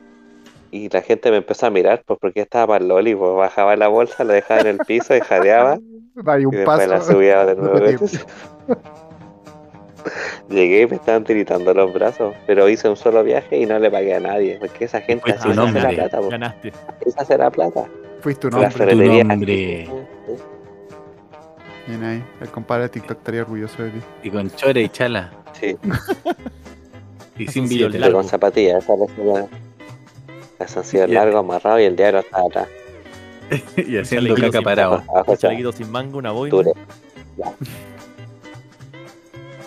Y 0.70 0.88
la 0.88 1.00
gente 1.02 1.30
me 1.30 1.38
empezó 1.38 1.66
a 1.66 1.70
mirar 1.70 2.02
pues, 2.06 2.18
porque 2.20 2.40
estaba 2.40 2.66
para 2.68 2.82
el 2.82 2.88
loli, 2.88 3.14
pues 3.14 3.34
bajaba 3.36 3.76
la 3.76 3.88
bolsa, 3.88 4.24
la 4.24 4.34
dejaba 4.34 4.60
en 4.62 4.66
el 4.66 4.78
piso 4.78 5.14
y 5.16 5.20
jadeaba 5.20 5.78
y 6.40 6.44
un 6.44 6.50
después 6.50 6.88
la 6.88 7.00
subía 7.00 7.44
de 7.46 7.54
nuevo. 7.60 8.06
Llegué 10.48 10.82
y 10.82 10.86
me 10.86 10.96
estaban 10.96 11.24
tiritando 11.24 11.74
los 11.74 11.92
brazos, 11.92 12.32
pero 12.46 12.68
hice 12.68 12.88
un 12.88 12.96
solo 12.96 13.24
viaje 13.24 13.56
y 13.58 13.66
no 13.66 13.78
le 13.80 13.90
pagué 13.90 14.14
a 14.14 14.20
nadie, 14.20 14.56
porque 14.60 14.84
esa 14.84 15.00
gente 15.00 15.22
Pues 15.24 15.34
así 15.40 15.48
tu 15.48 15.54
se 15.54 15.60
hace 15.60 15.72
la 15.72 15.80
nombre. 15.82 15.94
plata, 15.96 16.18
pues. 16.18 16.30
Ganaste. 16.30 16.72
así 16.86 17.10
se 17.10 17.20
hace 17.20 17.38
la 17.38 17.50
plata. 17.50 17.84
Fuiste 18.20 18.46
un 18.46 18.52
La 18.60 18.68
hombre. 18.68 19.24
nombre. 19.24 19.88
Bien 21.88 22.04
ahí. 22.04 22.24
El 22.40 22.48
compadre 22.50 22.84
de 22.84 22.88
TikTok 22.90 23.18
estaría 23.18 23.42
orgulloso 23.42 23.82
de 23.82 23.90
ti. 23.90 23.98
Y 24.22 24.30
con 24.30 24.48
chore 24.50 24.82
y 24.82 24.88
chala. 24.88 25.32
Sí, 25.52 25.76
Y 27.38 27.46
sin 27.48 27.68
billete. 27.68 28.12
con 28.12 28.24
zapatillas, 28.24 28.84
esa 28.84 28.94
vez 28.94 29.10
han 30.58 30.84
sido 30.84 31.06
Bien. 31.06 31.14
largo, 31.14 31.38
amarrado 31.38 31.80
y 31.80 31.84
el 31.84 31.96
diablo 31.96 32.20
está 32.20 32.40
atrás. 32.40 32.68
y 33.76 33.96
haciendo 33.98 34.34
caca 34.34 34.62
parado. 34.62 35.02
Un 35.26 35.72
sin 35.72 35.90
mango, 35.90 36.18
una 36.18 36.32
boina. 36.32 36.56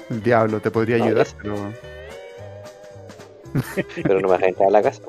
El 0.09 0.23
diablo 0.23 0.59
te 0.59 0.71
podría 0.71 0.97
No, 0.97 1.05
ayudar, 1.05 1.27
pero, 1.41 1.55
pero 4.03 4.19
no 4.19 4.27
me 4.27 4.33
deja 4.33 4.47
entrar 4.47 4.67
a 4.69 4.71
la 4.71 4.81
casa. 4.81 5.01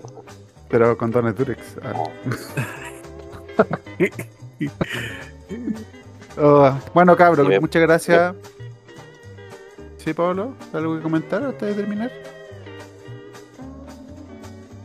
pero 0.68 0.96
con 0.96 1.10
dones 1.10 1.34
Durex. 1.36 1.76
Ah. 1.82 1.94
Oh, 6.38 6.78
bueno, 6.94 7.16
cabros, 7.16 7.48
muchas 7.60 7.82
gracias. 7.82 8.34
Sí, 9.98 10.14
Pablo, 10.14 10.54
¿algo 10.72 10.96
que 10.96 11.02
comentar 11.02 11.42
antes 11.42 11.68
de 11.68 11.74
terminar? 11.74 12.10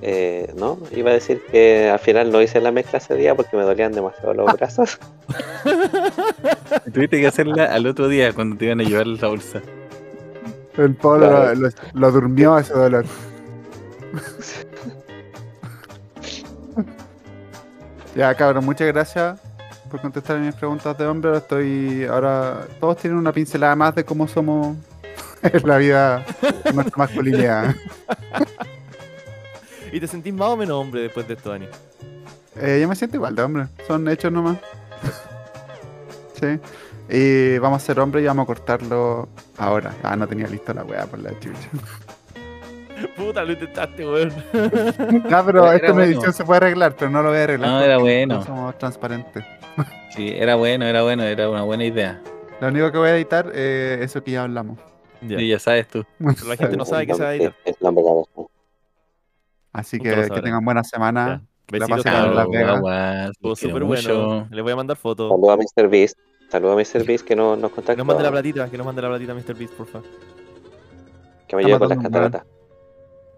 Eh, 0.01 0.53
no, 0.57 0.77
iba 0.91 1.11
a 1.11 1.13
decir 1.13 1.41
que 1.51 1.89
al 1.89 1.99
final 1.99 2.31
no 2.31 2.41
hice 2.41 2.59
la 2.61 2.71
mezcla 2.71 2.99
ese 2.99 3.15
día 3.15 3.33
porque 3.33 3.55
me 3.57 3.63
dolían 3.63 3.91
demasiado 3.93 4.33
los 4.33 4.53
brazos. 4.57 4.99
Tuviste 6.93 7.19
que 7.19 7.27
hacerla 7.27 7.65
al 7.65 7.87
otro 7.87 8.07
día 8.07 8.33
cuando 8.33 8.57
te 8.57 8.65
iban 8.65 8.81
a 8.81 8.83
llevar 8.83 9.07
la 9.07 9.27
bolsa. 9.27 9.61
El 10.77 10.93
Pablo 10.95 11.27
Claro. 11.29 11.55
lo, 11.55 11.61
lo- 11.69 11.73
lo 11.93 12.11
durmió 12.11 12.57
ese 12.57 12.73
dolor. 12.73 13.05
ya, 18.15 18.33
cabrón, 18.35 18.65
muchas 18.65 18.87
gracias 18.87 19.39
por 19.89 20.01
contestar 20.01 20.39
mis 20.39 20.55
preguntas 20.55 20.97
de 20.97 21.05
hombre. 21.05 21.29
Ahora 21.29 21.39
estoy. 21.39 22.05
Ahora 22.05 22.67
todos 22.79 22.97
tienen 22.97 23.19
una 23.19 23.31
pincelada 23.31 23.75
más 23.75 23.95
de 23.95 24.03
cómo 24.03 24.27
somos 24.27 24.75
en 25.41 25.67
la 25.67 25.77
vida, 25.77 26.25
en 26.63 26.75
nuestra 26.75 26.97
masculinidad. 26.97 27.75
¿Y 29.95 29.99
te 30.01 30.07
sentís 30.07 30.33
más 30.33 30.49
o 30.49 30.57
menos 30.57 30.75
hombre 30.75 31.03
después 31.03 31.25
de 31.25 31.35
esto, 31.35 31.51
Dani? 31.51 31.67
Eh, 32.57 32.79
yo 32.81 32.87
me 32.89 32.97
siento 32.97 33.15
igual 33.15 33.33
de 33.33 33.43
hombre, 33.43 33.67
son 33.87 34.05
hechos 34.09 34.29
nomás. 34.29 34.57
sí. 36.33 36.59
Y 37.09 37.57
vamos 37.59 37.81
a 37.81 37.85
ser 37.85 38.01
hombre 38.01 38.21
y 38.21 38.25
vamos 38.25 38.43
a 38.43 38.47
cortarlo 38.47 39.29
ahora. 39.57 39.93
Ah, 40.03 40.17
no 40.17 40.27
tenía 40.27 40.47
listo 40.47 40.73
la 40.73 40.83
weá 40.83 41.05
por 41.05 41.19
la 41.19 41.29
chucha. 41.39 41.69
Puta, 43.15 43.45
lo 43.45 43.53
intentaste, 43.53 44.05
weón. 44.05 44.33
Ah, 45.31 45.43
pero 45.45 45.63
Era 45.63 45.75
esta 45.77 45.93
bueno. 45.93 46.01
edición 46.11 46.33
se 46.33 46.43
puede 46.43 46.57
arreglar, 46.57 46.93
pero 46.99 47.09
no 47.09 47.23
lo 47.23 47.29
voy 47.29 47.37
a 47.37 47.43
arreglar. 47.45 47.69
No, 47.69 47.81
era 47.81 47.95
porque 47.97 48.17
bueno. 48.17 48.35
no 48.35 48.43
somos 48.43 48.77
transparentes. 48.77 49.45
Sí, 50.13 50.29
era 50.35 50.55
bueno, 50.55 50.85
era 50.85 51.03
bueno, 51.03 51.23
era 51.23 51.49
una 51.49 51.63
buena 51.63 51.85
idea. 51.85 52.21
Lo 52.59 52.67
único 52.67 52.91
que 52.91 52.97
voy 52.97 53.09
a 53.09 53.15
editar 53.15 53.47
es 53.55 54.01
eso 54.01 54.21
que 54.21 54.31
ya 54.31 54.43
hablamos. 54.43 54.77
Ya. 55.21 55.39
Y 55.39 55.49
ya 55.49 55.59
sabes 55.59 55.87
tú. 55.87 56.05
Pero 56.19 56.47
la 56.49 56.57
gente 56.57 56.75
no 56.75 56.83
sabe 56.85 57.07
que 57.07 57.13
se 57.13 57.23
va 57.23 57.29
a 57.29 57.35
editar. 57.35 57.55
Es 57.63 57.75
la. 57.79 57.91
Así 59.75 59.99
que 59.99 60.29
que 60.29 60.41
tengan 60.41 60.63
buena 60.63 60.83
semana. 60.83 61.43
Pasen 61.67 61.97
en 61.97 62.03
cabros. 62.03 62.35
Las 62.35 62.49
Vegas. 62.49 63.29
Estuvo 63.31 63.55
súper 63.55 63.83
bueno. 63.83 64.47
Les 64.51 64.63
voy 64.63 64.71
a 64.71 64.75
mandar 64.75 64.97
fotos. 64.97 65.29
Saludos 65.29 65.53
a 65.53 65.81
Mr. 65.81 65.89
Beast. 65.89 66.17
Saludos 66.49 66.73
a 66.73 66.97
Mr. 66.99 67.05
Beast 67.05 67.25
que 67.25 67.35
no, 67.35 67.55
nos 67.55 67.71
Que 67.71 67.75
contactó. 67.75 67.97
nos 67.97 68.07
mande 68.07 68.23
la 68.23 68.31
platita, 68.31 68.69
que 68.69 68.77
nos 68.77 68.85
mande 68.85 69.01
la 69.01 69.09
platita, 69.09 69.33
Mr. 69.33 69.55
Beast, 69.55 69.73
por 69.73 69.87
favor. 69.87 70.07
Que 71.47 71.55
me 71.55 71.63
lleve 71.63 71.79
con 71.79 71.89
las 71.89 71.97
cataratas. 71.97 72.43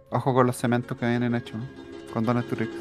Ojo 0.09 0.33
con 0.33 0.47
los 0.47 0.55
cementos 0.55 0.97
que 0.97 1.05
vienen 1.05 1.35
hechos. 1.35 1.59
Con 2.13 2.25
Turix. 2.25 2.71